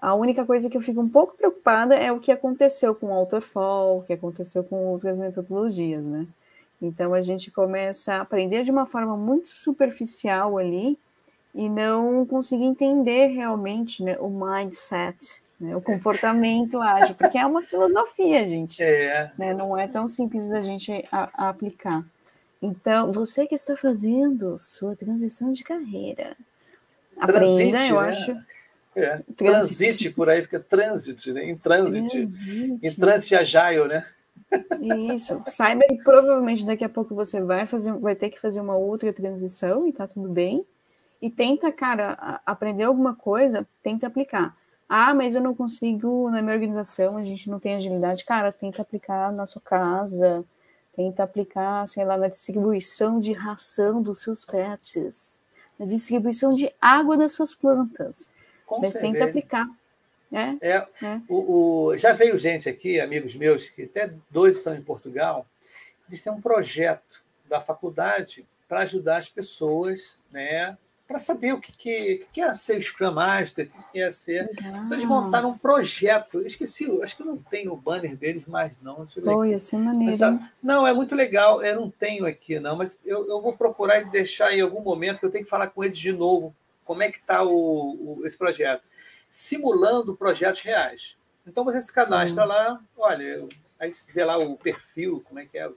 a 0.00 0.14
única 0.14 0.44
coisa 0.44 0.70
que 0.70 0.76
eu 0.76 0.80
fico 0.80 1.00
um 1.00 1.08
pouco 1.08 1.36
preocupada 1.36 1.94
é 1.94 2.10
o 2.10 2.20
que 2.20 2.32
aconteceu 2.32 2.94
com 2.94 3.08
o 3.08 3.12
Autofall, 3.12 3.98
o 3.98 4.02
que 4.02 4.12
aconteceu 4.12 4.64
com 4.64 4.86
outras 4.86 5.18
metodologias, 5.18 6.06
né? 6.06 6.26
Então 6.80 7.12
a 7.12 7.20
gente 7.20 7.50
começa 7.50 8.14
a 8.14 8.20
aprender 8.20 8.62
de 8.62 8.70
uma 8.70 8.86
forma 8.86 9.16
muito 9.16 9.48
superficial 9.48 10.56
ali 10.56 10.98
e 11.54 11.68
não 11.68 12.24
conseguir 12.24 12.64
entender 12.64 13.26
realmente 13.28 14.02
né, 14.04 14.16
o 14.20 14.28
mindset, 14.28 15.42
né, 15.60 15.74
o 15.74 15.80
comportamento 15.80 16.80
ágil, 16.80 17.14
porque 17.14 17.38
é 17.38 17.44
uma 17.44 17.62
filosofia, 17.62 18.46
gente. 18.46 18.82
É. 18.82 19.32
Né, 19.36 19.52
não 19.54 19.76
é 19.76 19.88
tão 19.88 20.06
simples 20.06 20.52
a 20.52 20.60
gente 20.60 21.04
a, 21.10 21.28
a 21.34 21.48
aplicar. 21.48 22.04
Então, 22.60 23.12
você 23.12 23.46
que 23.46 23.54
está 23.54 23.76
fazendo 23.76 24.58
sua 24.58 24.96
transição 24.96 25.52
de 25.52 25.62
carreira, 25.62 26.36
Transite, 27.26 27.74
aprenda, 27.74 27.86
eu 27.86 28.00
né? 28.00 28.08
acho. 28.08 28.36
É. 28.96 29.22
Transite 29.36 30.10
por 30.10 30.28
aí, 30.28 30.42
fica 30.42 30.58
trânsito, 30.58 31.32
né? 31.32 31.44
Em 31.44 31.56
trânsito. 31.56 32.16
Em 32.16 32.94
trânsito 32.94 33.36
agile, 33.36 33.86
né? 33.86 34.04
Isso. 35.12 35.42
Saiba 35.46 35.84
que 35.88 36.02
provavelmente 36.02 36.64
daqui 36.64 36.84
a 36.84 36.88
pouco 36.88 37.14
você 37.14 37.40
vai 37.40 37.66
fazer, 37.66 37.92
vai 37.94 38.16
ter 38.16 38.30
que 38.30 38.40
fazer 38.40 38.60
uma 38.60 38.76
outra 38.76 39.12
transição 39.12 39.86
e 39.86 39.92
tá 39.92 40.06
tudo 40.06 40.28
bem. 40.28 40.64
E 41.20 41.30
tenta, 41.30 41.70
cara, 41.70 42.40
aprender 42.46 42.84
alguma 42.84 43.14
coisa, 43.14 43.66
tenta 43.82 44.06
aplicar. 44.06 44.56
Ah, 44.88 45.12
mas 45.12 45.34
eu 45.34 45.42
não 45.42 45.54
consigo 45.54 46.30
na 46.30 46.40
minha 46.40 46.54
organização, 46.54 47.16
a 47.16 47.22
gente 47.22 47.50
não 47.50 47.60
tem 47.60 47.74
agilidade. 47.74 48.24
Cara, 48.24 48.50
tenta 48.50 48.80
aplicar 48.80 49.30
na 49.30 49.44
sua 49.44 49.60
casa, 49.60 50.44
tenta 50.96 51.22
aplicar, 51.22 51.86
sei 51.86 52.04
lá, 52.04 52.16
na 52.16 52.28
distribuição 52.28 53.20
de 53.20 53.32
ração 53.32 54.00
dos 54.00 54.22
seus 54.22 54.44
pets 54.44 55.44
na 55.78 55.86
distribuição 55.86 56.52
de 56.52 56.72
água 56.80 57.16
das 57.16 57.32
suas 57.32 57.54
plantas. 57.54 58.32
Com 58.66 58.80
Mas 58.80 58.94
tenta 58.94 59.24
aplicar. 59.24 59.68
Né? 60.30 60.58
É, 60.60 60.86
é. 61.02 61.20
O, 61.28 61.86
o, 61.86 61.96
já 61.96 62.12
veio 62.12 62.36
gente 62.36 62.68
aqui, 62.68 63.00
amigos 63.00 63.34
meus, 63.34 63.70
que 63.70 63.84
até 63.84 64.12
dois 64.28 64.56
estão 64.56 64.74
em 64.74 64.82
Portugal, 64.82 65.46
eles 66.06 66.20
têm 66.20 66.32
um 66.32 66.40
projeto 66.40 67.22
da 67.48 67.60
faculdade 67.60 68.46
para 68.68 68.80
ajudar 68.80 69.16
as 69.16 69.28
pessoas 69.28 70.18
né, 70.30 70.76
para 71.08 71.18
saber 71.18 71.54
o 71.54 71.60
que, 71.60 71.72
que, 71.72 72.26
que 72.30 72.40
é 72.42 72.52
ser 72.52 72.78
Scrum 72.82 73.12
Master, 73.12 73.70
o 73.74 73.92
que, 73.92 73.98
é 73.98 74.10
ser. 74.10 74.50
Então, 74.52 74.92
eles 74.92 75.06
montaram 75.06 75.48
um 75.48 75.56
projeto. 75.56 76.38
Eu 76.38 76.46
esqueci, 76.46 76.86
acho 77.02 77.16
que 77.16 77.22
eu 77.22 77.26
não 77.26 77.38
tenho 77.38 77.72
o 77.72 77.76
banner 77.76 78.14
deles 78.14 78.44
mais, 78.44 78.78
não. 78.82 79.06
Ia 79.46 79.58
ser 79.58 79.78
maneiro. 79.78 80.18
Mas, 80.18 80.50
não, 80.62 80.86
é 80.86 80.92
muito 80.92 81.14
legal. 81.14 81.64
Eu 81.64 81.80
não 81.80 81.90
tenho 81.90 82.26
aqui, 82.26 82.60
não, 82.60 82.76
mas 82.76 83.00
eu, 83.06 83.26
eu 83.26 83.40
vou 83.40 83.56
procurar 83.56 84.02
e 84.02 84.04
deixar 84.04 84.52
em 84.52 84.60
algum 84.60 84.82
momento 84.82 85.18
que 85.18 85.24
eu 85.24 85.30
tenho 85.30 85.44
que 85.44 85.50
falar 85.50 85.68
com 85.68 85.82
eles 85.82 85.96
de 85.96 86.12
novo. 86.12 86.54
Como 86.84 87.02
é 87.02 87.10
que 87.10 87.16
está 87.18 87.42
o, 87.42 88.18
o, 88.20 88.26
esse 88.26 88.36
projeto? 88.36 88.82
Simulando 89.30 90.14
projetos 90.14 90.60
reais. 90.60 91.16
Então 91.46 91.64
você 91.64 91.80
se 91.80 91.92
cadastra 91.92 92.44
hum. 92.44 92.48
lá, 92.48 92.80
olha, 92.98 93.48
aí 93.80 93.90
vê 94.12 94.24
lá 94.26 94.36
o 94.36 94.58
perfil, 94.58 95.24
como 95.26 95.40
é 95.40 95.46
que 95.46 95.58
é, 95.58 95.70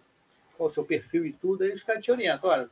qual 0.58 0.68
o 0.68 0.74
seu 0.74 0.84
perfil 0.84 1.26
e 1.26 1.32
tudo, 1.32 1.64
aí 1.64 1.72
os 1.72 1.84
caras 1.84 2.04
te 2.04 2.12
orientam, 2.12 2.50
olha 2.50 2.70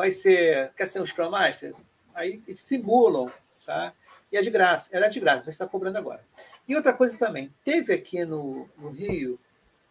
vai 0.00 0.10
ser, 0.10 0.72
quer 0.74 0.86
ser 0.86 0.98
um 1.02 1.04
Scrum 1.04 1.28
Master? 1.28 1.74
Aí 2.14 2.42
simulam, 2.54 3.30
tá? 3.66 3.92
E 4.32 4.36
é 4.38 4.40
de 4.40 4.48
graça, 4.48 4.88
era 4.92 5.08
de 5.08 5.20
graça, 5.20 5.44
você 5.44 5.50
está 5.50 5.66
cobrando 5.66 5.98
agora. 5.98 6.24
E 6.66 6.74
outra 6.74 6.94
coisa 6.94 7.18
também, 7.18 7.52
teve 7.62 7.92
aqui 7.92 8.24
no, 8.24 8.66
no 8.78 8.88
Rio 8.88 9.38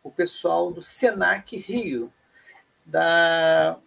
o 0.01 0.09
pessoal 0.09 0.71
do 0.71 0.81
Senac 0.81 1.55
Rio, 1.55 2.11
da, 2.83 3.77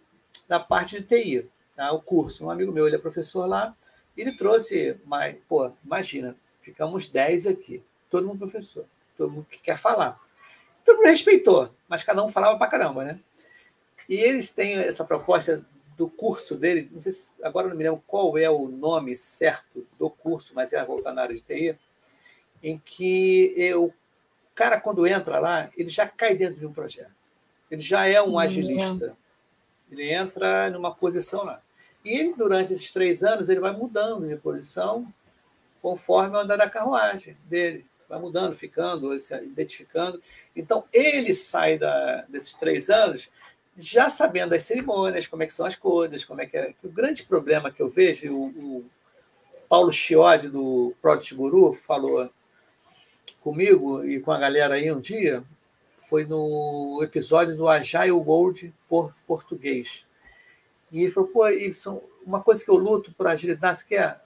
da 0.47 0.61
parte 0.61 1.01
de 1.01 1.05
TI, 1.05 1.49
tá? 1.75 1.91
o 1.91 2.01
curso. 2.01 2.45
Um 2.45 2.49
amigo 2.49 2.71
meu, 2.71 2.87
ele 2.87 2.95
é 2.95 2.99
professor 2.99 3.45
lá, 3.45 3.75
ele 4.15 4.31
trouxe, 4.37 4.97
mais, 5.03 5.35
pô, 5.49 5.73
imagina, 5.83 6.37
ficamos 6.61 7.05
10 7.05 7.47
aqui, 7.47 7.83
todo 8.09 8.25
mundo 8.25 8.39
professor, 8.39 8.85
todo 9.17 9.31
mundo 9.31 9.47
que 9.49 9.57
quer 9.57 9.75
falar. 9.75 10.17
Todo 10.85 10.97
mundo 10.97 11.07
respeitou, 11.07 11.69
mas 11.85 12.01
cada 12.01 12.23
um 12.23 12.29
falava 12.29 12.57
pra 12.57 12.67
caramba, 12.67 13.03
né? 13.03 13.19
E 14.07 14.15
eles 14.15 14.53
têm 14.53 14.75
essa 14.75 15.03
proposta 15.03 15.65
do 16.03 16.09
curso 16.09 16.57
dele, 16.57 16.89
não 16.91 16.99
sei 16.99 17.13
se, 17.13 17.33
agora 17.41 17.69
não 17.69 17.77
me 17.77 17.83
lembro 17.83 18.03
qual 18.05 18.37
é 18.37 18.49
o 18.49 18.67
nome 18.67 19.15
certo 19.15 19.87
do 19.97 20.09
curso, 20.09 20.51
mas 20.53 20.73
é 20.73 20.83
voltar 20.83 21.13
na 21.13 21.21
área 21.21 21.33
de 21.33 21.41
TI, 21.41 21.79
em 22.61 22.77
que 22.77 23.53
eu, 23.55 23.85
o 23.85 23.93
cara, 24.53 24.81
quando 24.81 25.07
entra 25.07 25.39
lá, 25.39 25.69
ele 25.77 25.87
já 25.87 26.05
cai 26.05 26.35
dentro 26.35 26.59
de 26.59 26.65
um 26.65 26.73
projeto. 26.73 27.13
Ele 27.71 27.79
já 27.79 28.05
é 28.05 28.21
um 28.21 28.37
agilista. 28.37 29.15
Ele 29.89 30.11
entra 30.11 30.69
numa 30.69 30.93
posição 30.93 31.45
lá. 31.45 31.61
E 32.03 32.09
ele, 32.09 32.33
durante 32.33 32.73
esses 32.73 32.91
três 32.91 33.23
anos, 33.23 33.47
ele 33.47 33.61
vai 33.61 33.71
mudando 33.71 34.27
de 34.27 34.35
posição 34.35 35.07
conforme 35.81 36.35
o 36.35 36.39
andar 36.39 36.57
da 36.57 36.69
carruagem 36.69 37.37
dele. 37.45 37.85
Vai 38.09 38.19
mudando, 38.19 38.55
ficando, 38.57 39.17
se 39.17 39.33
identificando. 39.35 40.21
Então, 40.53 40.83
ele 40.91 41.33
sai 41.33 41.77
da, 41.77 42.23
desses 42.23 42.53
três 42.55 42.89
anos 42.89 43.31
já 43.75 44.09
sabendo 44.09 44.53
as 44.53 44.63
cerimônias, 44.63 45.27
como 45.27 45.43
é 45.43 45.45
que 45.45 45.53
são 45.53 45.65
as 45.65 45.75
coisas, 45.75 46.23
como 46.23 46.41
é 46.41 46.45
que 46.45 46.57
é. 46.57 46.73
O 46.83 46.89
grande 46.89 47.23
problema 47.23 47.71
que 47.71 47.81
eu 47.81 47.89
vejo, 47.89 48.33
o, 48.33 48.45
o 48.47 48.85
Paulo 49.67 49.91
Chiodi, 49.91 50.47
do 50.47 50.93
Product 51.01 51.33
Guru, 51.33 51.73
falou 51.73 52.29
comigo 53.41 54.05
e 54.05 54.19
com 54.19 54.31
a 54.31 54.39
galera 54.39 54.75
aí 54.75 54.91
um 54.91 54.99
dia, 55.01 55.43
foi 55.97 56.25
no 56.25 56.99
episódio 57.01 57.55
do 57.55 57.67
Agile 57.67 58.11
Gold 58.11 58.73
por 58.87 59.13
português. 59.25 60.05
E 60.91 61.01
ele 61.01 61.11
falou, 61.11 61.29
pô, 61.29 61.49
Ibson, 61.49 62.01
uma 62.23 62.41
coisa 62.41 62.63
que 62.63 62.69
eu 62.69 62.75
luto 62.75 63.11
por 63.13 63.25
agilidade, 63.25 63.83
que 63.83 63.95
é, 63.95 64.19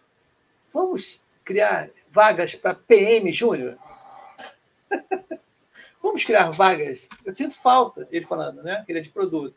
vamos 0.73 1.23
criar 1.43 1.89
vagas 2.09 2.55
para 2.55 2.75
PM 2.75 3.31
Júnior? 3.31 3.77
Vamos 6.07 6.23
criar 6.23 6.49
vagas. 6.51 7.09
Eu 7.25 7.35
sinto 7.35 7.53
falta, 7.55 8.07
ele 8.09 8.25
falando, 8.25 8.63
né? 8.63 8.85
Ele 8.87 8.99
é 8.99 9.01
de 9.01 9.09
produto. 9.09 9.53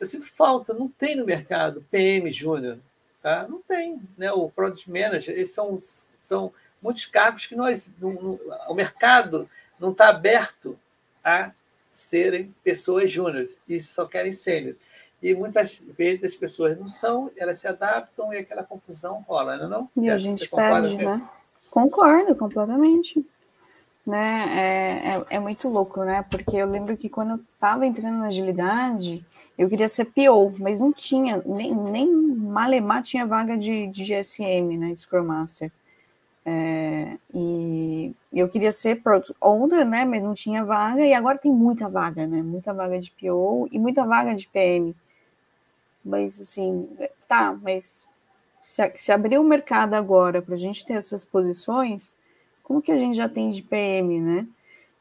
Eu 0.00 0.06
sinto 0.06 0.28
falta, 0.28 0.74
não 0.74 0.88
tem 0.88 1.14
no 1.14 1.24
mercado 1.24 1.86
PM 1.88 2.28
Júnior, 2.32 2.80
tá? 3.22 3.46
Não 3.46 3.62
tem, 3.62 4.02
né? 4.16 4.32
O 4.32 4.50
Product 4.50 4.90
Manager, 4.90 5.36
eles 5.36 5.52
são, 5.52 5.78
são 5.80 6.52
muitos 6.82 7.06
cargos 7.06 7.46
que 7.46 7.54
nós, 7.54 7.94
não, 8.00 8.12
não, 8.12 8.40
o 8.68 8.74
mercado 8.74 9.48
não 9.78 9.92
está 9.92 10.08
aberto 10.08 10.76
a 11.22 11.52
serem 11.88 12.52
pessoas 12.64 13.08
júniores 13.08 13.56
e 13.68 13.78
só 13.78 14.04
querem 14.04 14.32
sênior. 14.32 14.74
E 15.22 15.32
muitas 15.32 15.78
vezes 15.96 16.24
as 16.24 16.34
pessoas 16.34 16.76
não 16.76 16.88
são, 16.88 17.30
elas 17.36 17.58
se 17.58 17.68
adaptam 17.68 18.34
e 18.34 18.38
aquela 18.38 18.64
confusão 18.64 19.24
rola, 19.28 19.56
não 19.56 19.64
é? 19.64 19.68
Não? 19.68 19.90
E 19.96 20.10
a 20.10 20.18
gente 20.18 20.48
perde, 20.48 20.96
né? 20.96 21.22
Concordo 21.70 22.34
completamente 22.34 23.24
né? 24.08 24.46
É, 24.50 25.34
é, 25.34 25.36
é, 25.36 25.38
muito 25.38 25.68
louco, 25.68 26.02
né? 26.02 26.24
Porque 26.30 26.56
eu 26.56 26.66
lembro 26.66 26.96
que 26.96 27.08
quando 27.08 27.32
eu 27.32 27.40
estava 27.54 27.86
entrando 27.86 28.18
na 28.18 28.28
agilidade, 28.28 29.24
eu 29.56 29.68
queria 29.68 29.88
ser 29.88 30.06
PO, 30.06 30.54
mas 30.58 30.80
não 30.80 30.92
tinha, 30.92 31.42
nem, 31.44 31.74
nem 31.74 32.10
Malemar 32.10 33.02
tinha 33.02 33.26
vaga 33.26 33.56
de, 33.56 33.86
de 33.88 34.04
GSM, 34.04 34.78
né? 34.78 34.92
De 34.92 35.00
Scrum 35.00 35.24
Master. 35.24 35.70
É, 36.46 37.18
e 37.34 38.14
eu 38.32 38.48
queria 38.48 38.72
ser 38.72 39.02
Product 39.02 39.34
Owner, 39.40 39.84
né? 39.84 40.04
Mas 40.06 40.22
não 40.22 40.32
tinha 40.32 40.64
vaga, 40.64 41.04
e 41.04 41.12
agora 41.12 41.36
tem 41.36 41.52
muita 41.52 41.88
vaga, 41.88 42.26
né? 42.26 42.42
Muita 42.42 42.72
vaga 42.72 42.98
de 42.98 43.10
PO 43.10 43.68
e 43.70 43.78
muita 43.78 44.06
vaga 44.06 44.34
de 44.34 44.48
PM. 44.48 44.96
Mas 46.02 46.40
assim, 46.40 46.88
tá, 47.28 47.56
mas 47.62 48.08
se, 48.62 48.90
se 48.96 49.12
abrir 49.12 49.38
o 49.38 49.44
mercado 49.44 49.94
agora 49.94 50.40
para 50.40 50.54
a 50.54 50.58
gente 50.58 50.86
ter 50.86 50.94
essas 50.94 51.24
posições, 51.24 52.14
como 52.68 52.82
que 52.82 52.92
a 52.92 52.98
gente 52.98 53.16
já 53.16 53.26
tem 53.26 53.48
de 53.48 53.62
PM, 53.62 54.20
né? 54.20 54.46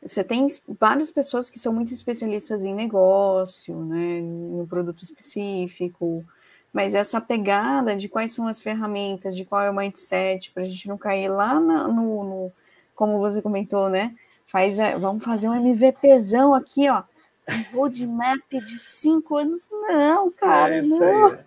Você 0.01 0.24
tem 0.24 0.47
várias 0.80 1.11
pessoas 1.11 1.49
que 1.49 1.59
são 1.59 1.74
muito 1.74 1.93
especialistas 1.93 2.63
em 2.63 2.74
negócio, 2.74 3.76
né, 3.84 4.22
um 4.22 4.65
produto 4.70 5.03
específico, 5.03 6.24
mas 6.72 6.95
essa 6.95 7.20
pegada 7.20 7.93
de 7.93 8.07
quais 8.07 8.34
são 8.34 8.47
as 8.47 8.61
ferramentas, 8.61 9.36
de 9.36 9.43
qual 9.43 9.61
é 9.61 9.70
o 9.70 9.76
mindset, 9.76 10.51
para 10.51 10.61
a 10.61 10.65
gente 10.65 10.88
não 10.88 10.97
cair 10.97 11.28
lá 11.28 11.59
na, 11.59 11.89
no, 11.89 12.24
no, 12.24 12.51
como 12.95 13.20
você 13.20 13.41
comentou, 13.41 13.89
né? 13.89 14.15
Faz, 14.47 14.78
vamos 14.97 15.26
fazer 15.26 15.49
um 15.49 15.55
MVPzão 15.55 16.53
aqui, 16.53 16.88
ó, 16.89 17.03
um 17.49 17.76
roadmap 17.76 18.49
de 18.49 18.80
cinco 18.80 19.36
anos. 19.36 19.68
Não, 19.70 20.32
cara, 20.32 20.78
é 20.78 20.82
não. 20.84 21.38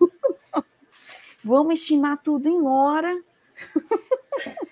vamos 1.43 1.79
estimar 1.79 2.21
tudo 2.21 2.47
em 2.47 2.61
hora. 2.61 3.23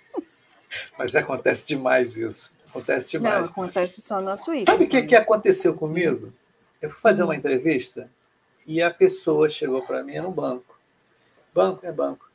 Mas 0.98 1.16
acontece 1.16 1.68
demais 1.68 2.18
isso. 2.18 2.52
Acontece 2.70 3.12
demais. 3.12 3.48
Não, 3.48 3.50
acontece 3.50 4.02
só 4.02 4.22
na 4.22 4.38
Suíça. 4.38 4.72
Sabe 4.72 4.86
o 4.86 4.88
que, 4.88 5.02
que 5.04 5.16
aconteceu 5.16 5.74
comigo? 5.74 6.32
Eu 6.82 6.90
fui 6.90 7.00
fazer 7.00 7.24
uma 7.24 7.36
entrevista 7.36 8.10
e 8.66 8.82
a 8.82 8.92
pessoa 8.92 9.50
chegou 9.50 9.82
para 9.82 10.04
mim 10.04 10.20
no 10.20 10.32
banco. 10.32 10.80
Banco 11.54 11.86
é 11.86 11.92
banco. 11.92 12.30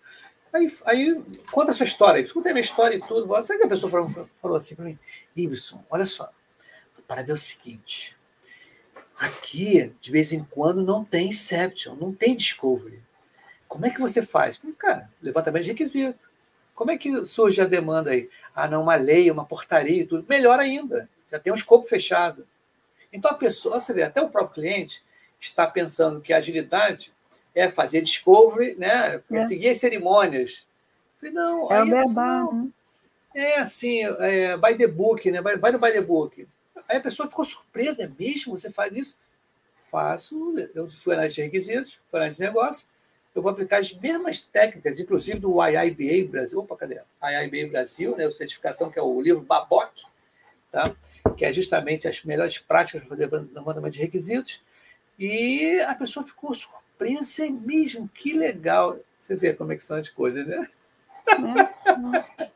Aí, 0.53 0.73
aí 0.85 1.23
conta 1.51 1.71
a 1.71 1.75
sua 1.75 1.85
história. 1.85 2.21
Escuta 2.21 2.51
a 2.51 2.53
minha 2.53 2.65
história 2.65 2.97
e 2.97 3.01
tudo. 3.01 3.41
Sabe 3.43 3.61
que 3.61 3.67
a 3.67 3.69
pessoa 3.69 4.09
falou 4.37 4.57
assim 4.57 4.75
para 4.75 4.85
mim? 4.85 4.99
Ibson, 5.37 5.85
olha 5.91 6.05
só. 6.05 6.25
A 6.25 7.03
parada 7.07 7.31
é 7.31 7.35
o 7.35 7.37
seguinte. 7.37 8.17
Aqui, 9.17 9.93
de 10.01 10.11
vez 10.11 10.33
em 10.33 10.43
quando, 10.45 10.83
não 10.83 11.05
tem 11.05 11.29
Inception, 11.29 11.95
não 11.95 12.13
tem 12.13 12.37
Discovery. 12.37 13.01
Como 13.69 13.87
é 13.87 13.91
que 13.91 14.01
você 14.01 14.23
faz? 14.23 14.57
Falei, 14.57 14.75
cara, 14.77 15.11
levantamento 15.23 15.65
de 15.65 15.71
requisito. 15.71 16.29
Como 16.75 16.91
é 16.91 16.99
que 16.99 17.25
surge 17.27 17.61
a 17.61 17.67
demanda 17.67 18.11
aí? 18.11 18.29
Ah, 18.55 18.67
não, 18.67 18.83
uma 18.83 18.97
lei, 18.97 19.31
uma 19.31 19.45
portaria 19.45 20.03
e 20.03 20.07
tudo. 20.07 20.27
Melhor 20.29 20.59
ainda, 20.59 21.09
já 21.31 21.39
tem 21.39 21.53
um 21.53 21.57
escopo 21.57 21.87
fechado. 21.87 22.47
Então 23.13 23.31
a 23.31 23.35
pessoa, 23.35 23.79
você 23.79 23.93
vê, 23.93 24.03
até 24.03 24.21
o 24.21 24.29
próprio 24.29 24.55
cliente 24.55 25.03
está 25.39 25.67
pensando 25.67 26.21
que 26.21 26.33
a 26.33 26.39
agilidade 26.39 27.13
é 27.55 27.69
fazer 27.69 28.01
discovery, 28.01 28.75
né? 28.77 29.23
É, 29.31 29.37
é. 29.37 29.41
seguir 29.43 29.69
as 29.69 29.79
cerimônias. 29.79 30.67
falei, 31.19 31.33
não, 31.33 31.71
é 31.71 31.79
aí 31.79 31.93
o 31.93 31.93
pessoa, 31.93 32.53
né? 32.53 32.69
É 33.35 33.59
assim, 33.59 34.05
é, 34.05 34.57
by 34.57 34.77
the 34.77 34.87
book, 34.87 35.31
né? 35.31 35.41
Vai, 35.41 35.57
vai 35.57 35.73
no 35.73 35.79
by 35.79 35.93
the 35.93 36.01
book. 36.01 36.47
Aí 36.89 36.99
a 36.99 37.01
pessoa 37.01 37.29
ficou 37.29 37.45
surpresa, 37.45 38.03
é 38.03 38.11
mesmo? 38.19 38.57
Você 38.57 38.71
faz 38.71 38.95
isso? 38.95 39.19
Faço, 39.91 40.55
eu 40.75 40.89
fui 40.89 41.15
análise 41.15 41.37
de 41.37 41.43
requisitos, 41.43 42.01
fui 42.11 42.19
análise 42.19 42.39
de 42.39 42.45
negócio, 42.45 42.89
eu 43.35 43.43
vou 43.43 43.51
aplicar 43.51 43.79
as 43.79 43.93
mesmas 43.93 44.41
técnicas, 44.41 44.99
inclusive 44.99 45.39
do 45.39 45.57
IIBA 45.63 46.31
Brasil, 46.31 46.59
opa, 46.61 46.77
cadê? 46.77 47.01
IIBA 47.23 47.71
Brasil, 47.71 48.17
né, 48.17 48.27
a 48.27 48.31
certificação 48.31 48.91
que 48.91 48.99
é 48.99 49.03
o 49.03 49.21
livro 49.21 49.43
Baboc, 49.43 49.91
tá? 50.71 50.95
que 51.37 51.45
é 51.45 51.53
justamente 51.53 52.07
as 52.07 52.23
melhores 52.25 52.59
práticas 52.59 53.03
para 53.03 53.11
fazer 53.11 53.31
levantamento 53.31 53.93
de 53.93 54.01
requisitos, 54.01 54.63
e 55.19 55.81
a 55.81 55.95
pessoa 55.95 56.27
ficou 56.27 56.55
surpresa, 56.55 57.47
é 57.47 57.51
mesmo, 57.51 58.09
que 58.09 58.33
legal. 58.33 58.99
Você 59.19 59.35
vê 59.35 59.53
como 59.53 59.73
é 59.73 59.77
que 59.77 59.83
são 59.83 59.97
as 59.97 60.09
coisas, 60.09 60.47
né? 60.47 60.69
É, 61.27 61.35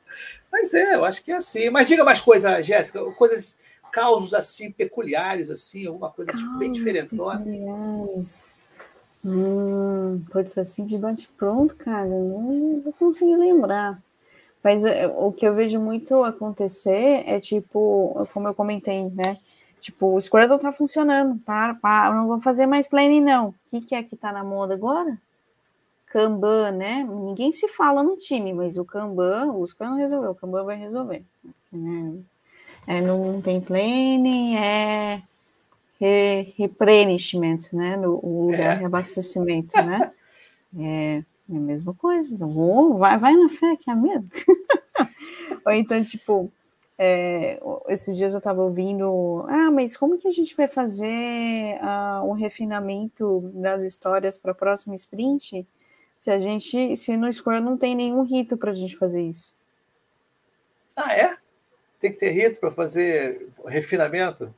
Mas 0.50 0.74
é, 0.74 0.94
eu 0.94 1.04
acho 1.04 1.22
que 1.22 1.30
é 1.30 1.36
assim. 1.36 1.70
Mas 1.70 1.86
diga 1.86 2.04
mais 2.04 2.20
coisas, 2.20 2.66
Jéssica, 2.66 3.04
coisas, 3.12 3.56
causos 3.92 4.34
assim, 4.34 4.72
peculiares, 4.72 5.50
assim, 5.50 5.86
alguma 5.86 6.10
coisa 6.10 6.32
tipo, 6.32 6.58
bem 6.58 6.72
diferentona. 6.72 7.38
Peculiares. 7.38 8.58
Hum, 9.30 10.22
ser 10.48 10.60
assim 10.60 10.86
de 10.86 10.96
bate-pronto, 10.96 11.74
cara, 11.76 12.08
não 12.08 12.80
vou 12.82 12.92
conseguir 12.94 13.36
lembrar. 13.36 14.00
Mas 14.64 14.86
é, 14.86 15.06
o 15.06 15.30
que 15.32 15.46
eu 15.46 15.54
vejo 15.54 15.78
muito 15.78 16.24
acontecer 16.24 17.24
é 17.26 17.38
tipo, 17.38 18.26
como 18.32 18.48
eu 18.48 18.54
comentei, 18.54 19.10
né? 19.10 19.36
Tipo, 19.80 20.16
o 20.16 20.18
não 20.18 20.58
tá 20.58 20.72
funcionando, 20.72 21.38
para, 21.44 21.74
para, 21.74 22.14
não 22.14 22.26
vou 22.26 22.40
fazer 22.40 22.66
mais 22.66 22.88
planning, 22.88 23.20
não. 23.20 23.50
O 23.50 23.54
que, 23.70 23.80
que 23.82 23.94
é 23.94 24.02
que 24.02 24.16
tá 24.16 24.32
na 24.32 24.42
moda 24.42 24.74
agora? 24.74 25.18
Kanban, 26.06 26.72
né? 26.72 27.04
Ninguém 27.04 27.52
se 27.52 27.68
fala 27.68 28.02
no 28.02 28.16
time, 28.16 28.52
mas 28.54 28.78
o 28.78 28.84
Kanban, 28.84 29.52
o 29.52 29.66
Scrum 29.66 29.90
não 29.90 29.96
resolveu, 29.96 30.30
o 30.30 30.34
Kanban 30.34 30.64
vai 30.64 30.76
resolver. 30.76 31.22
Né? 31.70 32.14
É, 32.86 33.00
não 33.02 33.42
tem 33.42 33.60
planning, 33.60 34.56
é 34.56 35.22
re, 36.00 36.54
replenishment, 36.56 37.72
né? 37.72 37.96
No, 37.96 38.18
o 38.22 38.46
lugar 38.50 38.76
é. 38.76 38.80
reabastecimento, 38.80 39.76
né? 39.82 40.12
É, 40.78 41.22
é 41.50 41.56
a 41.56 41.60
mesma 41.60 41.94
coisa. 41.94 42.36
vai, 42.96 43.18
vai 43.18 43.34
na 43.34 43.48
fé, 43.48 43.76
que 43.76 43.90
é 43.90 43.94
medo. 43.94 44.28
Ou 45.64 45.72
então, 45.72 46.02
tipo, 46.02 46.50
é, 46.96 47.60
esses 47.88 48.16
dias 48.16 48.32
eu 48.32 48.38
estava 48.38 48.62
ouvindo, 48.62 49.44
ah, 49.48 49.70
mas 49.70 49.96
como 49.96 50.18
que 50.18 50.28
a 50.28 50.32
gente 50.32 50.56
vai 50.56 50.66
fazer 50.66 51.78
uh, 51.80 52.24
um 52.28 52.32
refinamento 52.32 53.50
das 53.54 53.82
histórias 53.82 54.36
para 54.36 54.52
a 54.52 54.54
próxima 54.54 54.94
sprint 54.94 55.66
se 56.18 56.30
a 56.30 56.38
gente, 56.38 56.96
se 56.96 57.16
no 57.16 57.32
Square 57.32 57.60
não 57.60 57.78
tem 57.78 57.94
nenhum 57.94 58.22
rito 58.22 58.56
para 58.56 58.72
a 58.72 58.74
gente 58.74 58.96
fazer 58.96 59.22
isso? 59.22 59.54
Ah, 60.96 61.14
é? 61.14 61.36
Tem 62.00 62.12
que 62.12 62.18
ter 62.18 62.30
rito 62.30 62.58
para 62.58 62.72
fazer 62.72 63.48
refinamento? 63.64 64.52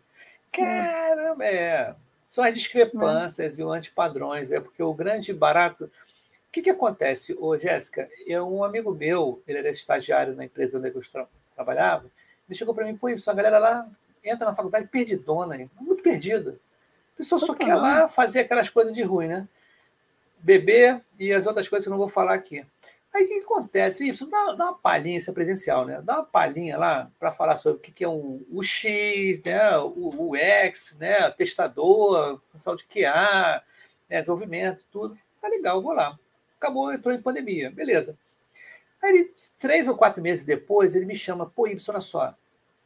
Caramba, 0.53 1.45
é. 1.45 1.95
São 2.29 2.45
as 2.45 2.55
discrepâncias 2.55 3.59
é. 3.59 3.63
e 3.63 3.65
os 3.65 3.73
antipadrões, 3.73 4.53
é 4.53 4.61
porque 4.61 4.83
o 4.83 4.95
grande 4.95 5.33
barato. 5.33 5.85
O 5.85 6.53
que, 6.53 6.63
que 6.63 6.71
acontece, 6.71 7.37
ô, 7.39 7.57
Jéssica? 7.57 8.09
É 8.27 8.41
um 8.41 8.65
amigo 8.65 8.93
meu, 8.93 9.43
ele 9.47 9.59
era 9.59 9.71
estagiário 9.71 10.35
na 10.35 10.45
empresa 10.45 10.79
onde 10.79 10.89
eu 10.89 11.01
tra 11.01 11.27
trabalhava, 11.55 12.11
ele 12.49 12.57
chegou 12.57 12.75
para 12.75 12.87
mim, 12.87 12.97
pô, 12.97 13.09
isso, 13.09 13.31
a 13.31 13.35
galera 13.35 13.59
lá 13.59 13.89
entra 14.25 14.47
na 14.47 14.55
faculdade 14.55 14.89
perdidona, 14.89 15.57
hein? 15.57 15.71
muito 15.81 16.03
perdida. 16.03 16.59
A 17.15 17.17
pessoa 17.19 17.39
só 17.39 17.55
quer 17.55 17.75
lá 17.75 18.09
fazer 18.09 18.41
aquelas 18.41 18.69
coisas 18.69 18.95
de 18.95 19.03
ruim, 19.03 19.29
né? 19.29 19.49
Beber 20.39 21.03
e 21.19 21.33
as 21.33 21.47
outras 21.47 21.69
coisas 21.69 21.85
que 21.85 21.89
eu 21.89 21.93
não 21.93 21.99
vou 21.99 22.09
falar 22.09 22.35
aqui. 22.35 22.67
Aí 23.13 23.25
o 23.25 23.29
que, 23.29 23.39
que 23.41 23.45
acontece? 23.45 24.09
Isso 24.09 24.27
dá, 24.27 24.53
dá, 24.53 24.67
uma 24.67 24.79
palhinha, 24.79 25.19
isso 25.19 25.31
é 25.31 25.35
presencial, 25.35 25.85
né? 25.85 26.01
Dá 26.03 26.17
uma 26.17 26.25
palhinha 26.25 26.79
lá 26.79 27.11
para 27.19 27.33
falar 27.33 27.57
sobre 27.57 27.79
o 27.79 27.81
que, 27.81 27.91
que 27.91 28.05
é 28.05 28.09
um, 28.09 28.45
o 28.51 28.63
X, 28.63 29.43
né? 29.43 29.79
o, 29.79 30.29
o 30.31 30.37
X, 30.37 30.97
né? 30.99 31.31
testador, 31.33 32.41
pessoal 32.53 32.77
de 32.77 32.85
QA, 32.85 33.63
né? 34.09 34.21
desenvolvimento, 34.21 34.85
tudo. 34.93 35.19
Tá 35.41 35.49
legal, 35.49 35.83
vou 35.83 35.93
lá. 35.93 36.17
Acabou, 36.57 36.93
entrou 36.93 37.15
em 37.15 37.21
pandemia, 37.21 37.71
beleza. 37.71 38.17
Aí, 39.03 39.11
ele, 39.11 39.35
três 39.59 39.89
ou 39.89 39.97
quatro 39.97 40.23
meses 40.23 40.45
depois, 40.45 40.95
ele 40.95 41.07
me 41.07 41.15
chama, 41.15 41.47
pô, 41.47 41.67
Ibson, 41.67 41.93
olha 41.93 42.01
só, 42.01 42.35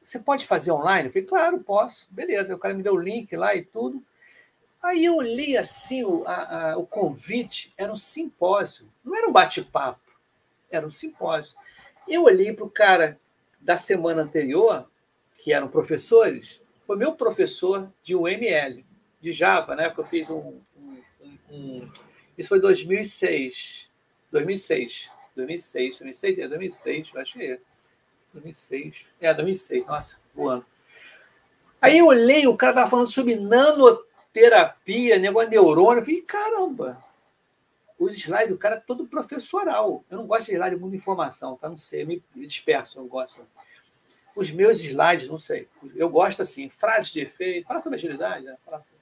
você 0.02 0.18
pode 0.18 0.46
fazer 0.46 0.70
online? 0.70 1.08
Eu 1.08 1.12
falei, 1.12 1.26
claro, 1.26 1.60
posso. 1.60 2.06
Beleza, 2.10 2.54
o 2.54 2.58
cara 2.58 2.74
me 2.74 2.82
deu 2.82 2.94
o 2.94 3.00
link 3.00 3.34
lá 3.36 3.54
e 3.54 3.64
tudo. 3.64 4.02
Aí 4.82 5.06
eu 5.06 5.20
li 5.20 5.56
assim 5.56 6.04
o, 6.04 6.24
a, 6.26 6.72
a, 6.72 6.76
o 6.76 6.86
convite, 6.86 7.72
era 7.76 7.90
um 7.90 7.96
simpósio, 7.96 8.86
não 9.02 9.16
era 9.16 9.26
um 9.26 9.32
bate-papo, 9.32 9.98
era 10.74 10.86
um 10.86 10.90
simpósio. 10.90 11.56
Eu 12.08 12.24
olhei 12.24 12.52
para 12.52 12.64
o 12.64 12.70
cara 12.70 13.18
da 13.60 13.76
semana 13.76 14.22
anterior, 14.22 14.88
que 15.38 15.52
eram 15.52 15.68
professores, 15.68 16.60
foi 16.82 16.96
meu 16.96 17.12
professor 17.12 17.90
de 18.02 18.14
UML, 18.14 18.84
de 19.20 19.32
Java, 19.32 19.74
né? 19.74 19.88
Porque 19.88 20.02
eu 20.02 20.04
fiz 20.04 20.30
um, 20.30 20.60
um, 20.76 21.38
um, 21.50 21.92
isso 22.36 22.48
foi 22.48 22.60
2006, 22.60 23.90
2006. 24.30 25.10
2006, 25.34 25.98
2006, 25.98 26.38
é 26.38 26.48
2006, 26.48 27.10
eu 27.14 27.20
acho 27.20 27.32
que 27.34 27.44
é. 27.44 27.58
2006. 28.32 29.06
É, 29.20 29.34
2006, 29.34 29.86
nossa, 29.86 30.18
voando. 30.34 30.66
Aí 31.80 31.98
eu 31.98 32.06
olhei, 32.06 32.46
o 32.46 32.56
cara 32.56 32.72
estava 32.72 32.90
falando 32.90 33.10
sobre 33.10 33.36
nanoterapia, 33.36 35.18
negócio 35.18 35.50
de 35.50 35.56
neurônio. 35.56 36.00
Eu 36.00 36.04
falei, 36.04 36.22
caramba, 36.22 37.03
os 37.98 38.14
slides 38.14 38.48
do 38.48 38.58
cara 38.58 38.76
é 38.76 38.80
todo 38.80 39.06
professoral. 39.06 40.04
Eu 40.10 40.18
não 40.18 40.26
gosto 40.26 40.46
de 40.46 40.52
slide 40.52 40.74
de 40.74 40.80
muita 40.80 40.96
informação, 40.96 41.56
tá? 41.56 41.68
Não 41.68 41.78
sei, 41.78 42.02
eu 42.02 42.06
me 42.06 42.22
disperso, 42.34 42.98
não 42.98 43.06
gosto. 43.06 43.40
Os 44.34 44.50
meus 44.50 44.80
slides, 44.80 45.28
não 45.28 45.38
sei. 45.38 45.68
Eu 45.94 46.08
gosto 46.08 46.42
assim, 46.42 46.68
frases 46.68 47.12
de 47.12 47.20
efeito. 47.20 47.66
Fala 47.66 47.80
sobre 47.80 47.96
agilidade, 47.96 48.44
né? 48.44 48.56
Fala 48.64 48.78
sobre... 48.80 48.94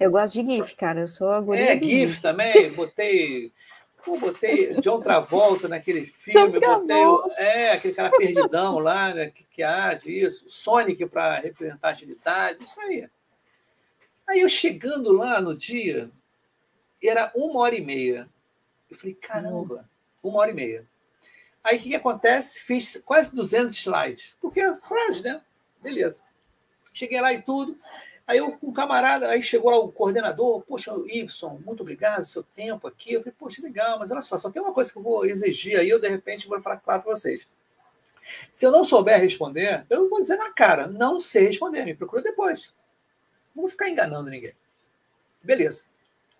Eu 0.00 0.10
gosto 0.10 0.32
de 0.34 0.56
GIF, 0.56 0.74
cara. 0.74 1.00
Eu 1.00 1.06
sou 1.06 1.28
a 1.28 1.56
É, 1.56 1.74
GIF, 1.74 1.88
GIF 1.88 2.22
também. 2.22 2.52
Botei 2.74 3.52
Pô, 4.04 4.18
botei 4.18 4.74
John 4.80 5.00
Travolta 5.00 5.68
naquele 5.68 6.06
filme, 6.06 6.58
botei 6.58 7.04
é, 7.36 7.72
aquele 7.72 7.94
cara 7.94 8.10
perdidão 8.10 8.78
lá, 8.78 9.14
né, 9.14 9.30
que, 9.30 9.44
que 9.44 9.62
há 9.62 9.94
disso, 9.94 10.44
Sonic 10.48 11.06
para 11.06 11.38
representar 11.38 11.90
agilidade, 11.90 12.64
isso 12.64 12.80
aí. 12.80 13.08
Aí 14.26 14.40
eu 14.40 14.48
chegando 14.48 15.12
lá 15.12 15.40
no 15.40 15.56
dia, 15.56 16.10
era 17.08 17.32
uma 17.34 17.60
hora 17.60 17.74
e 17.74 17.80
meia. 17.80 18.28
Eu 18.90 18.96
falei, 18.96 19.14
caramba, 19.14 19.74
Nossa. 19.74 19.90
uma 20.22 20.38
hora 20.40 20.50
e 20.50 20.54
meia. 20.54 20.86
Aí 21.64 21.76
o 21.76 21.80
que, 21.80 21.90
que 21.90 21.96
acontece? 21.96 22.60
Fiz 22.60 23.00
quase 23.04 23.34
200 23.34 23.74
slides, 23.74 24.34
porque 24.40 24.60
é 24.60 24.74
frase, 24.74 25.22
né? 25.22 25.42
Beleza. 25.80 26.22
Cheguei 26.92 27.20
lá 27.20 27.32
e 27.32 27.42
tudo. 27.42 27.78
Aí 28.26 28.38
eu, 28.38 28.56
um 28.62 28.72
camarada, 28.72 29.28
aí 29.28 29.42
chegou 29.42 29.70
lá 29.70 29.78
o 29.78 29.90
coordenador, 29.90 30.62
poxa, 30.62 30.92
Y, 31.06 31.60
muito 31.64 31.80
obrigado, 31.80 32.24
seu 32.24 32.42
tempo 32.42 32.86
aqui. 32.86 33.14
Eu 33.14 33.20
falei, 33.20 33.34
poxa, 33.36 33.62
legal, 33.62 33.98
mas 33.98 34.10
olha 34.10 34.22
só, 34.22 34.38
só 34.38 34.50
tem 34.50 34.62
uma 34.62 34.72
coisa 34.72 34.92
que 34.92 34.98
eu 34.98 35.02
vou 35.02 35.24
exigir 35.24 35.78
aí, 35.78 35.88
eu 35.88 36.00
de 36.00 36.08
repente 36.08 36.48
vou 36.48 36.60
falar 36.62 36.78
claro 36.78 37.02
para 37.02 37.10
vocês. 37.10 37.48
Se 38.52 38.64
eu 38.64 38.70
não 38.70 38.84
souber 38.84 39.20
responder, 39.20 39.84
eu 39.90 40.08
vou 40.08 40.20
dizer 40.20 40.36
na 40.36 40.52
cara, 40.52 40.86
não 40.86 41.18
sei 41.18 41.46
responder, 41.46 41.84
me 41.84 41.94
procura 41.94 42.22
depois. 42.22 42.72
Não 43.54 43.62
vou 43.62 43.68
ficar 43.68 43.88
enganando 43.88 44.30
ninguém. 44.30 44.54
Beleza. 45.42 45.84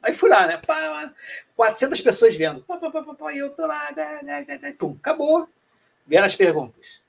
Aí 0.03 0.12
fui 0.12 0.28
lá, 0.28 0.46
né? 0.46 0.57
Pá, 0.59 1.14
400 1.55 2.00
pessoas 2.00 2.34
vendo. 2.34 2.62
Pá, 2.64 2.76
pá, 2.76 2.90
pá, 2.90 3.03
pá, 3.14 3.32
e 3.32 3.38
eu 3.38 3.50
tô 3.50 3.66
lá. 3.66 3.90
Da, 3.92 4.20
da, 4.20 4.40
da, 4.40 4.72
pum, 4.76 4.96
acabou. 4.98 5.48
Vieram 6.07 6.26
as 6.26 6.34
perguntas. 6.34 7.03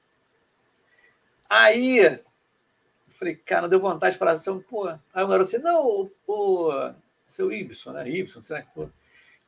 Aí 1.50 2.22
Falei, 3.24 3.36
cara, 3.36 3.70
deu 3.70 3.80
vontade 3.80 4.14
de 4.14 4.20
falar 4.20 4.32
assim, 4.32 4.60
pô. 4.60 4.86
Aí 4.88 5.24
o 5.24 5.28
garoto 5.28 5.50
disse, 5.50 5.64
não, 5.64 6.12
o, 6.28 6.94
seu 7.26 7.54
Ibson, 7.54 7.92
né? 7.92 8.10
Ibson, 8.10 8.42
será 8.42 8.62
que 8.62 8.74
for? 8.74 8.92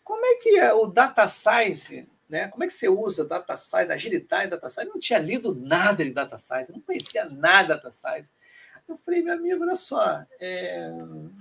Como 0.03 0.25
é 0.25 0.35
que 0.35 0.57
é 0.57 0.71
o 0.71 0.85
data 0.85 1.27
science, 1.27 2.07
né? 2.29 2.47
Como 2.47 2.63
é 2.63 2.67
que 2.67 2.73
você 2.73 2.87
usa 2.87 3.25
data 3.25 3.57
science, 3.57 3.91
agilidade 3.91 4.51
data 4.51 4.69
science? 4.69 4.87
Eu 4.87 4.93
não 4.93 4.99
tinha 4.99 5.19
lido 5.19 5.55
nada 5.55 6.05
de 6.05 6.11
data 6.11 6.37
science, 6.37 6.71
não 6.71 6.79
conhecia 6.79 7.25
nada 7.25 7.63
de 7.63 7.67
data 7.69 7.91
science. 7.91 8.31
Eu 8.87 8.97
falei, 9.03 9.21
meu 9.21 9.33
amigo, 9.33 9.63
olha 9.63 9.75
só, 9.75 10.23
é... 10.39 10.91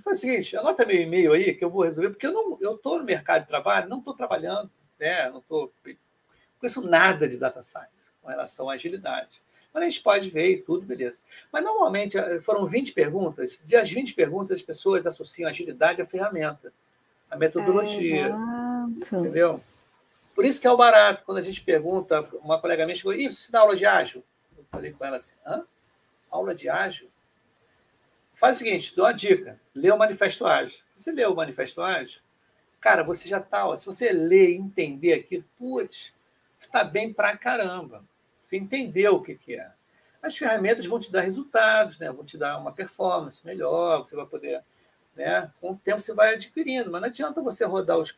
foi 0.03 0.13
o 0.13 0.15
seguinte, 0.15 0.57
anota 0.57 0.85
meu 0.85 0.99
e-mail 0.99 1.33
aí 1.33 1.53
que 1.53 1.63
eu 1.63 1.69
vou 1.69 1.83
resolver, 1.83 2.09
porque 2.09 2.25
eu 2.25 2.33
não, 2.33 2.57
eu 2.59 2.75
estou 2.75 2.97
no 2.97 3.05
mercado 3.05 3.43
de 3.43 3.47
trabalho, 3.47 3.87
não 3.87 3.99
estou 3.99 4.15
trabalhando, 4.15 4.71
né? 4.99 5.29
Não 5.29 5.39
estou, 5.39 5.71
conheço 6.59 6.81
nada 6.81 7.27
de 7.27 7.37
data 7.37 7.61
science 7.61 8.11
com 8.21 8.29
relação 8.29 8.69
à 8.69 8.73
agilidade. 8.73 9.41
Mas 9.75 9.83
a 9.83 9.89
gente 9.89 10.01
pode 10.01 10.29
ver 10.29 10.51
e 10.51 10.61
tudo, 10.61 10.85
beleza. 10.85 11.21
Mas 11.51 11.61
normalmente 11.61 12.17
eh, 12.17 12.39
foram 12.41 12.65
20 12.65 12.93
perguntas. 12.93 13.59
De 13.65 13.75
as 13.75 13.91
20 13.91 14.13
perguntas, 14.13 14.59
as 14.59 14.65
pessoas 14.65 15.05
associam 15.05 15.49
agilidade 15.49 16.01
à 16.01 16.05
ferramenta, 16.05 16.71
à 17.29 17.35
metodologia. 17.35 18.27
É, 18.27 19.17
entendeu? 19.17 19.61
Por 20.33 20.45
isso 20.45 20.61
que 20.61 20.67
é 20.67 20.71
o 20.71 20.77
barato. 20.77 21.23
Quando 21.25 21.39
a 21.39 21.41
gente 21.41 21.61
pergunta, 21.61 22.21
uma 22.41 22.59
colega 22.59 22.85
minha 22.85 22.95
chegou, 22.95 23.11
isso, 23.13 23.43
você 23.43 23.51
dá 23.51 23.59
aula 23.59 23.75
de 23.75 23.85
ágil? 23.85 24.23
Eu 24.57 24.63
falei 24.71 24.93
com 24.93 25.03
ela 25.03 25.17
assim, 25.17 25.35
hã? 25.45 25.65
Aula 26.31 26.55
de 26.55 26.69
ágil? 26.69 27.09
Faz 28.35 28.57
o 28.57 28.59
seguinte, 28.59 28.93
dou 28.93 29.05
uma 29.05 29.13
dica. 29.13 29.59
Lê 29.73 29.89
o 29.89 29.97
Manifesto 29.97 30.45
Ágil. 30.45 30.79
Você 30.93 31.11
lê 31.11 31.25
o 31.25 31.33
Manifesto 31.33 31.81
Ágil? 31.81 32.21
Cara, 32.81 33.01
você 33.01 33.27
já 33.29 33.37
está... 33.37 33.73
Se 33.77 33.85
você 33.85 34.11
ler 34.11 34.49
e 34.49 34.57
entender 34.57 35.13
aquilo, 35.13 35.45
putz, 35.57 36.13
está 36.59 36.83
bem 36.83 37.13
pra 37.13 37.37
caramba. 37.37 38.03
Você 38.45 38.57
entendeu 38.57 39.15
o 39.15 39.21
que, 39.21 39.35
que 39.35 39.55
é. 39.55 39.71
As 40.21 40.35
ferramentas 40.35 40.85
vão 40.85 40.99
te 40.99 41.09
dar 41.09 41.21
resultados, 41.21 41.97
né? 41.97 42.11
vão 42.11 42.25
te 42.25 42.37
dar 42.37 42.57
uma 42.57 42.73
performance 42.73 43.45
melhor, 43.45 44.05
você 44.05 44.15
vai 44.17 44.25
poder. 44.25 44.61
Né? 45.15 45.49
Com 45.61 45.71
o 45.71 45.77
tempo 45.77 45.99
você 45.99 46.13
vai 46.13 46.33
adquirindo, 46.33 46.91
mas 46.91 47.01
não 47.01 47.07
adianta 47.07 47.41
você 47.41 47.63
rodar 47.63 47.97
os. 47.97 48.17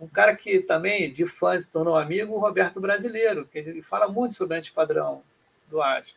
Um 0.00 0.08
cara 0.08 0.34
que 0.34 0.58
também, 0.58 1.12
de 1.12 1.24
fã, 1.24 1.58
se 1.58 1.70
tornou 1.70 1.96
amigo, 1.96 2.34
o 2.34 2.40
Roberto 2.40 2.80
Brasileiro, 2.80 3.46
que 3.46 3.58
ele 3.58 3.82
fala 3.82 4.08
muito 4.08 4.34
sobre 4.34 4.58
antipadrão 4.58 5.22
do 5.68 5.80
Ágil. 5.80 6.16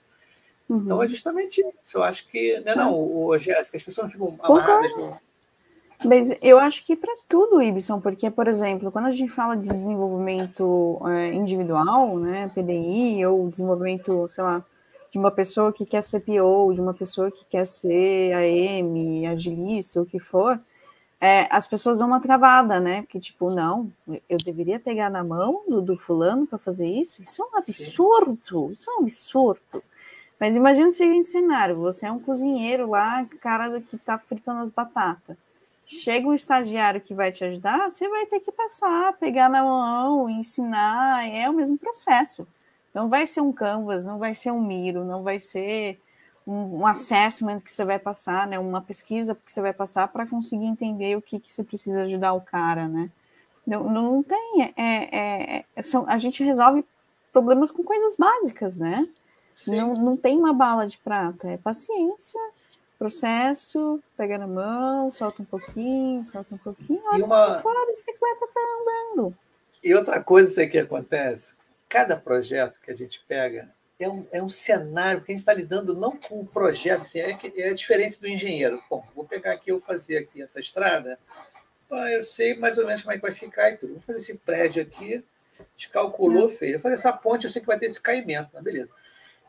Uhum. 0.69 0.77
Então 0.77 1.03
é 1.03 1.07
justamente 1.09 1.65
isso. 1.81 1.97
Eu 1.97 2.03
acho 2.03 2.27
que. 2.27 2.59
Né, 2.59 2.75
não, 2.75 2.93
o, 2.93 3.37
Jéssica, 3.37 3.75
as 3.75 3.83
pessoas 3.83 4.05
não 4.05 4.11
ficam 4.11 4.37
amarradas 4.39 4.95
no, 4.95 5.17
mas 6.05 6.33
eu 6.41 6.57
acho 6.57 6.85
que 6.85 6.95
para 6.95 7.13
tudo, 7.27 7.61
Ibson, 7.61 7.99
porque, 7.99 8.31
por 8.31 8.47
exemplo, 8.47 8.89
quando 8.89 9.07
a 9.07 9.11
gente 9.11 9.31
fala 9.31 9.57
de 9.57 9.67
desenvolvimento 9.67 10.97
é, 11.05 11.33
individual, 11.33 12.17
né, 12.17 12.49
PDI, 12.55 13.25
ou 13.25 13.49
desenvolvimento, 13.49 14.25
sei 14.29 14.43
lá, 14.43 14.63
de 15.11 15.19
uma 15.19 15.29
pessoa 15.29 15.73
que 15.73 15.85
quer 15.85 16.01
ser 16.03 16.21
PO, 16.21 16.71
de 16.73 16.79
uma 16.79 16.93
pessoa 16.93 17.29
que 17.29 17.45
quer 17.45 17.65
ser 17.65 18.33
AM, 18.33 19.27
agilista, 19.27 20.01
o 20.01 20.05
que 20.05 20.19
for, 20.19 20.57
é, 21.19 21.47
as 21.53 21.67
pessoas 21.67 21.99
dão 21.99 22.07
uma 22.07 22.21
travada, 22.21 22.79
né? 22.79 23.01
Porque, 23.01 23.19
tipo, 23.19 23.49
não, 23.49 23.91
eu 24.29 24.37
deveria 24.37 24.79
pegar 24.79 25.09
na 25.09 25.21
mão 25.21 25.63
do, 25.67 25.81
do 25.81 25.97
fulano 25.97 26.47
para 26.47 26.57
fazer 26.57 26.87
isso? 26.87 27.21
Isso 27.21 27.41
é 27.41 27.45
um 27.45 27.57
absurdo, 27.57 28.67
Sim. 28.67 28.73
isso 28.73 28.89
é 28.89 28.93
um 28.93 28.99
absurdo. 28.99 29.83
Mas 30.39 30.55
imagina 30.55 30.87
o 30.87 30.91
seguinte 30.91 31.27
cenário: 31.27 31.75
você 31.77 32.05
é 32.05 32.11
um 32.11 32.19
cozinheiro 32.19 32.89
lá, 32.89 33.25
cara 33.41 33.81
que 33.81 33.95
está 33.95 34.17
fritando 34.17 34.61
as 34.61 34.71
batatas 34.71 35.37
chega 35.89 36.27
um 36.27 36.33
estagiário 36.35 37.01
que 37.01 37.15
vai 37.15 37.31
te 37.31 37.43
ajudar, 37.43 37.89
você 37.89 38.07
vai 38.07 38.27
ter 38.27 38.39
que 38.39 38.51
passar, 38.51 39.13
pegar 39.13 39.49
na 39.49 39.63
mão, 39.63 40.29
ensinar, 40.29 41.27
é 41.27 41.49
o 41.49 41.53
mesmo 41.53 41.79
processo. 41.79 42.47
Não 42.93 43.09
vai 43.09 43.25
ser 43.25 43.41
um 43.41 43.51
canvas, 43.51 44.05
não 44.05 44.19
vai 44.19 44.35
ser 44.35 44.51
um 44.51 44.61
miro, 44.61 45.03
não 45.03 45.23
vai 45.23 45.39
ser 45.39 45.99
um, 46.45 46.81
um 46.81 46.87
assessment 46.87 47.57
que 47.57 47.71
você 47.71 47.83
vai 47.83 47.97
passar, 47.97 48.45
né, 48.45 48.59
uma 48.59 48.81
pesquisa 48.81 49.33
que 49.33 49.51
você 49.51 49.61
vai 49.61 49.73
passar 49.73 50.07
para 50.09 50.27
conseguir 50.27 50.65
entender 50.65 51.17
o 51.17 51.21
que, 51.23 51.39
que 51.39 51.51
você 51.51 51.63
precisa 51.63 52.03
ajudar 52.03 52.33
o 52.33 52.41
cara, 52.41 52.87
né? 52.87 53.09
Não, 53.65 53.89
não 53.89 54.23
tem, 54.23 54.73
é, 54.77 55.17
é, 55.17 55.65
é, 55.75 55.81
são, 55.81 56.05
a 56.07 56.19
gente 56.19 56.43
resolve 56.43 56.85
problemas 57.33 57.71
com 57.71 57.83
coisas 57.83 58.15
básicas, 58.15 58.79
né? 58.79 59.07
Não, 59.67 59.93
não 59.93 60.17
tem 60.17 60.37
uma 60.37 60.53
bala 60.53 60.85
de 60.85 60.97
prata, 60.97 61.49
é 61.49 61.57
paciência, 61.57 62.39
processo, 62.97 64.01
pega 64.17 64.37
na 64.37 64.47
mão, 64.47 65.11
solta 65.11 65.41
um 65.41 65.45
pouquinho, 65.45 66.23
solta 66.25 66.55
um 66.55 66.57
pouquinho, 66.57 67.01
olha 67.11 67.25
uma... 67.25 67.55
se 67.55 67.61
fora, 67.61 67.83
a 67.83 67.85
bicicleta 67.87 68.45
está 68.45 68.59
andando. 68.81 69.35
E 69.83 69.93
outra 69.93 70.21
coisa 70.21 70.67
que 70.67 70.77
acontece, 70.77 71.55
cada 71.87 72.15
projeto 72.17 72.79
que 72.81 72.91
a 72.91 72.95
gente 72.95 73.23
pega 73.27 73.69
é 73.99 74.07
um, 74.07 74.25
é 74.31 74.41
um 74.41 74.49
cenário 74.49 75.21
que 75.21 75.31
a 75.31 75.33
gente 75.33 75.41
está 75.41 75.53
lidando 75.53 75.97
não 75.97 76.17
com 76.17 76.39
o 76.39 76.45
projeto, 76.45 77.01
assim, 77.01 77.19
é, 77.19 77.37
é 77.57 77.73
diferente 77.73 78.19
do 78.19 78.27
engenheiro. 78.27 78.81
Bom, 78.89 79.03
vou 79.15 79.25
pegar 79.25 79.53
aqui, 79.53 79.71
eu 79.71 79.79
fazer 79.79 80.17
aqui 80.17 80.41
essa 80.41 80.59
estrada, 80.59 81.19
ah, 81.91 82.11
eu 82.11 82.21
sei 82.21 82.57
mais 82.57 82.77
ou 82.77 82.85
menos 82.85 83.01
como 83.01 83.13
é 83.13 83.15
que 83.15 83.21
vai 83.21 83.31
ficar 83.31 83.71
e 83.71 83.77
tudo. 83.77 83.93
Vou 83.93 84.01
fazer 84.01 84.19
esse 84.19 84.35
prédio 84.35 84.81
aqui, 84.81 85.23
te 85.75 85.89
calculou, 85.89 86.47
é. 86.47 86.49
fez. 86.49 86.73
Vou 86.73 86.81
fazer 86.81 86.95
essa 86.95 87.11
ponte, 87.11 87.45
eu 87.45 87.49
sei 87.49 87.61
que 87.61 87.67
vai 87.67 87.79
ter 87.79 87.87
esse 87.87 87.99
caimento, 87.99 88.49
beleza. 88.61 88.91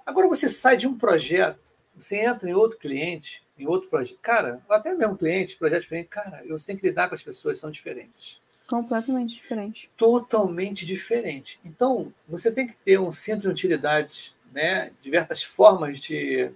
Agora 0.05 0.29
você 0.29 0.49
sai 0.49 0.77
de 0.77 0.87
um 0.87 0.97
projeto 0.97 1.71
você 2.03 2.17
entra 2.17 2.49
em 2.49 2.55
outro 2.55 2.79
cliente, 2.79 3.43
em 3.59 3.67
outro 3.67 3.91
projeto. 3.91 4.19
Cara, 4.23 4.61
até 4.69 4.95
mesmo 4.95 5.17
cliente, 5.17 5.57
projeto 5.57 5.83
diferente, 5.83 6.09
cara, 6.09 6.43
você 6.49 6.67
tem 6.67 6.77
que 6.77 6.87
lidar 6.87 7.09
com 7.09 7.15
as 7.15 7.23
pessoas, 7.23 7.59
são 7.59 7.71
diferentes. 7.71 8.41
Completamente 8.67 9.35
diferente. 9.35 9.91
Totalmente 9.97 10.87
diferente. 10.87 11.61
Então, 11.65 12.13
você 12.29 12.51
tem 12.51 12.67
que 12.67 12.77
ter 12.77 12.99
um 12.99 13.13
centro 13.13 13.43
de 13.43 13.49
utilidades, 13.49 14.35
né? 14.53 14.93
Diversas 15.03 15.43
formas 15.43 15.99
de 15.99 16.51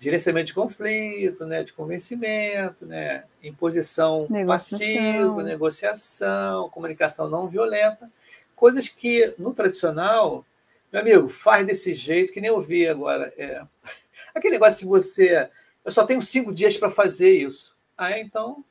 gerenciamento 0.00 0.48
de 0.48 0.54
conflito, 0.54 1.46
né, 1.46 1.62
de 1.62 1.72
convencimento, 1.72 2.84
né, 2.84 3.24
imposição 3.42 4.26
negociação. 4.28 4.78
passiva, 4.78 5.42
negociação, 5.42 6.68
comunicação 6.68 7.30
não 7.30 7.48
violenta, 7.48 8.10
coisas 8.54 8.88
que 8.88 9.32
no 9.38 9.54
tradicional, 9.54 10.44
meu 10.92 11.00
amigo, 11.00 11.28
faz 11.28 11.66
desse 11.66 11.94
jeito 11.94 12.32
que 12.32 12.40
nem 12.40 12.50
eu 12.50 12.60
vi 12.60 12.86
agora. 12.86 13.32
É, 13.36 13.62
Aquele 14.34 14.54
negócio 14.54 14.80
de 14.80 14.86
você. 14.86 15.48
Eu 15.84 15.90
só 15.90 16.04
tenho 16.04 16.20
cinco 16.22 16.52
dias 16.52 16.76
para 16.76 16.90
fazer 16.90 17.30
isso. 17.30 17.76
Ah, 17.96 18.18
então. 18.18 18.64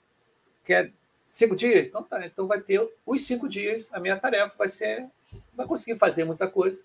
Quer 0.63 0.91
cinco 1.27 1.55
dias? 1.55 1.85
Então 1.85 2.03
tá. 2.03 2.25
Então 2.25 2.47
vai 2.47 2.59
ter 2.59 2.87
os 3.05 3.25
cinco 3.25 3.47
dias. 3.47 3.89
A 3.91 3.99
minha 3.99 4.17
tarefa 4.17 4.53
vai 4.57 4.67
ser. 4.67 5.05
Vai 5.53 5.65
conseguir 5.65 5.97
fazer 5.97 6.23
muita 6.23 6.47
coisa. 6.47 6.83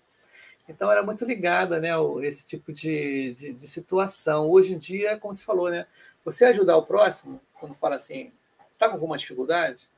Então 0.67 0.91
era 0.91 1.03
muito 1.03 1.25
ligada, 1.25 1.79
né? 1.79 1.89
Esse 2.23 2.45
tipo 2.45 2.71
de, 2.71 3.33
de, 3.33 3.53
de 3.53 3.67
situação. 3.67 4.49
Hoje 4.49 4.73
em 4.73 4.77
dia, 4.77 5.17
como 5.17 5.33
se 5.33 5.43
falou, 5.43 5.69
né? 5.69 5.85
Você 6.23 6.45
ajudar 6.45 6.77
o 6.77 6.85
próximo, 6.85 7.41
quando 7.59 7.73
fala 7.73 7.95
assim, 7.95 8.31
está 8.73 8.87
com 8.87 8.93
alguma 8.93 9.17
dificuldade? 9.17 9.89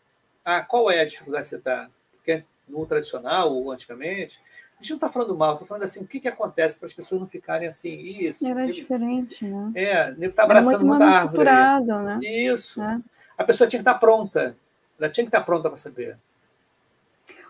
Ah, 0.43 0.61
qual 0.61 0.89
é 0.89 1.01
a 1.01 1.05
dificuldade 1.05 1.43
que 1.43 1.49
você 1.49 1.57
está? 1.57 1.89
Porque 2.11 2.43
no 2.67 2.85
tradicional 2.85 3.53
ou 3.53 3.71
antigamente, 3.71 4.41
a 4.79 4.81
gente 4.81 4.91
não 4.91 4.97
está 4.97 5.09
falando 5.09 5.37
mal, 5.37 5.53
estou 5.53 5.67
falando 5.67 5.83
assim, 5.83 6.01
o 6.01 6.07
que, 6.07 6.19
que 6.19 6.27
acontece 6.27 6.77
para 6.77 6.85
as 6.85 6.93
pessoas 6.93 7.21
não 7.21 7.27
ficarem 7.27 7.67
assim, 7.67 7.93
isso. 7.93 8.45
Era 8.45 8.63
ele, 8.63 8.73
diferente, 8.73 9.45
né? 9.45 9.71
É, 9.75 10.09
ele 10.09 10.25
está 10.27 10.43
abraçando 10.43 10.85
muita 10.85 11.05
árvore. 11.05 11.45
Né? 11.45 12.19
Isso. 12.23 12.81
É. 12.81 13.01
A 13.37 13.43
pessoa 13.43 13.67
tinha 13.67 13.79
que 13.79 13.81
estar 13.81 13.93
tá 13.93 13.99
pronta. 13.99 14.57
Ela 14.99 15.09
tinha 15.09 15.23
que 15.23 15.29
estar 15.29 15.39
tá 15.39 15.45
pronta 15.45 15.69
para 15.69 15.77
saber. 15.77 16.17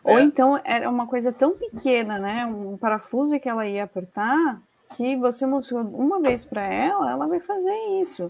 Ou 0.03 0.19
é. 0.19 0.21
então 0.21 0.59
era 0.63 0.89
uma 0.89 1.07
coisa 1.07 1.32
tão 1.32 1.51
pequena, 1.51 2.19
né? 2.19 2.45
Um 2.45 2.78
parafuso 2.78 3.39
que 3.39 3.47
ela 3.47 3.65
ia 3.65 3.84
apertar, 3.84 4.61
que 4.95 5.15
você 5.15 5.45
mostrou 5.45 5.82
uma 5.82 6.21
vez 6.21 6.43
para 6.43 6.65
ela, 6.65 7.11
ela 7.11 7.28
vai 7.28 7.39
fazer 7.39 7.76
isso. 7.99 8.30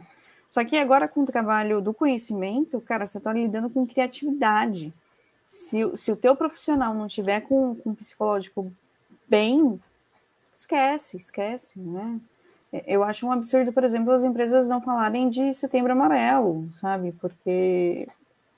Só 0.50 0.64
que 0.64 0.78
agora 0.78 1.08
com 1.08 1.22
o 1.22 1.26
trabalho 1.26 1.82
do 1.82 1.94
conhecimento, 1.94 2.80
cara, 2.80 3.08
você 3.08 3.18
está 3.18 3.34
lidando 3.34 3.70
com 3.70 3.88
criatividade. 3.88 4.94
Se, 5.46 5.80
se 5.96 6.12
o 6.12 6.16
teu 6.16 6.36
profissional 6.36 6.94
não 6.94 7.08
tiver 7.08 7.42
com, 7.42 7.76
com 7.76 7.90
um 7.90 7.96
psicológico 7.96 8.72
bem, 9.34 9.82
esquece, 10.54 11.18
esquece, 11.18 11.80
né? 11.80 12.20
Eu 12.86 13.04
acho 13.04 13.26
um 13.26 13.32
absurdo, 13.32 13.74
por 13.74 13.84
exemplo, 13.84 14.12
as 14.14 14.24
empresas 14.24 14.68
não 14.68 14.80
falarem 14.80 15.28
de 15.28 15.52
setembro 15.56 15.92
amarelo, 15.92 16.70
sabe? 16.72 17.12
Porque, 17.14 18.08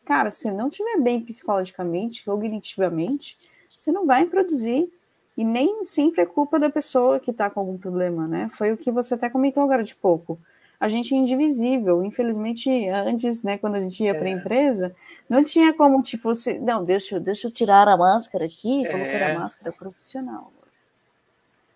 cara, 0.03 0.29
se 0.29 0.51
não 0.51 0.69
tiver 0.69 0.99
bem 0.99 1.21
psicologicamente, 1.21 2.25
cognitivamente, 2.25 3.37
você 3.77 3.89
não 3.89 4.05
vai 4.05 4.25
produzir. 4.25 4.91
E 5.37 5.43
nem 5.43 5.83
sempre 5.83 6.21
é 6.21 6.25
culpa 6.25 6.57
da 6.57 6.69
pessoa 6.69 7.19
que 7.19 7.31
está 7.31 7.49
com 7.49 7.59
algum 7.61 7.77
problema, 7.77 8.27
né? 8.27 8.47
Foi 8.51 8.71
o 8.71 8.77
que 8.77 8.91
você 8.91 9.15
até 9.15 9.29
comentou 9.29 9.63
agora 9.63 9.83
de 9.83 9.95
pouco. 9.95 10.37
A 10.79 10.87
gente 10.87 11.13
é 11.13 11.17
indivisível. 11.17 12.03
Infelizmente, 12.03 12.69
antes, 12.89 13.43
né, 13.43 13.57
quando 13.57 13.75
a 13.75 13.79
gente 13.81 14.01
ia 14.01 14.11
é. 14.11 14.13
para 14.13 14.27
a 14.27 14.31
empresa, 14.31 14.95
não 15.29 15.43
tinha 15.43 15.73
como, 15.73 16.01
tipo, 16.01 16.33
você. 16.33 16.57
Não, 16.59 16.83
deixa, 16.85 17.19
deixa 17.19 17.47
eu 17.47 17.51
tirar 17.51 17.87
a 17.87 17.97
máscara 17.97 18.45
aqui 18.45 18.81
e 18.81 18.85
é. 18.85 18.91
colocar 18.91 19.31
a 19.31 19.39
máscara 19.39 19.71
profissional. 19.73 20.53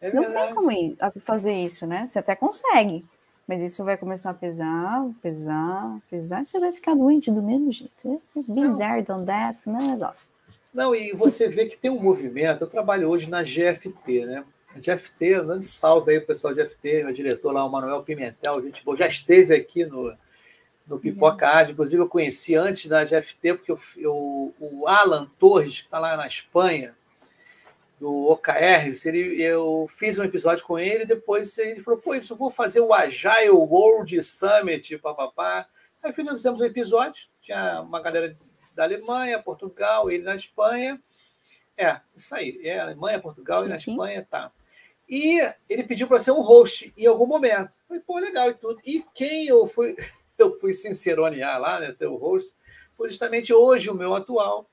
É 0.01 0.13
não 0.13 0.31
tem 0.31 0.53
como 0.53 0.71
fazer 1.19 1.53
isso, 1.53 1.85
né? 1.85 2.05
Você 2.05 2.19
até 2.19 2.35
consegue, 2.35 3.03
mas 3.47 3.61
isso 3.61 3.83
vai 3.83 3.97
começar 3.97 4.29
a 4.29 4.33
pesar, 4.33 5.09
pesar, 5.21 5.99
pesar, 6.09 6.41
e 6.41 6.45
você 6.45 6.59
vai 6.59 6.71
ficar 6.71 6.95
doente 6.95 7.29
do 7.31 7.41
mesmo 7.41 7.71
jeito. 7.71 8.21
Been 8.47 8.75
there, 8.77 9.01
done 9.01 9.25
that, 9.25 9.67
não 9.67 9.89
resolve. 9.89 10.19
Não, 10.73 10.93
e 10.95 11.13
você 11.13 11.47
vê 11.47 11.65
que 11.65 11.77
tem 11.77 11.91
um 11.91 11.99
movimento. 11.99 12.63
Eu 12.63 12.69
trabalho 12.69 13.09
hoje 13.09 13.29
na 13.29 13.41
GFT, 13.41 14.25
né? 14.25 14.45
A 14.75 14.79
GFT, 14.79 15.41
dando 15.41 15.63
salve 15.63 16.11
aí 16.11 16.17
o 16.19 16.25
pessoal 16.25 16.53
de 16.53 16.63
GFT, 16.63 17.03
meu 17.03 17.13
diretor 17.13 17.51
lá, 17.51 17.65
o 17.65 17.71
Manuel 17.71 18.03
Pimentel, 18.03 18.61
gente 18.61 18.85
boa, 18.85 18.95
já 18.95 19.07
esteve 19.07 19.55
aqui 19.55 19.83
no, 19.83 20.15
no 20.87 20.99
Pipoca 20.99 21.63
uhum. 21.63 21.71
inclusive 21.71 22.01
eu 22.01 22.07
conheci 22.07 22.55
antes 22.55 22.85
da 22.85 23.03
GFT, 23.03 23.55
porque 23.55 23.71
eu, 23.71 23.79
eu, 23.97 24.53
o 24.59 24.87
Alan 24.87 25.27
Torres, 25.39 25.79
que 25.79 25.85
está 25.85 25.97
lá 25.97 26.15
na 26.15 26.27
Espanha, 26.27 26.95
do 27.99 28.29
OKR, 28.29 28.89
ele, 29.05 29.41
eu 29.41 29.87
fiz 29.89 30.17
um 30.17 30.23
episódio 30.23 30.63
com 30.63 30.79
ele, 30.79 31.05
depois 31.05 31.57
ele 31.57 31.81
falou, 31.81 31.99
pô, 31.99 32.15
eu 32.15 32.35
vou 32.37 32.49
fazer 32.49 32.79
o 32.79 32.93
Agile 32.93 33.49
World 33.49 34.23
Summit, 34.23 34.97
papapá. 34.99 35.67
Aí 36.01 36.13
fizemos 36.13 36.61
um 36.61 36.65
episódio, 36.65 37.27
tinha 37.41 37.81
uma 37.81 38.01
galera 38.01 38.33
da 38.73 38.83
Alemanha, 38.83 39.43
Portugal, 39.43 40.09
ele 40.09 40.23
na 40.23 40.35
Espanha. 40.35 41.01
É, 41.77 41.99
isso 42.15 42.33
aí, 42.33 42.61
é 42.63 42.79
Alemanha, 42.79 43.19
Portugal 43.19 43.59
Sim. 43.61 43.65
e 43.65 43.69
na 43.69 43.75
Espanha, 43.75 44.27
tá. 44.29 44.51
E 45.07 45.41
ele 45.67 45.83
pediu 45.83 46.07
para 46.07 46.19
ser 46.19 46.31
um 46.31 46.41
host 46.41 46.93
em 46.95 47.05
algum 47.05 47.25
momento. 47.25 47.73
Eu 47.73 47.87
falei, 47.87 48.03
pô, 48.05 48.19
legal 48.19 48.49
e 48.49 48.53
tudo. 48.53 48.79
E 48.85 49.03
quem 49.13 49.47
eu 49.47 49.67
fui, 49.67 49.95
eu 50.37 50.57
fui 50.57 50.71
sinceronear 50.71 51.59
lá, 51.59 51.79
né, 51.81 51.91
ser 51.91 52.07
o 52.07 52.15
host, 52.15 52.55
foi 52.95 53.09
justamente 53.09 53.53
hoje 53.53 53.89
o 53.89 53.95
meu 53.95 54.15
atual 54.15 54.69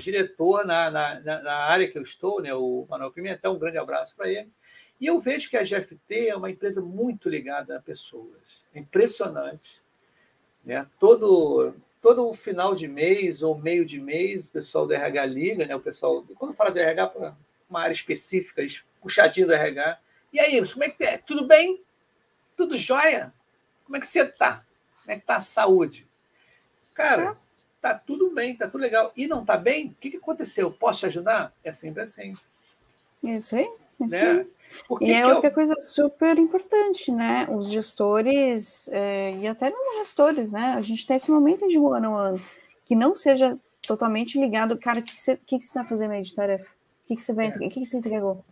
diretor 0.00 0.64
na, 0.64 0.90
na, 0.90 1.20
na, 1.20 1.54
área 1.56 1.90
que 1.90 1.98
eu 1.98 2.02
estou, 2.02 2.40
né, 2.40 2.54
o 2.54 2.86
Manuel 2.88 3.10
Pimentel, 3.10 3.52
um 3.52 3.58
grande 3.58 3.78
abraço 3.78 4.14
para 4.14 4.28
ele. 4.28 4.50
E 5.00 5.06
eu 5.06 5.20
vejo 5.20 5.50
que 5.50 5.56
a 5.56 5.62
GFT 5.62 6.28
é 6.28 6.36
uma 6.36 6.50
empresa 6.50 6.80
muito 6.80 7.28
ligada 7.28 7.76
a 7.76 7.82
pessoas. 7.82 8.64
É 8.74 8.78
impressionante. 8.78 9.82
Né? 10.64 10.86
Todo, 10.98 11.74
todo 12.00 12.32
final 12.34 12.74
de 12.74 12.88
mês 12.88 13.42
ou 13.42 13.58
meio 13.58 13.84
de 13.84 14.00
mês, 14.00 14.44
o 14.44 14.48
pessoal 14.48 14.86
do 14.86 14.94
RH 14.94 15.26
liga, 15.26 15.66
né? 15.66 15.76
o 15.76 15.80
pessoal, 15.80 16.24
quando 16.36 16.54
fala 16.54 16.70
de 16.70 16.80
RH, 16.80 17.36
uma 17.68 17.82
área 17.82 17.92
específica, 17.92 18.62
puxadinho 19.00 19.46
do 19.46 19.52
RH. 19.52 19.98
E 20.32 20.40
aí, 20.40 20.66
como 20.72 20.84
é 20.84 20.88
que 20.88 21.04
é? 21.04 21.18
Tudo 21.18 21.46
bem? 21.46 21.82
Tudo 22.56 22.78
jóia? 22.78 23.32
Como 23.84 23.96
é 23.96 24.00
que 24.00 24.06
você 24.06 24.22
está? 24.22 24.64
Como 25.02 25.12
é 25.12 25.16
que 25.16 25.22
está 25.22 25.36
a 25.36 25.40
saúde? 25.40 26.08
Cara, 26.94 27.36
tá 27.80 27.94
tudo 27.94 28.30
bem, 28.30 28.56
tá 28.56 28.66
tudo 28.66 28.80
legal. 28.80 29.12
E 29.16 29.26
não 29.26 29.44
tá 29.44 29.56
bem? 29.56 29.88
O 29.88 29.94
que, 30.00 30.10
que 30.10 30.16
aconteceu? 30.16 30.70
Posso 30.70 31.00
te 31.00 31.06
ajudar? 31.06 31.52
É 31.62 31.72
sempre 31.72 32.02
assim. 32.02 32.36
Isso 33.22 33.56
aí. 33.56 33.68
Isso 34.00 34.14
né? 34.14 34.30
aí. 34.30 34.46
e 35.00 35.12
é 35.12 35.26
outra 35.26 35.48
eu... 35.48 35.54
coisa 35.54 35.74
super 35.78 36.38
importante, 36.38 37.10
né? 37.10 37.46
Os 37.50 37.70
gestores, 37.70 38.88
é, 38.92 39.36
e 39.36 39.46
até 39.46 39.70
não 39.70 39.98
gestores, 39.98 40.52
né? 40.52 40.74
A 40.76 40.80
gente 40.80 41.06
tem 41.06 41.16
esse 41.16 41.30
momento 41.30 41.66
de 41.66 41.78
ano 41.78 42.16
a 42.16 42.20
ano, 42.28 42.40
que 42.84 42.94
não 42.94 43.14
seja 43.14 43.58
totalmente 43.86 44.38
ligado, 44.38 44.76
cara, 44.76 45.00
o 45.00 45.02
que, 45.02 45.14
que, 45.14 45.20
você, 45.20 45.40
está 45.52 45.84
fazendo 45.84 46.10
aí 46.10 46.22
de 46.22 46.34
tarefa? 46.34 46.70
O 47.04 47.08
que, 47.08 47.16
que 47.16 47.22
você 47.22 47.32
vai, 47.32 47.46
é. 47.46 47.50
o 47.50 47.58
que, 47.58 47.70
que 47.70 47.84
você 47.84 47.96
entregou? 47.96 48.44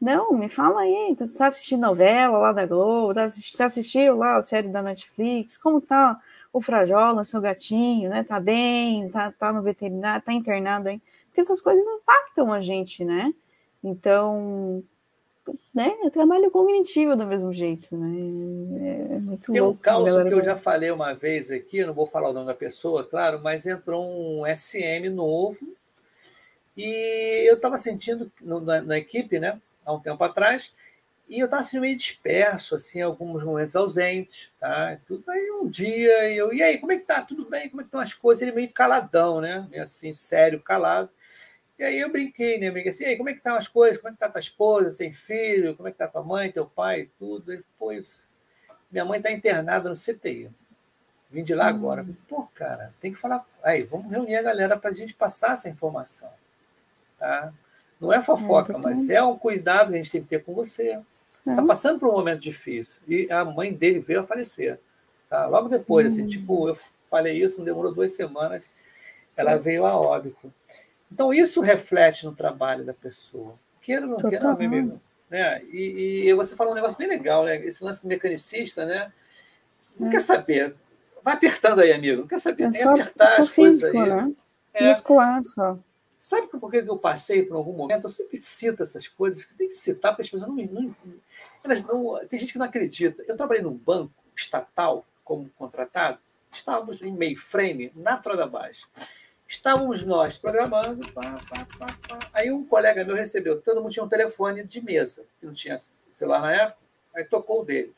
Não, 0.00 0.32
me 0.32 0.48
fala 0.48 0.82
aí, 0.82 1.14
você 1.16 1.24
está 1.24 1.46
assistindo 1.46 1.80
novela 1.80 2.36
lá 2.36 2.52
da 2.52 2.66
Globo, 2.66 3.14
tá 3.14 3.28
você 3.28 3.62
assistiu 3.62 4.16
lá 4.16 4.36
a 4.36 4.42
série 4.42 4.68
da 4.68 4.82
Netflix, 4.82 5.56
como 5.56 5.80
tá 5.80 6.20
o 6.56 6.60
Frajola, 6.60 7.22
seu 7.22 7.40
gatinho, 7.40 8.08
né? 8.08 8.22
Tá 8.22 8.40
bem, 8.40 9.10
tá, 9.10 9.30
tá 9.30 9.52
no 9.52 9.62
veterinário, 9.62 10.24
tá 10.24 10.32
internado 10.32 10.88
aí. 10.88 11.00
Porque 11.26 11.40
essas 11.40 11.60
coisas 11.60 11.84
impactam 11.86 12.50
a 12.50 12.62
gente, 12.62 13.04
né? 13.04 13.34
Então, 13.84 14.82
né, 15.74 15.94
é 16.02 16.08
trabalho 16.08 16.50
cognitivo 16.50 17.14
do 17.14 17.26
mesmo 17.26 17.52
jeito, 17.52 17.94
né? 17.94 18.08
É 19.14 19.18
muito 19.18 19.52
Tem 19.52 19.60
um 19.60 19.76
caos 19.76 20.10
que 20.10 20.32
eu 20.32 20.42
já 20.42 20.56
falei 20.56 20.90
uma 20.90 21.12
vez 21.12 21.50
aqui, 21.50 21.84
não 21.84 21.92
vou 21.92 22.06
falar 22.06 22.30
o 22.30 22.32
nome 22.32 22.46
da 22.46 22.54
pessoa, 22.54 23.04
claro, 23.04 23.38
mas 23.42 23.66
entrou 23.66 24.04
um 24.04 24.42
SM 24.46 25.10
novo 25.10 25.58
e 26.74 27.48
eu 27.48 27.56
estava 27.56 27.76
sentindo 27.76 28.32
na, 28.40 28.80
na, 28.80 28.96
equipe, 28.96 29.38
né, 29.38 29.60
há 29.84 29.92
um 29.92 30.00
tempo 30.00 30.24
atrás, 30.24 30.72
e 31.28 31.40
eu 31.40 31.46
estava 31.46 31.62
assim, 31.62 31.80
meio 31.80 31.96
disperso, 31.96 32.76
assim, 32.76 33.00
alguns 33.00 33.42
momentos 33.42 33.74
ausentes, 33.74 34.52
tá? 34.60 34.96
Tudo 35.06 35.28
aí 35.28 35.50
um 35.50 35.68
dia, 35.68 36.30
eu, 36.30 36.52
e 36.52 36.62
aí, 36.62 36.78
como 36.78 36.92
é 36.92 36.98
que 36.98 37.04
tá? 37.04 37.20
Tudo 37.20 37.48
bem? 37.48 37.68
Como 37.68 37.80
é 37.80 37.84
que 37.84 37.88
estão 37.88 38.00
as 38.00 38.14
coisas? 38.14 38.42
Ele 38.42 38.52
meio 38.52 38.72
caladão, 38.72 39.40
né? 39.40 39.66
Meio 39.70 39.82
assim, 39.82 40.12
sério, 40.12 40.60
calado. 40.60 41.10
E 41.78 41.84
aí 41.84 41.98
eu 41.98 42.10
brinquei, 42.10 42.58
né? 42.58 42.70
Brinquei 42.70 42.90
assim, 42.90 43.04
e 43.04 43.08
aí, 43.08 43.16
como 43.16 43.28
é 43.28 43.32
que 43.32 43.38
estão 43.38 43.56
as 43.56 43.66
coisas? 43.66 43.98
Como 43.98 44.08
é 44.08 44.12
que 44.12 44.18
tá 44.18 44.28
tua 44.28 44.40
esposa? 44.40 44.96
Tem 44.96 45.12
filho? 45.12 45.76
Como 45.76 45.88
é 45.88 45.92
que 45.92 45.98
tá 45.98 46.06
tua 46.06 46.22
mãe, 46.22 46.52
teu 46.52 46.64
pai, 46.64 47.10
tudo? 47.18 47.52
Ele, 47.52 47.64
pô, 47.78 47.90
isso. 47.90 48.22
minha 48.90 49.04
mãe 49.04 49.18
está 49.18 49.32
internada 49.32 49.88
no 49.88 49.96
CTI. 49.96 50.50
Vim 51.28 51.42
de 51.42 51.54
lá 51.54 51.66
agora. 51.66 52.02
Hum. 52.02 52.14
Pô, 52.28 52.44
cara, 52.54 52.94
tem 53.00 53.12
que 53.12 53.18
falar. 53.18 53.44
Aí, 53.62 53.82
vamos 53.82 54.10
reunir 54.10 54.36
a 54.36 54.42
galera 54.42 54.78
para 54.78 54.90
a 54.90 54.94
gente 54.94 55.12
passar 55.12 55.52
essa 55.52 55.68
informação. 55.68 56.30
Tá? 57.18 57.52
Não 58.00 58.12
é 58.12 58.22
fofoca, 58.22 58.72
é 58.72 58.78
mas 58.78 59.08
é 59.10 59.22
um 59.22 59.36
cuidado 59.36 59.88
que 59.88 59.94
a 59.94 59.96
gente 59.98 60.12
tem 60.12 60.22
que 60.22 60.28
ter 60.28 60.44
com 60.44 60.54
você. 60.54 61.00
Está 61.46 61.62
passando 61.62 62.00
por 62.00 62.08
um 62.08 62.12
momento 62.12 62.40
difícil. 62.40 63.00
E 63.06 63.30
a 63.30 63.44
mãe 63.44 63.72
dele 63.72 64.00
veio 64.00 64.20
a 64.20 64.24
falecer. 64.24 64.80
Tá? 65.28 65.46
Logo 65.46 65.68
depois, 65.68 66.06
assim, 66.06 66.22
hum. 66.22 66.24
assim, 66.24 66.38
tipo, 66.38 66.68
eu 66.68 66.78
falei 67.10 67.42
isso, 67.42 67.58
não 67.58 67.64
demorou 67.64 67.94
duas 67.94 68.12
semanas, 68.12 68.70
ela 69.36 69.56
veio 69.56 69.84
a 69.84 69.98
óbito. 69.98 70.52
Então, 71.10 71.32
isso 71.32 71.60
reflete 71.60 72.24
no 72.24 72.34
trabalho 72.34 72.84
da 72.84 72.92
pessoa. 72.92 73.54
Queira 73.80 74.06
ou 74.06 74.12
não 74.12 74.16
queira, 74.16 74.54
meu 74.54 74.66
amigo. 74.66 75.00
Né? 75.30 75.62
E, 75.72 76.28
e, 76.28 76.34
você 76.34 76.54
falou 76.54 76.72
um 76.72 76.76
negócio 76.76 76.98
bem 76.98 77.08
legal, 77.08 77.44
né? 77.44 77.56
Esse 77.64 77.84
lance 77.84 78.02
do 78.02 78.08
mecanicista, 78.08 78.84
né? 78.84 79.12
Não 79.98 80.08
é. 80.08 80.10
quer 80.10 80.20
saber. 80.20 80.74
Vai 81.22 81.34
apertando 81.34 81.80
aí, 81.80 81.92
amigo. 81.92 82.22
Não 82.22 82.28
quer 82.28 82.40
saber. 82.40 82.64
É 82.64 82.70
só, 82.70 82.90
apertar 82.90 83.24
é 83.24 83.40
as 83.40 83.50
físico, 83.50 83.92
coisas 83.92 83.94
aí. 83.94 84.08
Né? 84.08 84.32
É. 84.74 84.88
Muscular 84.88 85.44
só. 85.44 85.78
Sabe 86.18 86.46
por 86.46 86.70
que 86.70 86.78
eu 86.78 86.98
passei 86.98 87.42
por 87.42 87.56
algum 87.56 87.72
momento? 87.72 88.04
Eu 88.04 88.10
sempre 88.10 88.38
cito 88.38 88.82
essas 88.82 89.06
coisas, 89.06 89.44
que 89.44 89.54
tem 89.54 89.68
que 89.68 89.74
citar, 89.74 90.12
porque 90.12 90.22
as 90.22 90.30
pessoas 90.30 90.50
não, 90.50 90.56
não, 90.56 90.96
elas 91.62 91.84
não. 91.84 92.18
Tem 92.26 92.38
gente 92.38 92.52
que 92.52 92.58
não 92.58 92.66
acredita. 92.66 93.22
Eu 93.26 93.36
trabalhei 93.36 93.62
num 93.62 93.76
banco 93.76 94.12
estatal 94.34 95.04
como 95.24 95.50
contratado, 95.58 96.18
estávamos 96.52 97.02
em 97.02 97.12
mainframe, 97.12 97.92
na 97.94 98.16
Troda 98.16 98.46
Baixa. 98.46 98.86
Estávamos 99.48 100.04
nós 100.04 100.38
programando, 100.38 101.12
pá, 101.12 101.38
pá, 101.48 101.66
pá. 101.78 102.18
aí 102.32 102.50
um 102.50 102.64
colega 102.64 103.04
meu 103.04 103.14
recebeu, 103.14 103.60
todo 103.60 103.80
mundo 103.80 103.92
tinha 103.92 104.04
um 104.04 104.08
telefone 104.08 104.64
de 104.64 104.80
mesa, 104.80 105.24
que 105.38 105.46
não 105.46 105.52
tinha 105.52 105.76
celular 106.12 106.40
na 106.40 106.52
época, 106.52 106.78
aí 107.14 107.24
tocou 107.24 107.62
o 107.62 107.64
dele. 107.64 107.94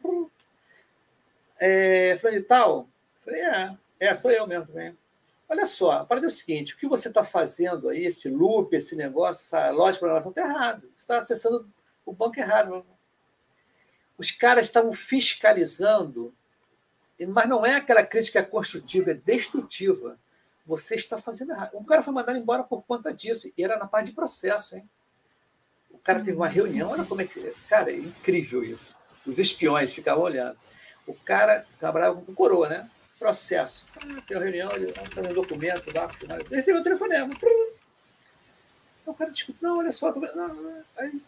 É, 1.58 2.16
falei, 2.18 2.42
tal? 2.42 2.86
Falei, 3.24 3.40
é, 3.40 3.76
é, 4.00 4.14
sou 4.14 4.30
eu 4.30 4.46
mesmo 4.46 4.66
também. 4.66 4.96
Olha 5.48 5.64
só, 5.64 5.92
a 5.92 6.04
parada 6.04 6.26
é 6.26 6.28
o 6.28 6.30
seguinte: 6.30 6.74
o 6.74 6.76
que 6.76 6.86
você 6.86 7.08
está 7.08 7.24
fazendo 7.24 7.88
aí, 7.88 8.04
esse 8.04 8.28
loop, 8.28 8.74
esse 8.76 8.94
negócio, 8.94 9.42
essa 9.42 9.70
lógica 9.70 9.92
de 9.92 9.98
programação, 10.00 10.30
está 10.30 10.42
errado. 10.42 10.82
Você 10.94 11.02
está 11.02 11.18
acessando 11.18 11.68
o 12.04 12.12
banco 12.12 12.38
errado. 12.38 12.84
Os 14.18 14.30
caras 14.30 14.66
estavam 14.66 14.92
fiscalizando, 14.92 16.34
mas 17.28 17.48
não 17.48 17.64
é 17.64 17.76
aquela 17.76 18.04
crítica 18.04 18.42
construtiva, 18.42 19.12
é 19.12 19.14
destrutiva. 19.14 20.18
Você 20.66 20.96
está 20.96 21.18
fazendo 21.18 21.52
errado. 21.52 21.76
Um 21.76 21.84
cara 21.84 22.02
foi 22.02 22.12
mandado 22.12 22.36
embora 22.36 22.62
por 22.62 22.82
conta 22.82 23.14
disso, 23.14 23.50
e 23.56 23.64
era 23.64 23.78
na 23.78 23.86
parte 23.86 24.06
de 24.06 24.12
processo, 24.12 24.76
hein? 24.76 24.88
O 25.90 25.98
cara 25.98 26.18
teve 26.20 26.36
uma 26.36 26.48
reunião, 26.48 26.90
olha 26.90 27.04
como 27.04 27.22
é 27.22 27.24
que. 27.24 27.40
Cara, 27.68 27.90
é 27.90 27.96
incrível 27.96 28.62
isso. 28.62 28.96
Os 29.26 29.38
espiões 29.38 29.92
ficavam 29.92 30.24
olhando. 30.24 30.58
O 31.06 31.14
cara 31.14 31.64
trabalhava 31.78 32.20
com 32.20 32.34
coroa, 32.34 32.68
né? 32.68 32.90
Processo. 33.18 33.84
Ah, 33.96 34.22
tem 34.26 34.36
uma 34.36 34.44
reunião, 34.44 34.70
ele 34.72 34.86
está 34.86 35.04
fazendo 35.06 35.34
documento 35.34 35.92
lá, 35.94 36.08
recebeu 36.50 36.80
o 36.80 36.84
telefonema. 36.84 37.30
O 39.04 39.14
cara 39.14 39.30
discute, 39.30 39.58
não, 39.60 39.78
olha 39.78 39.90
só, 39.90 40.12
tô... 40.12 40.20
não, 40.20 40.54
não. 40.54 40.84
Aí, 40.96 41.20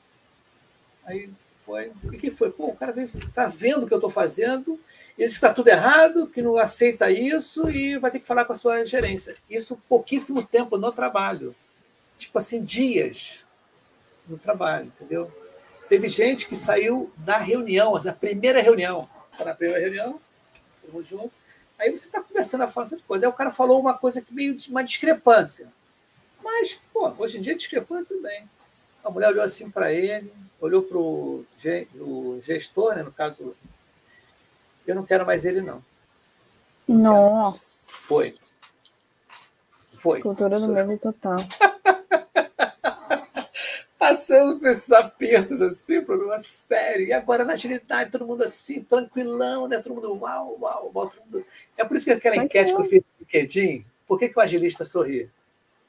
aí 1.07 1.30
foi. 1.64 1.93
O 2.05 2.11
que 2.11 2.30
foi? 2.30 2.51
Pô, 2.51 2.66
o 2.66 2.76
cara 2.76 2.95
está 3.03 3.47
vendo 3.47 3.84
o 3.84 3.86
que 3.86 3.95
eu 3.95 3.99
estou 3.99 4.11
fazendo, 4.11 4.78
ele 5.16 5.26
está 5.26 5.53
tudo 5.53 5.68
errado, 5.68 6.26
que 6.26 6.43
não 6.43 6.57
aceita 6.57 7.11
isso 7.11 7.70
e 7.70 7.99
vai 7.99 8.11
ter 8.11 8.20
que 8.20 8.26
falar 8.26 8.45
com 8.45 8.53
a 8.53 8.57
sua 8.57 8.84
gerência. 8.84 9.34
Isso 9.49 9.80
pouquíssimo 9.88 10.43
tempo 10.45 10.76
no 10.76 10.93
trabalho. 10.93 11.55
Tipo 12.18 12.38
assim, 12.38 12.62
dias 12.62 13.45
no 14.28 14.38
trabalho, 14.38 14.86
entendeu? 14.86 15.32
Teve 15.88 16.07
gente 16.07 16.47
que 16.47 16.55
saiu 16.55 17.12
da 17.16 17.38
reunião, 17.38 17.97
a 17.97 18.12
primeira 18.12 18.61
reunião. 18.61 19.09
Está 19.32 19.45
na 19.45 19.55
primeira 19.55 19.80
reunião, 19.80 20.20
todo 20.84 21.03
junto. 21.03 21.39
Aí 21.81 21.91
você 21.91 22.09
está 22.09 22.20
conversando 22.22 22.62
a 22.62 22.68
falar 22.68 22.89
de 22.89 22.99
coisa. 22.99 23.26
Aí 23.26 23.31
o 23.31 23.35
cara 23.35 23.51
falou 23.51 23.81
uma 23.81 23.95
coisa 23.95 24.20
que 24.20 24.35
meio 24.35 24.55
de 24.55 24.68
uma 24.68 24.85
discrepância. 24.85 25.66
Mas, 26.45 26.78
pô, 26.93 27.11
hoje 27.18 27.39
em 27.39 27.41
dia 27.41 27.57
discrepância 27.57 28.05
tudo 28.05 28.22
bem. 28.22 28.49
A 29.03 29.11
mulher 29.11 29.31
olhou 29.31 29.43
assim 29.43 29.70
para 29.70 29.91
ele, 29.91 30.31
olhou 30.61 30.83
para 30.83 30.99
o 30.99 31.45
gestor, 32.43 32.95
né, 32.95 33.03
no 33.03 33.11
caso, 33.11 33.57
eu 34.87 34.95
não 34.95 35.07
quero 35.07 35.24
mais 35.24 35.47
ele, 35.47 35.62
não. 35.62 35.83
Nossa. 36.87 38.09
Foi. 38.09 38.37
Foi. 39.95 40.20
Cultura 40.20 40.61
do 40.61 40.68
medo 40.68 40.99
total. 40.99 41.39
Passando 44.01 44.59
por 44.59 44.68
esses 44.68 44.90
apertos, 44.90 45.61
assim, 45.61 46.03
problema 46.03 46.38
sério. 46.38 47.07
E 47.07 47.12
agora 47.12 47.44
na 47.44 47.53
agilidade, 47.53 48.11
todo 48.11 48.26
mundo 48.26 48.42
assim, 48.42 48.82
tranquilão, 48.82 49.68
né? 49.68 49.78
Todo 49.78 49.94
mundo, 49.94 50.14
uau, 50.14 50.57
uau, 50.59 50.90
uau. 50.92 51.09
Todo 51.09 51.20
mundo... 51.26 51.46
É 51.76 51.84
por 51.84 51.96
isso 51.96 52.07
que 52.07 52.12
aquela 52.12 52.34
Só 52.34 52.42
enquete 52.42 52.74
que, 52.74 52.80
eu 52.80 52.84
fiz 52.86 53.03
no 53.03 53.20
LinkedIn, 53.20 53.84
por 54.09 54.18
que, 54.18 54.30
que 54.30 54.38
o 54.38 54.40
agilista 54.42 54.86
sorri? 54.86 55.28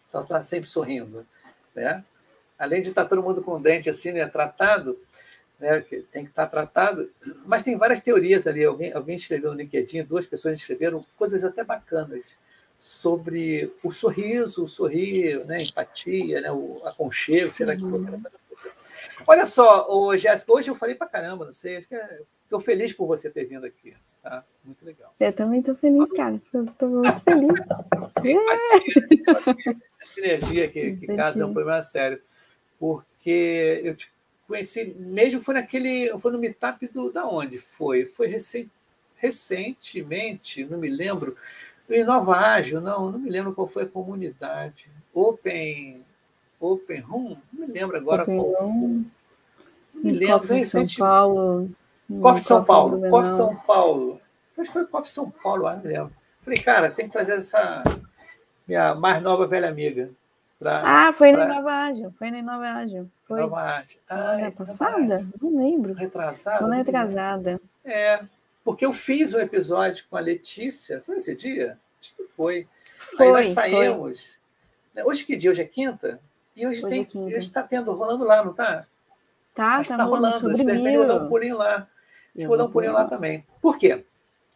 Só 0.06 0.22
está 0.22 0.42
sempre 0.42 0.68
sorrindo, 0.68 1.26
né? 1.74 2.04
além 2.62 2.80
de 2.80 2.90
estar 2.90 3.06
todo 3.06 3.24
mundo 3.24 3.42
com 3.42 3.54
o 3.54 3.60
dente 3.60 3.90
assim, 3.90 4.12
né, 4.12 4.24
tratado, 4.28 5.00
né, 5.60 5.82
tem 6.12 6.24
que 6.24 6.30
estar 6.30 6.46
tratado, 6.46 7.10
mas 7.44 7.64
tem 7.64 7.76
várias 7.76 8.00
teorias 8.00 8.46
ali. 8.46 8.64
Alguém, 8.64 8.94
alguém 8.94 9.16
escreveu 9.16 9.52
no 9.52 9.58
LinkedIn, 9.58 10.04
duas 10.04 10.28
pessoas 10.28 10.60
escreveram 10.60 11.04
coisas 11.18 11.44
até 11.44 11.64
bacanas 11.64 12.38
sobre 12.82 13.72
o 13.84 13.92
sorriso, 13.92 14.64
o 14.64 14.68
sorrir, 14.68 15.46
né, 15.46 15.60
empatia, 15.62 16.42
né, 16.42 16.52
o 16.52 16.82
aconchego, 16.84 17.54
será 17.54 17.76
que 17.76 17.84
uhum. 17.84 18.24
Olha 19.28 19.46
só, 19.46 19.88
ô, 19.88 20.18
Jéssica, 20.18 20.52
hoje 20.52 20.72
eu 20.72 20.74
falei 20.74 20.96
para 20.96 21.06
caramba, 21.06 21.46
não 21.46 21.52
sei, 21.52 21.78
estou 21.78 22.60
é, 22.60 22.64
feliz 22.64 22.92
por 22.92 23.06
você 23.06 23.30
ter 23.30 23.46
vindo 23.46 23.68
aqui, 23.68 23.94
tá? 24.24 24.44
Muito 24.66 24.84
legal. 24.84 25.14
Eu 25.20 25.32
também 25.32 25.60
estou 25.60 25.76
feliz, 25.76 26.12
cara, 26.12 26.42
estou 26.44 26.90
muito 26.90 27.20
feliz. 27.20 27.54
a 30.02 30.06
sinergia 30.06 30.68
que, 30.68 30.96
que 30.96 31.08
casa 31.16 31.44
é 31.44 31.46
um 31.46 31.54
problema 31.54 31.84
sério 31.84 32.20
porque 32.80 33.80
eu 33.84 33.96
te 33.96 34.12
conheci 34.48 34.86
mesmo 34.98 35.40
foi 35.40 35.54
naquele 35.54 36.18
foi 36.18 36.32
no 36.32 36.40
meetup 36.40 36.88
do 36.88 37.12
da 37.12 37.28
onde 37.28 37.60
foi 37.60 38.08
foi 38.08 38.26
recent, 38.26 38.68
recentemente 39.18 40.66
não 40.66 40.80
me 40.80 40.90
lembro 40.90 41.38
em 41.92 42.04
Nova 42.04 42.38
Ágil 42.38 42.82
não 42.82 43.12
não 43.12 43.20
me 43.20 43.30
lembro 43.30 43.54
qual 43.54 43.68
foi 43.68 43.84
a 43.84 43.88
comunidade 43.88 44.90
Open 45.14 46.06
Open 46.60 47.00
Room 47.02 47.38
não 47.52 47.68
me 47.68 47.72
lembro 47.72 47.98
agora 47.98 48.24
Open 48.24 48.38
qual 48.38 48.52
foi 48.52 48.68
não 48.68 49.06
me 49.96 50.12
lembro 50.12 50.40
Coffee 50.40 50.64
São 50.64 50.86
Paulo 50.98 51.70
Coffee 52.22 52.44
São 52.44 52.64
Paulo 52.64 53.10
Coffee 53.10 53.34
São 53.34 53.56
Paulo 53.56 54.22
acho 54.58 54.70
que 54.70 54.74
foi 54.74 54.86
Coffee 54.86 55.12
São 55.12 55.30
Paulo 55.30 55.68
ah, 55.68 55.76
não 55.76 55.84
me 55.84 55.90
lembro 55.90 56.14
falei 56.42 56.60
cara 56.60 56.92
tem 56.92 57.06
que 57.06 57.12
trazer 57.12 57.34
essa 57.34 57.84
minha 58.68 58.96
mais 58.96 59.22
nova 59.22 59.46
velha 59.48 59.70
amiga 59.70 60.10
Pra, 60.62 60.84
ah, 60.86 61.12
foi 61.12 61.32
pra... 61.34 61.48
na 61.48 61.56
Nova 61.56 61.72
Ágil, 61.72 62.14
foi 62.20 62.30
na 62.30 62.40
Nova 62.44 62.68
Ágil. 62.68 63.10
Foi. 63.28 63.42
Nova 63.42 63.62
Ágil. 63.62 63.98
Semana 64.04 64.48
ah, 64.48 64.52
passada? 64.52 65.30
Não 65.42 65.58
lembro. 65.58 65.94
Retrasada? 65.96 66.58
Semana 66.58 66.76
retrasada. 66.76 67.60
É, 67.84 68.22
porque 68.72 68.86
eu 68.86 68.94
fiz 68.94 69.34
um 69.34 69.40
episódio 69.40 70.06
com 70.10 70.16
a 70.16 70.22
Letícia, 70.22 71.02
foi 71.06 71.18
esse 71.18 71.36
dia? 71.36 71.78
Acho 72.00 72.16
que 72.16 72.24
foi. 72.24 72.66
foi 72.98 73.28
Aí 73.28 73.34
nós 73.34 73.48
saímos. 73.50 74.40
Foi. 74.94 75.04
Hoje 75.04 75.26
que 75.26 75.36
dia? 75.36 75.52
Hoje 75.52 75.62
é 75.62 75.66
quinta? 75.66 76.22
E 76.56 76.66
hoje, 76.66 76.86
hoje 76.86 77.06
tem, 77.06 77.34
é 77.34 77.38
está 77.38 77.64
tendo, 77.64 77.92
rolando 77.92 78.24
lá, 78.24 78.46
não 78.46 78.54
tá? 78.54 78.88
Tá, 79.54 79.84
tá, 79.84 79.98
tá 79.98 80.04
rolando. 80.06 80.38
Sobre 80.38 80.56
de 80.56 80.64
repente 80.64 80.98
vou 80.98 81.06
dar 81.06 81.16
um 81.16 81.28
pulinho 81.28 81.58
lá. 81.58 81.86
Eu 82.34 82.48
vou 82.48 82.58
dar 82.58 82.64
um 82.64 82.72
pulinho 82.72 82.94
lá 82.94 83.04
também. 83.04 83.46
Por 83.62 83.78
quê? 83.78 84.06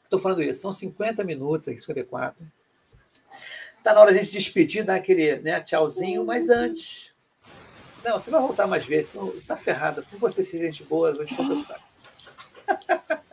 Estou 0.06 0.18
falando 0.18 0.42
isso, 0.42 0.62
são 0.62 0.72
50 0.72 1.22
minutos 1.26 1.68
aqui, 1.68 1.78
54. 1.78 2.42
Está 3.78 3.94
na 3.94 4.00
hora 4.00 4.14
de 4.14 4.20
a 4.20 4.22
gente 4.22 4.32
despedir, 4.32 4.86
dar 4.86 4.96
aquele 4.96 5.40
né, 5.40 5.60
tchauzinho, 5.60 6.24
mas 6.24 6.48
antes. 6.48 7.14
Não, 8.02 8.18
você 8.18 8.32
vai 8.32 8.40
voltar 8.40 8.66
mais 8.66 8.86
vezes, 8.86 9.14
está 9.36 9.58
ferrada. 9.58 10.04
Por 10.04 10.18
você 10.18 10.42
ser 10.42 10.60
gente 10.60 10.86
boa, 10.86 11.10
eu 11.10 11.16
vou 11.16 11.24
encher 11.26 11.42
o 11.42 11.60
saco. 11.60 11.84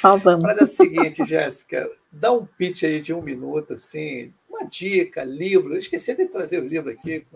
Salvamos. 0.00 0.42
Para 0.42 0.60
é 0.60 0.62
o 0.62 0.66
seguinte, 0.66 1.24
Jéssica, 1.24 1.90
dá 2.10 2.32
um 2.32 2.46
pitch 2.46 2.84
aí 2.84 3.00
de 3.00 3.12
um 3.12 3.20
minuto, 3.20 3.74
assim, 3.74 4.32
uma 4.48 4.64
dica, 4.64 5.22
livro. 5.22 5.74
Eu 5.74 5.78
esqueci 5.78 6.14
de 6.14 6.24
trazer 6.24 6.58
o 6.58 6.66
livro 6.66 6.90
aqui. 6.90 7.26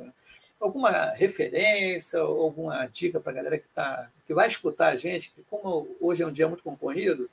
alguma 0.58 1.10
referência, 1.10 2.20
alguma 2.20 2.86
dica 2.86 3.20
para 3.20 3.32
a 3.32 3.34
galera 3.34 3.58
que, 3.58 3.68
tá, 3.68 4.08
que 4.26 4.32
vai 4.32 4.48
escutar 4.48 4.88
a 4.88 4.96
gente, 4.96 5.30
que 5.30 5.42
como 5.50 5.94
hoje 6.00 6.22
é 6.22 6.26
um 6.26 6.32
dia 6.32 6.48
muito 6.48 6.64
concorrido, 6.64 7.28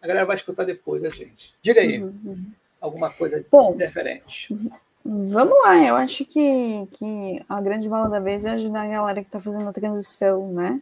a 0.00 0.06
galera 0.06 0.26
vai 0.26 0.34
escutar 0.34 0.64
depois 0.64 1.00
da 1.00 1.08
gente. 1.08 1.54
Diga 1.62 1.80
aí, 1.80 2.02
uhum. 2.02 2.12
uhum. 2.24 2.52
alguma 2.80 3.08
coisa 3.08 3.44
Bom, 3.52 3.76
diferente. 3.76 4.52
Vamos 5.04 5.56
lá, 5.64 5.76
eu 5.76 5.94
acho 5.94 6.24
que, 6.24 6.88
que 6.92 7.40
a 7.48 7.60
grande 7.60 7.88
bola 7.88 8.08
da 8.08 8.18
vez 8.18 8.44
é 8.44 8.50
ajudar 8.50 8.82
a 8.82 8.88
galera 8.88 9.20
que 9.20 9.28
está 9.28 9.38
fazendo 9.38 9.68
a 9.68 9.72
transição, 9.72 10.52
né? 10.52 10.80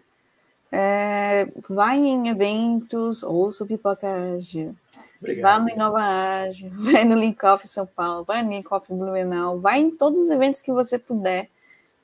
É, 0.73 1.49
vai 1.69 1.99
em 1.99 2.29
eventos, 2.29 3.23
ouça 3.23 3.65
o 3.65 3.67
Pipoca 3.67 4.07
Ágil, 4.35 4.75
vá 5.43 5.59
no 5.59 5.69
Inova 5.69 6.01
Ágil, 6.01 6.71
vai 6.79 7.05
no 7.05 7.17
Link 7.17 7.45
Off 7.45 7.67
São 7.67 7.87
Paulo, 7.87 8.25
vai 8.25 8.43
no 8.43 8.51
Link 8.51 8.73
Off 8.73 8.93
Blumenau, 8.93 9.59
vai 9.59 9.81
em 9.81 9.91
todos 9.91 10.21
os 10.21 10.31
eventos 10.31 10.61
que 10.61 10.73
você 10.73 10.99
puder. 10.99 11.49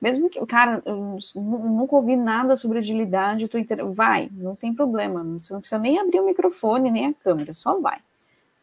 Mesmo 0.00 0.28
que, 0.28 0.44
cara, 0.44 0.82
eu 0.84 1.18
nunca 1.34 1.96
ouvi 1.96 2.16
nada 2.16 2.54
sobre 2.54 2.78
agilidade, 2.78 3.48
tô 3.48 3.56
inter... 3.56 3.84
vai, 3.86 4.28
não 4.32 4.54
tem 4.54 4.74
problema, 4.74 5.24
você 5.24 5.52
não 5.52 5.60
precisa 5.60 5.80
nem 5.80 5.98
abrir 5.98 6.20
o 6.20 6.26
microfone, 6.26 6.90
nem 6.90 7.06
a 7.06 7.14
câmera, 7.14 7.54
só 7.54 7.80
vai 7.80 7.98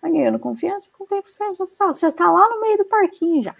vai 0.04 0.12
ganhando 0.12 0.38
confiança, 0.38 0.92
com 0.92 1.06
o 1.06 1.08
tempo 1.08 1.30
você 1.30 2.02
já 2.02 2.10
está 2.10 2.30
lá 2.30 2.50
no 2.50 2.60
meio 2.60 2.78
do 2.78 2.86
parquinho 2.86 3.42
já. 3.42 3.56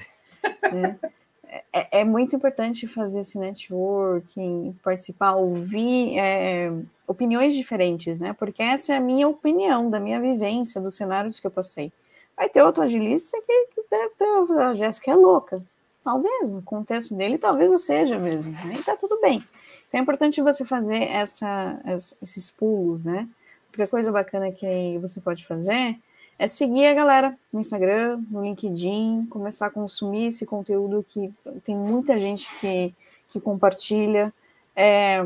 Né? 0.74 1.00
É, 1.72 2.00
é, 2.00 2.04
muito 2.04 2.36
importante 2.36 2.88
fazer 2.88 3.20
esse 3.20 3.38
networking, 3.38 4.76
participar, 4.84 5.34
ouvir 5.34 6.18
é, 6.18 6.72
opiniões 7.08 7.54
diferentes, 7.54 8.22
né? 8.22 8.34
Porque 8.34 8.64
essa 8.64 8.94
é 8.94 8.98
a 8.98 9.02
minha 9.02 9.28
opinião, 9.28 9.90
da 9.90 10.00
minha 10.00 10.20
vivência, 10.20 10.82
dos 10.82 10.96
cenários 10.96 11.40
que 11.40 11.46
eu 11.46 11.52
passei. 11.52 11.92
Vai 12.36 12.50
ter 12.50 12.64
outro 12.64 12.82
agilista 12.82 13.38
que, 13.46 13.84
deve 13.90 14.10
ter, 14.18 14.60
a 14.60 14.74
Jéssica 14.74 15.12
é 15.12 15.16
louca. 15.16 15.64
Talvez, 16.04 16.52
no 16.52 16.62
contexto 16.62 17.16
dele, 17.16 17.38
talvez 17.38 17.72
eu 17.72 17.78
seja 17.78 18.18
mesmo. 18.18 18.56
E 18.74 18.84
tá 18.84 18.96
tudo 18.96 19.20
bem. 19.22 19.44
Então 19.88 20.00
é 20.00 20.02
importante 20.02 20.42
você 20.42 20.66
fazer 20.66 21.04
essa, 21.04 21.80
esses 22.22 22.50
pulos, 22.50 23.06
né? 23.06 23.30
Porque 23.70 23.84
a 23.84 23.88
coisa 23.88 24.12
bacana 24.12 24.52
que 24.52 24.98
você 25.00 25.22
pode 25.22 25.46
fazer 25.46 26.00
é 26.44 26.48
seguir 26.48 26.88
a 26.88 26.94
galera 26.94 27.40
no 27.54 27.62
Instagram, 27.62 28.22
no 28.30 28.44
LinkedIn, 28.44 29.28
começar 29.30 29.68
a 29.68 29.70
consumir 29.70 30.26
esse 30.26 30.46
conteúdo 30.46 31.06
que 31.08 31.34
tem 31.64 31.74
muita 31.74 32.18
gente 32.18 32.50
que, 32.60 32.94
que 33.30 33.40
compartilha. 33.40 34.34
É, 34.76 35.26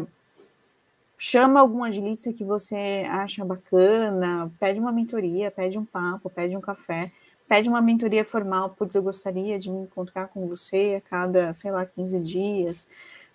chama 1.17 1.59
algum 1.59 1.83
agilista 1.83 2.31
que 2.31 2.43
você 2.43 3.03
acha 3.09 3.43
bacana, 3.43 4.51
pede 4.59 4.79
uma 4.79 4.91
mentoria, 4.91 5.49
pede 5.49 5.79
um 5.79 5.85
papo, 5.85 6.29
pede 6.29 6.55
um 6.55 6.61
café, 6.61 7.11
pede 7.49 7.67
uma 7.67 7.81
mentoria 7.81 8.23
formal, 8.23 8.69
putz, 8.69 8.93
eu 8.93 9.01
gostaria 9.01 9.57
de 9.57 9.71
me 9.71 9.79
encontrar 9.79 10.27
com 10.27 10.47
você 10.47 11.01
a 11.03 11.09
cada, 11.09 11.51
sei 11.51 11.71
lá, 11.71 11.83
15 11.83 12.19
dias. 12.19 12.87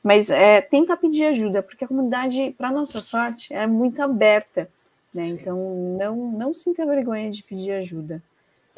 Mas 0.05 0.30
é, 0.30 0.61
tenta 0.61 0.97
pedir 0.97 1.24
ajuda, 1.24 1.64
porque 1.64 1.85
a 1.85 1.89
comunidade, 1.89 2.55
para 2.57 2.70
nossa 2.70 3.03
sorte, 3.03 3.53
é 3.53 3.66
muito 3.66 4.01
aberta. 4.01 4.70
Né? 5.15 5.29
Então, 5.29 5.97
não, 5.99 6.33
não 6.33 6.55
sinta 6.55 6.87
vergonha 6.87 7.31
de 7.31 7.43
pedir 7.43 7.73
ajuda. 7.73 8.23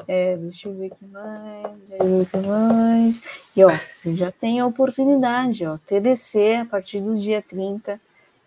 É, 0.07 0.35
deixa 0.35 0.67
eu 0.67 0.73
ver 0.75 0.87
aqui 0.87 1.05
mais, 1.05 1.89
que 2.29 2.37
mais. 2.37 3.23
E 3.55 3.63
ó, 3.63 3.71
você 3.95 4.13
já 4.13 4.29
tem 4.29 4.59
a 4.59 4.65
oportunidade, 4.65 5.65
ó, 5.65 5.77
TDC 5.77 6.55
a 6.55 6.65
partir 6.65 6.99
do 6.99 7.15
dia 7.15 7.41
30. 7.41 7.99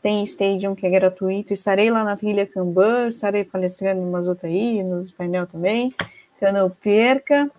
Tem 0.03 0.23
Stadium 0.23 0.75
que 0.75 0.87
é 0.87 0.91
gratuito. 0.91 1.53
Estarei 1.53 1.91
lá 1.91 2.05
na 2.05 2.17
trilha 2.17 2.47
Kanban, 2.47 3.09
estarei 3.09 3.45
palestrando 3.45 4.01
outras 4.29 4.53
aí, 4.53 4.83
nos 4.85 5.11
painel 5.11 5.47
também. 5.47 5.93
Então 6.37 6.53
não 6.53 6.71
perca. 6.71 7.51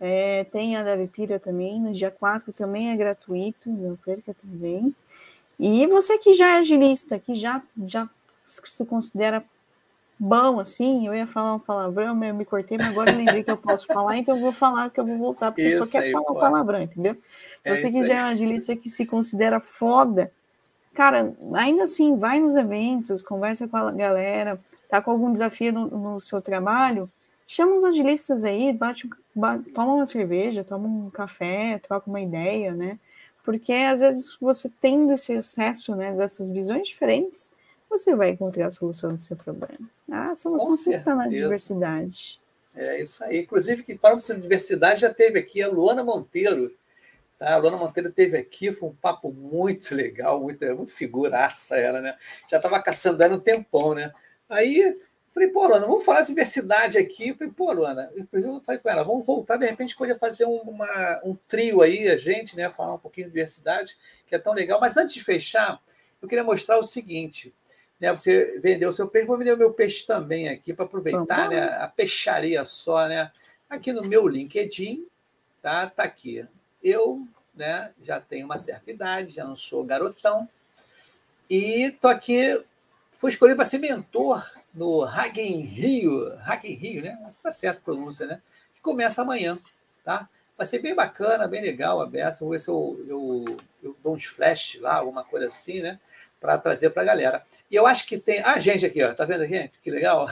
É, 0.00 0.44
tem 0.44 0.76
a 0.76 0.82
Davipira 0.82 1.38
também, 1.38 1.78
no 1.78 1.92
dia 1.92 2.10
4 2.10 2.54
também 2.54 2.90
é 2.90 2.96
gratuito, 2.96 3.68
não 3.68 3.96
perca 3.96 4.34
também. 4.34 4.94
E 5.58 5.86
você 5.86 6.16
que 6.16 6.32
já 6.32 6.56
é 6.56 6.58
agilista, 6.60 7.18
que 7.18 7.34
já, 7.34 7.62
já 7.84 8.08
se 8.50 8.84
considera 8.84 9.44
bom, 10.18 10.60
assim, 10.60 11.06
eu 11.06 11.14
ia 11.14 11.26
falar 11.26 11.54
um 11.54 11.58
palavrão, 11.58 12.22
eu 12.22 12.34
me 12.34 12.44
cortei, 12.44 12.76
mas 12.76 12.88
agora 12.88 13.10
eu 13.10 13.16
lembrei 13.16 13.42
que 13.42 13.50
eu 13.50 13.56
posso 13.56 13.86
falar, 13.86 14.18
então 14.18 14.36
eu 14.36 14.42
vou 14.42 14.52
falar 14.52 14.90
que 14.90 15.00
eu 15.00 15.06
vou 15.06 15.16
voltar, 15.16 15.50
porque 15.50 15.66
isso 15.66 15.82
só 15.82 15.90
quer 15.90 16.12
falar 16.12 16.30
um 16.30 16.34
palavrão, 16.34 16.82
entendeu? 16.82 17.16
É 17.64 17.74
Você 17.74 17.90
que 17.90 18.04
já 18.04 18.18
é 18.18 18.22
um 18.24 18.26
agilista 18.26 18.76
que 18.76 18.90
se 18.90 19.06
considera 19.06 19.60
foda, 19.60 20.30
cara, 20.94 21.34
ainda 21.54 21.84
assim, 21.84 22.18
vai 22.18 22.38
nos 22.38 22.54
eventos, 22.54 23.22
conversa 23.22 23.66
com 23.66 23.78
a 23.78 23.90
galera, 23.92 24.60
tá 24.90 25.00
com 25.00 25.10
algum 25.10 25.32
desafio 25.32 25.72
no, 25.72 25.86
no 25.86 26.20
seu 26.20 26.42
trabalho, 26.42 27.08
chama 27.46 27.74
os 27.74 27.82
agilistas 27.82 28.44
aí, 28.44 28.72
bate, 28.74 29.08
bate, 29.34 29.70
toma 29.70 29.94
uma 29.94 30.06
cerveja, 30.06 30.62
toma 30.62 30.86
um 30.86 31.08
café, 31.08 31.78
troca 31.78 32.10
uma 32.10 32.20
ideia, 32.20 32.74
né? 32.74 32.98
Porque 33.42 33.72
às 33.72 34.00
vezes 34.00 34.36
você 34.38 34.70
tendo 34.80 35.12
esse 35.14 35.34
acesso, 35.34 35.96
né, 35.96 36.12
dessas 36.12 36.50
visões 36.50 36.88
diferentes, 36.88 37.50
você 37.90 38.14
vai 38.14 38.30
encontrar 38.30 38.68
a 38.68 38.70
solução 38.70 39.10
do 39.10 39.18
seu 39.18 39.36
problema. 39.36 39.90
A 40.10 40.34
solução 40.36 40.72
sempre 40.74 41.00
está 41.00 41.14
na 41.14 41.26
diversidade. 41.26 42.40
É 42.74 43.00
isso 43.00 43.22
aí. 43.24 43.40
Inclusive, 43.40 43.82
que 43.82 43.98
para 43.98 44.14
a 44.14 44.34
diversidade 44.34 45.00
já 45.00 45.12
teve 45.12 45.40
aqui 45.40 45.60
a 45.60 45.68
Luana 45.68 46.04
Monteiro. 46.04 46.72
Tá? 47.36 47.54
A 47.54 47.56
Luana 47.56 47.76
Monteiro 47.76 48.10
teve 48.10 48.38
aqui, 48.38 48.72
foi 48.72 48.88
um 48.88 48.94
papo 48.94 49.32
muito 49.32 49.94
legal, 49.94 50.40
muito, 50.40 50.64
muito 50.76 50.94
figuraça 50.94 51.76
ela, 51.76 52.00
né? 52.00 52.16
Já 52.48 52.58
estava 52.58 52.80
caçando 52.80 53.22
ela 53.22 53.34
um 53.34 53.40
tempão, 53.40 53.94
né? 53.94 54.12
Aí 54.48 54.96
falei, 55.34 55.48
pô, 55.48 55.66
Luana, 55.66 55.86
vamos 55.86 56.04
falar 56.04 56.20
de 56.20 56.28
diversidade 56.28 56.96
aqui. 56.96 57.34
Falei, 57.34 57.52
pô, 57.52 57.72
Luana, 57.72 58.10
inclusive 58.16 58.52
eu 58.52 58.60
falei 58.60 58.80
com 58.80 58.88
ela, 58.88 59.02
vamos 59.02 59.26
voltar, 59.26 59.56
de 59.56 59.66
repente 59.66 59.96
podia 59.96 60.18
fazer 60.18 60.44
um, 60.44 60.60
uma, 60.60 61.20
um 61.24 61.36
trio 61.48 61.82
aí, 61.82 62.08
a 62.08 62.16
gente, 62.16 62.56
né? 62.56 62.70
Falar 62.70 62.94
um 62.94 62.98
pouquinho 62.98 63.26
de 63.26 63.32
diversidade, 63.32 63.96
que 64.28 64.34
é 64.34 64.38
tão 64.38 64.52
legal. 64.52 64.78
Mas 64.80 64.96
antes 64.96 65.14
de 65.14 65.24
fechar, 65.24 65.80
eu 66.22 66.28
queria 66.28 66.44
mostrar 66.44 66.78
o 66.78 66.82
seguinte 66.82 67.52
né, 68.00 68.10
você 68.10 68.58
vendeu 68.60 68.88
o 68.88 68.92
seu 68.92 69.06
peixe, 69.06 69.26
vou 69.26 69.36
vender 69.36 69.52
o 69.52 69.58
meu 69.58 69.72
peixe 69.72 70.06
também 70.06 70.48
aqui 70.48 70.72
para 70.72 70.86
aproveitar 70.86 71.50
né, 71.50 71.64
a 71.64 71.86
peixaria 71.86 72.64
só, 72.64 73.06
né? 73.06 73.30
Aqui 73.68 73.92
no 73.92 74.02
meu 74.02 74.26
LinkedIn, 74.26 75.06
tá? 75.60 75.86
Tá 75.86 76.04
aqui. 76.04 76.46
Eu, 76.82 77.26
né, 77.54 77.92
já 78.02 78.18
tenho 78.18 78.46
uma 78.46 78.58
certa 78.58 78.90
idade, 78.90 79.34
já 79.34 79.44
não 79.44 79.54
sou 79.54 79.84
garotão 79.84 80.48
e 81.48 81.90
tô 82.00 82.08
aqui 82.08 82.64
fui 83.12 83.30
escolhido 83.30 83.56
para 83.56 83.66
ser 83.66 83.78
mentor 83.78 84.50
no 84.72 85.04
Hagen 85.04 85.60
Rio, 85.60 86.32
Hagen 86.42 86.74
Rio, 86.74 87.02
né? 87.02 87.34
Tá 87.42 87.50
certo 87.50 87.78
a 87.78 87.82
pronúncia, 87.82 88.24
né? 88.24 88.40
Que 88.74 88.80
começa 88.80 89.20
amanhã, 89.20 89.58
tá? 90.02 90.26
Vai 90.56 90.66
ser 90.66 90.78
bem 90.78 90.94
bacana, 90.94 91.46
bem 91.46 91.60
legal 91.60 92.00
a 92.00 92.06
beça. 92.06 92.40
Vou 92.40 92.50
ver 92.50 92.60
se 92.60 92.68
eu, 92.68 93.04
eu, 93.06 93.44
eu 93.82 93.96
dou 94.02 94.14
uns 94.14 94.24
flash 94.24 94.78
lá, 94.80 94.94
alguma 94.94 95.22
coisa 95.22 95.46
assim, 95.46 95.82
né? 95.82 96.00
Para 96.40 96.58
trazer 96.58 96.90
para 96.90 97.02
a 97.02 97.06
galera. 97.06 97.44
E 97.70 97.76
eu 97.76 97.86
acho 97.86 98.06
que 98.06 98.18
tem 98.18 98.40
a 98.40 98.58
gente 98.58 98.86
aqui, 98.86 99.02
ó, 99.02 99.12
tá 99.12 99.24
vendo, 99.24 99.46
gente? 99.46 99.78
Que 99.80 99.90
legal. 99.90 100.28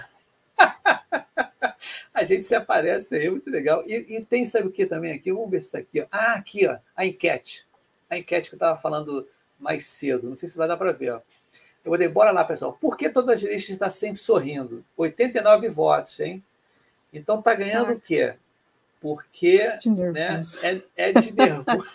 a 2.15 2.25
gente 2.25 2.43
se 2.43 2.55
aparece 2.55 3.15
aí, 3.15 3.31
muito 3.31 3.51
legal. 3.51 3.83
E, 3.87 4.17
e, 4.17 4.25
tem, 4.25 4.45
sabe 4.45 4.69
o 4.69 4.73
que 4.73 4.87
também 4.87 5.13
aqui? 5.13 5.33
Vamos 5.33 5.51
ver 5.51 5.61
se 5.61 5.67
está 5.67 5.79
aqui. 5.79 6.01
Ó. 6.01 6.07
Ah, 6.11 6.33
aqui, 6.33 6.67
ó, 6.67 6.79
a 6.97 7.05
enquete. 7.05 7.67
A 8.09 8.17
enquete 8.17 8.49
que 8.49 8.55
eu 8.55 8.59
estava 8.59 8.79
falando 8.79 9.29
mais 9.59 9.85
cedo. 9.85 10.29
Não 10.29 10.35
sei 10.35 10.49
se 10.49 10.57
vai 10.57 10.67
dar 10.67 10.79
para 10.79 10.93
ver. 10.93 11.11
Ó. 11.11 11.21
Eu 11.85 11.97
vou 11.97 12.11
bora 12.11 12.31
lá, 12.31 12.45
pessoal. 12.45 12.77
Por 12.81 12.97
que 12.97 13.09
toda 13.09 13.35
a 13.35 13.37
gente 13.37 13.73
está 13.73 13.91
sempre 13.91 14.19
sorrindo? 14.19 14.85
89 14.97 15.69
votos, 15.69 16.19
hein? 16.21 16.43
Então 17.13 17.41
tá 17.41 17.55
ganhando 17.55 17.93
ah. 17.93 17.95
o 17.95 18.01
quê? 18.01 18.35
Porque 19.01 19.59
né, 20.13 20.41
é, 20.97 21.09
é 21.09 21.13
de 21.13 21.33
nervoso. 21.33 21.87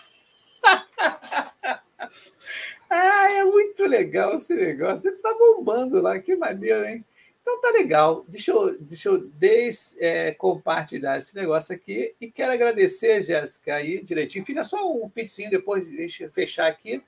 Ah, 2.88 3.30
é 3.30 3.44
muito 3.44 3.84
legal 3.86 4.34
esse 4.34 4.54
negócio. 4.54 5.04
Deve 5.04 5.16
estar 5.16 5.32
tá 5.32 5.38
bombando 5.38 6.00
lá, 6.00 6.18
que 6.18 6.36
maneiro, 6.36 6.84
hein? 6.84 7.04
Então 7.44 7.60
tá 7.60 7.70
legal. 7.70 8.24
Deixa 8.26 8.52
eu, 8.52 8.78
deixa 8.80 9.10
eu 9.10 9.18
des, 9.18 9.94
é, 10.00 10.32
compartilhar 10.32 11.18
esse 11.18 11.36
negócio 11.36 11.74
aqui 11.74 12.14
e 12.18 12.30
quero 12.30 12.52
agradecer, 12.52 13.20
Jéssica, 13.20 13.74
aí 13.74 14.02
direitinho. 14.02 14.46
Fica 14.46 14.64
só 14.64 14.90
um 14.90 15.08
pitzinho 15.10 15.50
depois, 15.50 15.86
eu 16.20 16.30
fechar 16.30 16.66
aqui. 16.66 17.02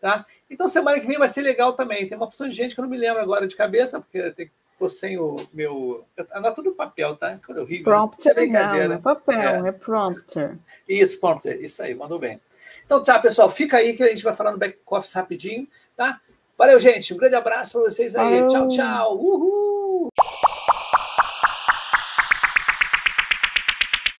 Tá? 0.00 0.26
Então, 0.50 0.68
semana 0.68 1.00
que 1.00 1.06
vem 1.06 1.18
vai 1.18 1.28
ser 1.28 1.42
legal 1.42 1.72
também. 1.72 2.06
Tem 2.06 2.18
uma 2.18 2.26
opção 2.26 2.48
de 2.48 2.54
gente 2.54 2.74
que 2.74 2.80
eu 2.80 2.82
não 2.82 2.90
me 2.90 2.98
lembro 2.98 3.20
agora 3.20 3.46
de 3.46 3.56
cabeça, 3.56 4.00
porque 4.00 4.50
estou 4.72 4.88
sem 4.88 5.18
o 5.18 5.36
meu. 5.52 6.04
Anoto 6.32 6.62
no 6.62 6.72
papel, 6.72 7.16
tá? 7.16 7.38
Quando 7.44 7.58
eu 7.58 7.64
rio. 7.64 7.82
Prompter, 7.82 8.34
é 8.36 8.46
não, 8.46 8.94
é 8.94 8.98
papel, 8.98 9.64
é. 9.64 9.68
é 9.68 9.72
prompter. 9.72 10.58
Isso, 10.88 11.18
prompter. 11.18 11.62
Isso 11.62 11.82
aí, 11.82 11.94
mandou 11.94 12.18
bem. 12.18 12.40
Então, 12.86 13.02
tchau, 13.02 13.20
pessoal. 13.20 13.50
Fica 13.50 13.76
aí 13.76 13.94
que 13.94 14.02
a 14.02 14.08
gente 14.08 14.22
vai 14.22 14.34
falar 14.34 14.52
no 14.52 14.58
back-office 14.58 15.12
rapidinho, 15.12 15.68
tá? 15.96 16.20
Valeu, 16.56 16.80
gente. 16.80 17.12
Um 17.12 17.16
grande 17.16 17.34
abraço 17.34 17.72
para 17.72 17.82
vocês 17.82 18.16
aí. 18.16 18.46
Tchau, 18.46 18.68
tchau. 18.68 19.18
Uhul. 19.18 19.75